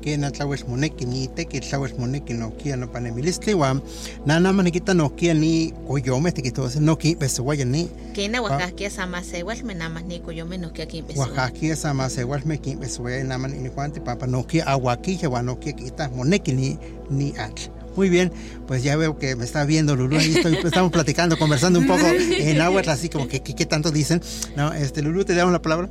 que 0.00 0.16
na 0.16 0.30
tlauel 0.30 0.64
moneki 0.68 1.04
ni 1.04 1.28
teki 1.28 1.60
tlauel 1.60 1.92
moneki 1.98 2.34
nokia 2.34 2.76
no 2.76 2.86
panemilistli 2.88 3.54
wan 3.54 3.80
nana 4.26 4.52
manikita 4.52 4.94
nokia 4.94 5.34
ni 5.34 5.72
koyome 5.88 6.32
tikitose 6.32 6.80
noki 6.80 7.14
besowaya 7.14 7.64
ni 7.64 7.88
kena 8.12 8.42
oaxaquia 8.42 8.90
samasewalme 8.90 9.74
namas 9.74 10.04
ni 10.04 10.18
koyome 10.20 10.56
nokia 10.56 10.86
kinbesowa 10.86 11.26
Oaxaquia 11.26 11.76
samasewalme 11.76 12.58
kin 12.58 12.78
besowaya 12.78 13.24
naman 13.24 13.54
inihuanti 13.54 14.00
papa 14.00 14.26
nokia 14.26 14.66
aguaquilla 14.66 15.28
wan 15.28 15.44
nokia 15.44 15.72
kita 15.72 16.08
moneki 16.08 16.52
ni 16.52 16.78
ni 17.10 17.34
atl 17.38 17.70
Muy 17.96 18.08
bien, 18.08 18.32
pues 18.66 18.82
ya 18.84 18.96
veo 18.96 19.18
que 19.18 19.34
me 19.34 19.44
está 19.44 19.64
viendo 19.64 19.96
Lulu, 19.96 20.16
ahí 20.16 20.32
estoy, 20.32 20.54
estamos 20.64 20.92
platicando, 20.92 21.36
conversando 21.36 21.80
un 21.80 21.88
poco 21.88 22.06
en 22.06 22.60
agua, 22.60 22.82
así 22.86 23.08
como 23.08 23.26
que 23.26 23.40
qué 23.40 23.66
tanto 23.66 23.90
dicen. 23.90 24.22
No, 24.56 24.72
este 24.72 25.02
Lulu, 25.02 25.24
te 25.24 25.34
damos 25.34 25.52
la 25.52 25.60
palabra. 25.60 25.88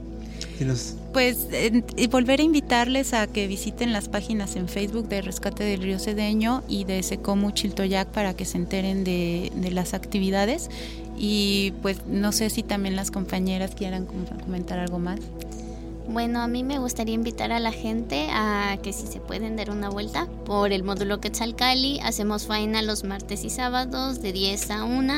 Pues 1.13 1.47
eh, 1.51 1.83
y 1.95 2.07
volver 2.07 2.41
a 2.41 2.43
invitarles 2.43 3.13
a 3.13 3.27
que 3.27 3.47
visiten 3.47 3.93
las 3.93 4.09
páginas 4.09 4.55
en 4.55 4.67
Facebook 4.67 5.07
de 5.07 5.21
Rescate 5.21 5.63
del 5.63 5.81
Río 5.81 5.99
Cedeño 5.99 6.63
y 6.67 6.83
de 6.83 7.01
Secomu 7.01 7.51
Chiltoyac 7.51 8.09
para 8.09 8.33
que 8.35 8.45
se 8.45 8.57
enteren 8.57 9.03
de, 9.03 9.51
de, 9.55 9.71
las 9.71 9.93
actividades. 9.93 10.69
Y 11.17 11.73
pues 11.81 12.05
no 12.07 12.31
sé 12.31 12.49
si 12.49 12.63
también 12.63 12.95
las 12.95 13.09
compañeras 13.09 13.73
quieran 13.73 14.05
comentar 14.05 14.79
algo 14.79 14.99
más. 14.99 15.19
Bueno, 16.09 16.41
a 16.41 16.47
mí 16.47 16.63
me 16.63 16.79
gustaría 16.79 17.13
invitar 17.13 17.51
a 17.51 17.59
la 17.59 17.71
gente 17.71 18.27
a 18.31 18.77
que 18.81 18.93
si 18.93 19.05
se 19.05 19.19
pueden 19.19 19.55
dar 19.55 19.69
una 19.69 19.89
vuelta 19.89 20.27
por 20.45 20.71
el 20.71 20.83
módulo 20.83 21.21
Quetzalcali. 21.21 21.99
Hacemos 22.01 22.47
faena 22.47 22.81
los 22.81 23.03
martes 23.03 23.43
y 23.43 23.49
sábados 23.49 24.21
de 24.21 24.33
10 24.33 24.71
a 24.71 24.83
1 24.83 25.13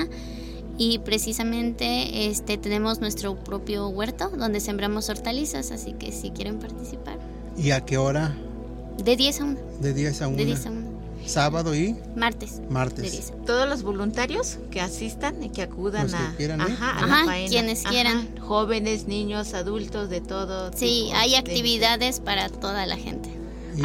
y 0.77 0.99
precisamente 0.99 2.27
este 2.27 2.57
tenemos 2.57 2.99
nuestro 3.01 3.35
propio 3.35 3.87
huerto 3.89 4.29
donde 4.29 4.59
sembramos 4.59 5.09
hortalizas, 5.09 5.71
así 5.71 5.93
que 5.93 6.11
si 6.11 6.31
quieren 6.31 6.59
participar. 6.59 7.17
¿Y 7.57 7.71
a 7.71 7.81
qué 7.85 7.97
hora? 7.97 8.35
De 9.03 9.15
10 9.15 9.41
a 9.41 9.43
1. 9.45 9.59
De 9.81 9.93
10 9.93 10.21
a 10.21 10.27
1. 10.27 10.37
De 10.37 10.45
10 10.45 10.65
a 10.65 10.69
1. 10.71 10.81
sábado 11.25 11.75
y 11.75 11.95
Martes. 12.15 12.61
martes. 12.69 13.03
de 13.03 13.11
10. 13.11 13.33
Todos 13.45 13.67
los 13.69 13.83
voluntarios 13.83 14.57
que 14.71 14.81
asistan 14.81 15.41
y 15.43 15.49
que 15.49 15.61
acudan 15.61 16.03
Los 16.03 16.11
que 16.13 16.17
a, 16.17 16.33
quieran 16.35 16.59
ir. 16.61 16.67
ajá, 16.67 16.89
a 16.91 16.97
Ajá, 16.97 17.07
la 17.19 17.25
faena. 17.25 17.49
quienes 17.49 17.83
quieran. 17.83 18.27
Jóvenes, 18.39 19.07
niños, 19.07 19.53
adultos, 19.53 20.09
de 20.09 20.21
todo. 20.21 20.71
Sí, 20.73 21.05
tipo 21.07 21.17
hay 21.17 21.31
de- 21.31 21.37
actividades 21.37 22.19
para 22.19 22.49
toda 22.49 22.85
la 22.85 22.97
gente. 22.97 23.29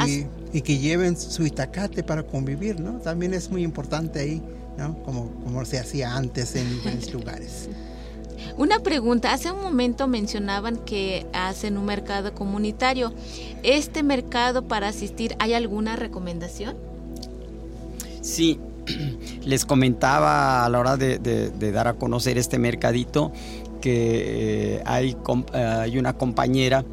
Y, 0.06 0.26
y 0.56 0.62
que 0.62 0.78
lleven 0.78 1.16
su 1.16 1.44
itacate 1.46 2.02
para 2.02 2.22
convivir, 2.24 2.80
¿no? 2.80 2.98
También 3.00 3.34
es 3.34 3.50
muy 3.50 3.62
importante 3.62 4.18
ahí, 4.20 4.42
¿no? 4.76 4.94
Como, 5.04 5.30
como 5.44 5.64
se 5.64 5.78
hacía 5.78 6.14
antes 6.16 6.54
en 6.56 6.68
diferentes 6.70 7.12
lugares. 7.12 7.68
Una 8.58 8.78
pregunta, 8.80 9.32
hace 9.32 9.52
un 9.52 9.60
momento 9.62 10.06
mencionaban 10.08 10.76
que 10.78 11.26
hacen 11.34 11.76
un 11.76 11.84
mercado 11.84 12.32
comunitario. 12.34 13.12
¿Este 13.62 14.02
mercado 14.02 14.66
para 14.66 14.88
asistir 14.88 15.36
hay 15.38 15.52
alguna 15.54 15.96
recomendación? 15.96 16.76
Sí, 18.22 18.58
les 19.44 19.64
comentaba 19.66 20.64
a 20.64 20.68
la 20.70 20.78
hora 20.78 20.96
de, 20.96 21.18
de- 21.18 21.50
de 21.50 21.72
dar 21.72 21.88
a 21.88 21.94
conocer 21.94 22.38
este 22.38 22.58
mercadito 22.58 23.32
que 23.80 24.76
eh, 24.76 24.82
hay, 24.86 25.16
eh, 25.52 25.58
hay 25.58 25.98
una 25.98 26.14
compañera 26.14 26.84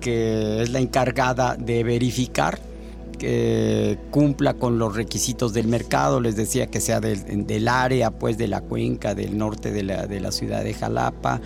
que 0.00 0.62
es 0.62 0.70
la 0.70 0.78
encargada 0.78 1.56
de 1.56 1.82
verificar 1.82 2.58
que 3.24 3.98
cumpla 4.10 4.54
con 4.54 4.78
los 4.78 4.94
requisitos 4.94 5.52
del 5.52 5.66
mercado, 5.66 6.20
les 6.20 6.36
decía 6.36 6.66
que 6.66 6.80
sea 6.80 7.00
del, 7.00 7.46
del 7.46 7.68
área, 7.68 8.10
pues 8.10 8.36
de 8.38 8.48
la 8.48 8.60
cuenca, 8.60 9.14
del 9.14 9.36
norte 9.38 9.70
de 9.70 9.82
la, 9.82 10.06
de 10.06 10.20
la 10.20 10.30
ciudad 10.30 10.62
de 10.62 10.74
Jalapa, 10.74 11.40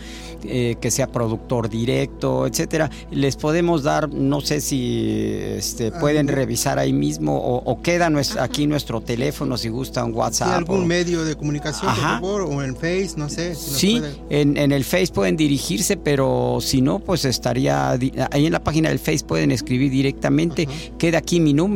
eh, 0.45 0.77
que 0.81 0.91
sea 0.91 1.07
productor 1.07 1.69
directo, 1.69 2.47
etcétera. 2.47 2.91
Les 3.11 3.37
podemos 3.37 3.83
dar, 3.85 4.13
no 4.13 4.41
sé 4.41 4.61
si 4.61 5.09
este, 5.57 5.93
pueden 5.93 6.29
Algún- 6.29 6.35
revisar 6.37 6.79
ahí 6.79 6.93
mismo 6.93 7.39
o, 7.39 7.57
o 7.65 7.83
queda 7.83 8.11
aquí 8.41 8.67
nuestro 8.67 9.01
teléfono 9.01 9.57
si 9.57 9.69
gustan 9.69 10.07
¿Hay 10.07 10.13
WhatsApp. 10.13 10.49
algún 10.59 10.83
o- 10.83 10.87
medio 10.87 11.25
de 11.25 11.37
comunicación, 11.37 11.91
Ajá. 11.91 12.21
por 12.21 12.43
favor? 12.43 12.55
O 12.57 12.63
en 12.63 12.75
Face, 12.75 13.13
no 13.17 13.29
sé. 13.29 13.55
Si 13.55 13.79
Sí, 13.79 14.03
en, 14.31 14.57
en 14.57 14.73
el 14.73 14.85
Face 14.85 15.09
pueden 15.13 15.37
dirigirse, 15.37 15.97
pero 15.97 16.59
si 16.61 16.83
no, 16.83 16.99
pues 16.99 17.25
estaría 17.25 17.91
ahí 17.93 18.47
en 18.47 18.53
la 18.53 18.63
página 18.63 18.89
del 18.89 18.99
Face 18.99 19.25
pueden 19.27 19.53
escribir 19.53 19.91
directamente. 19.91 20.67
Queda 20.99 21.19
aquí 21.19 21.41
mi 21.41 21.53
número, 21.55 21.68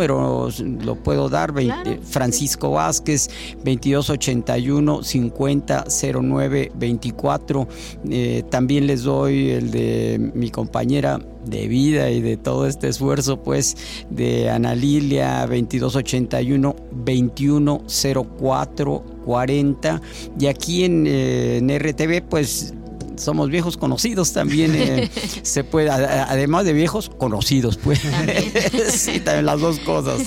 s- 0.49 0.63
lo 0.65 0.97
puedo 0.97 1.29
dar, 1.29 1.53
vein- 1.53 1.69
Claro, 1.69 1.91
eh, 1.93 2.01
Francisco 2.03 2.71
Vázquez, 2.73 3.29
2281 3.65 5.03
5009 5.03 6.73
24. 6.75 7.69
Eh, 8.11 8.43
también 8.51 8.87
les 8.87 9.03
doy 9.03 9.51
el 9.51 9.71
de 9.71 10.31
mi 10.35 10.51
compañera 10.51 11.21
de 11.45 11.67
vida 11.69 12.11
y 12.11 12.21
de 12.21 12.37
todo 12.37 12.67
este 12.67 12.89
esfuerzo, 12.89 13.43
pues, 13.43 13.77
de 14.11 14.49
Ana 14.51 14.75
Lilia, 14.75 15.41
2281 15.47 16.77
2104 17.05 19.03
40. 19.25 20.01
Y 20.39 20.47
aquí 20.47 20.85
en, 20.85 21.07
eh, 21.07 21.59
en 21.59 21.71
RTV, 21.71 22.23
pues 22.23 22.75
somos 23.17 23.49
viejos 23.51 23.77
conocidos 23.77 24.33
también. 24.33 24.73
eh, 24.75 25.11
se 25.43 25.65
puede, 25.65 25.91
además 25.91 26.65
de 26.65 26.73
viejos 26.73 27.09
conocidos, 27.11 27.77
pues. 27.79 28.01
sí, 28.93 29.21
también 29.21 29.47
las 29.47 29.61
dos 29.61 29.79
cosas. 29.81 30.23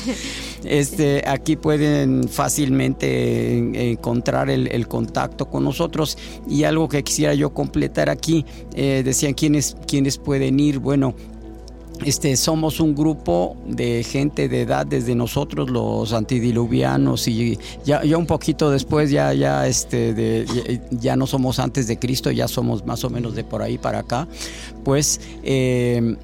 Este, 0.63 1.23
aquí 1.27 1.55
pueden 1.55 2.27
fácilmente 2.27 3.57
en- 3.57 3.75
encontrar 3.75 4.49
el, 4.49 4.67
el 4.67 4.87
contacto 4.87 5.45
con 5.49 5.63
nosotros. 5.63 6.17
Y 6.49 6.63
algo 6.63 6.89
que 6.89 7.03
quisiera 7.03 7.33
yo 7.33 7.51
completar 7.53 8.09
aquí, 8.09 8.45
eh, 8.73 9.01
decían 9.05 9.33
quiénes, 9.33 9.75
quiénes 9.87 10.17
pueden 10.17 10.59
ir. 10.59 10.79
Bueno, 10.79 11.13
este, 12.03 12.35
somos 12.35 12.79
un 12.79 12.95
grupo 12.95 13.55
de 13.65 14.03
gente 14.03 14.49
de 14.49 14.61
edad 14.61 14.85
desde 14.85 15.15
nosotros 15.15 15.69
los 15.69 16.13
antidiluvianos 16.13 17.27
y 17.27 17.57
ya, 17.85 18.03
ya 18.03 18.17
un 18.17 18.25
poquito 18.25 18.71
después 18.71 19.11
ya 19.11 19.33
ya 19.33 19.67
este 19.67 20.13
de, 20.13 20.81
ya, 20.91 21.15
no 21.15 21.27
somos 21.27 21.59
antes 21.59 21.87
de 21.87 21.97
Cristo 21.97 22.31
ya 22.31 22.47
somos 22.47 22.85
más 22.85 23.03
o 23.03 23.09
menos 23.09 23.35
de 23.35 23.43
por 23.43 23.61
ahí 23.61 23.77
para 23.77 23.99
acá. 23.99 24.27
Pues 24.83 25.21
eh, 25.43 26.15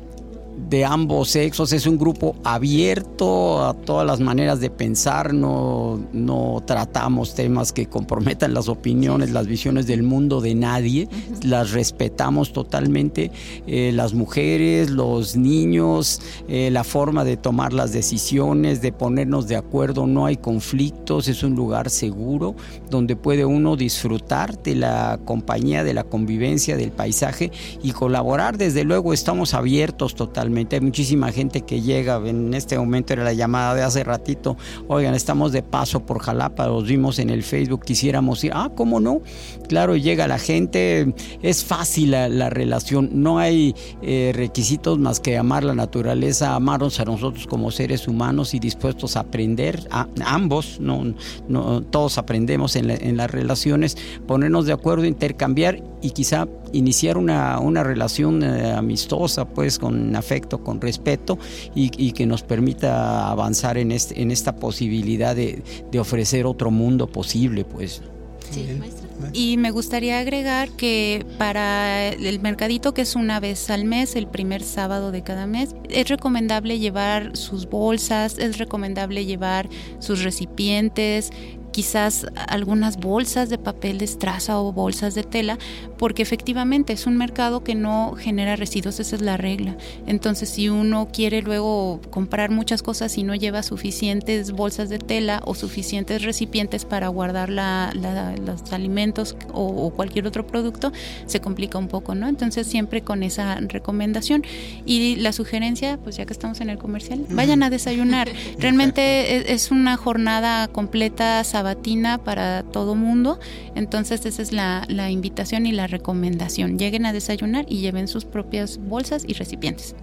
de 0.69 0.85
ambos 0.85 1.29
sexos, 1.29 1.73
es 1.73 1.85
un 1.85 1.97
grupo 1.97 2.35
abierto 2.43 3.65
a 3.65 3.73
todas 3.73 4.05
las 4.05 4.19
maneras 4.19 4.59
de 4.59 4.69
pensar, 4.69 5.33
no, 5.33 5.99
no 6.13 6.63
tratamos 6.65 7.35
temas 7.35 7.71
que 7.71 7.87
comprometan 7.87 8.53
las 8.53 8.67
opiniones, 8.67 9.31
las 9.31 9.47
visiones 9.47 9.87
del 9.87 10.03
mundo 10.03 10.41
de 10.41 10.55
nadie, 10.55 11.07
las 11.43 11.71
respetamos 11.71 12.53
totalmente, 12.53 13.31
eh, 13.67 13.91
las 13.93 14.13
mujeres, 14.13 14.89
los 14.89 15.35
niños, 15.35 16.21
eh, 16.47 16.69
la 16.71 16.83
forma 16.83 17.23
de 17.23 17.37
tomar 17.37 17.73
las 17.73 17.91
decisiones, 17.91 18.81
de 18.81 18.91
ponernos 18.91 19.47
de 19.47 19.55
acuerdo, 19.55 20.07
no 20.07 20.25
hay 20.25 20.37
conflictos, 20.37 21.27
es 21.27 21.43
un 21.43 21.55
lugar 21.55 21.89
seguro 21.89 22.55
donde 22.89 23.15
puede 23.15 23.45
uno 23.45 23.75
disfrutar 23.75 24.61
de 24.63 24.75
la 24.75 25.19
compañía, 25.25 25.83
de 25.83 25.93
la 25.93 26.03
convivencia, 26.03 26.77
del 26.77 26.91
paisaje 26.91 27.51
y 27.83 27.91
colaborar, 27.91 28.57
desde 28.57 28.83
luego 28.83 29.13
estamos 29.13 29.53
abiertos 29.53 30.15
totalmente. 30.15 30.40
Hay 30.41 30.81
muchísima 30.81 31.31
gente 31.31 31.61
que 31.61 31.81
llega, 31.81 32.21
en 32.25 32.53
este 32.53 32.77
momento 32.77 33.13
era 33.13 33.23
la 33.23 33.33
llamada 33.33 33.75
de 33.75 33.83
hace 33.83 34.03
ratito, 34.03 34.57
oigan, 34.87 35.13
estamos 35.13 35.51
de 35.51 35.61
paso 35.63 36.05
por 36.05 36.19
Jalapa, 36.19 36.67
los 36.67 36.85
vimos 36.87 37.19
en 37.19 37.29
el 37.29 37.43
Facebook, 37.43 37.83
quisiéramos 37.85 38.43
ir, 38.43 38.51
ah, 38.55 38.71
¿cómo 38.75 38.99
no? 38.99 39.21
Claro, 39.67 39.95
llega 39.95 40.27
la 40.27 40.39
gente, 40.39 41.13
es 41.41 41.63
fácil 41.63 42.11
la, 42.11 42.27
la 42.29 42.49
relación, 42.49 43.09
no 43.13 43.37
hay 43.39 43.75
eh, 44.01 44.31
requisitos 44.35 44.97
más 44.99 45.19
que 45.19 45.37
amar 45.37 45.63
la 45.63 45.75
naturaleza, 45.75 46.55
amarnos 46.55 46.99
a 46.99 47.05
nosotros 47.05 47.47
como 47.47 47.71
seres 47.71 48.07
humanos 48.07 48.53
y 48.53 48.59
dispuestos 48.59 49.15
a 49.15 49.21
aprender, 49.21 49.87
ambos, 50.25 50.79
no, 50.79 51.13
no, 51.47 51.81
todos 51.83 52.17
aprendemos 52.17 52.75
en, 52.75 52.87
la- 52.87 52.95
en 52.95 53.17
las 53.17 53.29
relaciones, 53.29 53.97
ponernos 54.27 54.65
de 54.65 54.73
acuerdo, 54.73 55.05
intercambiar 55.05 55.83
y 56.01 56.11
quizá 56.11 56.47
iniciar 56.73 57.17
una, 57.17 57.59
una 57.59 57.83
relación 57.83 58.43
eh, 58.43 58.71
amistosa, 58.71 59.45
pues 59.45 59.79
con 59.79 60.15
afecto, 60.15 60.63
con 60.63 60.81
respeto 60.81 61.37
y, 61.75 61.91
y 61.97 62.11
que 62.11 62.25
nos 62.25 62.43
permita 62.43 63.29
avanzar 63.29 63.77
en, 63.77 63.91
este, 63.91 64.21
en 64.21 64.31
esta 64.31 64.55
posibilidad 64.55 65.35
de, 65.35 65.63
de 65.91 65.99
ofrecer 65.99 66.45
otro 66.45 66.71
mundo 66.71 67.07
posible, 67.07 67.65
pues. 67.65 68.01
Sí, 68.49 68.67
maestra. 68.77 69.11
Y 69.33 69.57
me 69.57 69.71
gustaría 69.71 70.19
agregar 70.19 70.69
que 70.71 71.25
para 71.37 72.09
el 72.09 72.39
mercadito, 72.39 72.93
que 72.93 73.01
es 73.01 73.15
una 73.15 73.39
vez 73.39 73.69
al 73.69 73.85
mes, 73.85 74.15
el 74.15 74.27
primer 74.27 74.63
sábado 74.63 75.11
de 75.11 75.21
cada 75.21 75.47
mes, 75.47 75.75
es 75.89 76.09
recomendable 76.09 76.79
llevar 76.79 77.37
sus 77.37 77.69
bolsas, 77.69 78.37
es 78.37 78.57
recomendable 78.57 79.25
llevar 79.25 79.69
sus 79.99 80.23
recipientes, 80.23 81.31
quizás 81.71 82.25
algunas 82.47 82.97
bolsas 82.97 83.49
de 83.49 83.57
papel 83.57 83.97
de 83.97 84.05
estraza 84.05 84.59
o 84.59 84.71
bolsas 84.73 85.15
de 85.15 85.23
tela, 85.23 85.57
porque 85.97 86.21
efectivamente 86.21 86.93
es 86.93 87.05
un 87.07 87.17
mercado 87.17 87.63
que 87.63 87.75
no 87.75 88.13
genera 88.17 88.55
residuos, 88.55 88.99
esa 88.99 89.15
es 89.15 89.21
la 89.21 89.37
regla. 89.37 89.77
Entonces, 90.07 90.49
si 90.49 90.69
uno 90.69 91.07
quiere 91.13 91.41
luego 91.41 92.01
comprar 92.09 92.49
muchas 92.51 92.81
cosas 92.83 93.17
y 93.17 93.23
no 93.23 93.35
lleva 93.35 93.63
suficientes 93.63 94.51
bolsas 94.51 94.89
de 94.89 94.99
tela 94.99 95.41
o 95.45 95.55
suficientes 95.55 96.23
recipientes 96.23 96.85
para 96.85 97.07
guardar 97.07 97.49
la- 97.49 97.91
la- 97.93 98.35
los 98.35 98.71
alimentos 98.73 99.35
o, 99.53 99.65
o 99.85 99.89
cualquier 99.91 100.27
otro 100.27 100.45
producto, 100.45 100.91
se 101.25 101.39
complica 101.41 101.77
un 101.77 101.87
poco, 101.87 102.15
¿no? 102.15 102.27
Entonces, 102.27 102.67
siempre 102.67 103.01
con 103.01 103.23
esa 103.23 103.55
recomendación. 103.55 104.43
Y 104.85 105.15
la 105.17 105.31
sugerencia, 105.33 105.97
pues 106.03 106.17
ya 106.17 106.25
que 106.25 106.33
estamos 106.33 106.59
en 106.61 106.69
el 106.69 106.77
comercial, 106.77 107.25
vayan 107.29 107.63
a 107.63 107.69
desayunar. 107.69 108.29
Realmente 108.59 109.37
es, 109.37 109.49
es 109.65 109.71
una 109.71 109.97
jornada 109.97 110.67
completa 110.67 111.43
sabatina 111.61 112.17
para 112.17 112.63
todo 112.63 112.95
mundo. 112.95 113.39
Entonces, 113.75 114.25
esa 114.25 114.41
es 114.41 114.51
la, 114.51 114.83
la 114.87 115.11
invitación 115.11 115.67
y 115.67 115.71
la 115.71 115.85
recomendación. 115.85 116.79
Lleguen 116.79 117.05
a 117.05 117.13
desayunar 117.13 117.65
y 117.69 117.81
lleven 117.81 118.07
sus 118.07 118.25
propias 118.25 118.79
bolsas 118.79 119.23
y 119.27 119.33
recipientes. 119.33 119.95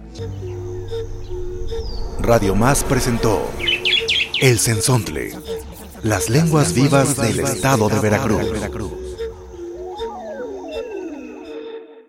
Radio 2.21 2.55
Más 2.55 2.83
presentó 2.83 3.49
El 4.41 4.57
Sensontle, 4.59 5.33
las 6.03 6.29
lenguas 6.29 6.73
vivas 6.73 7.17
del 7.17 7.41
estado 7.41 7.89
de 7.89 7.99
Veracruz. 7.99 9.08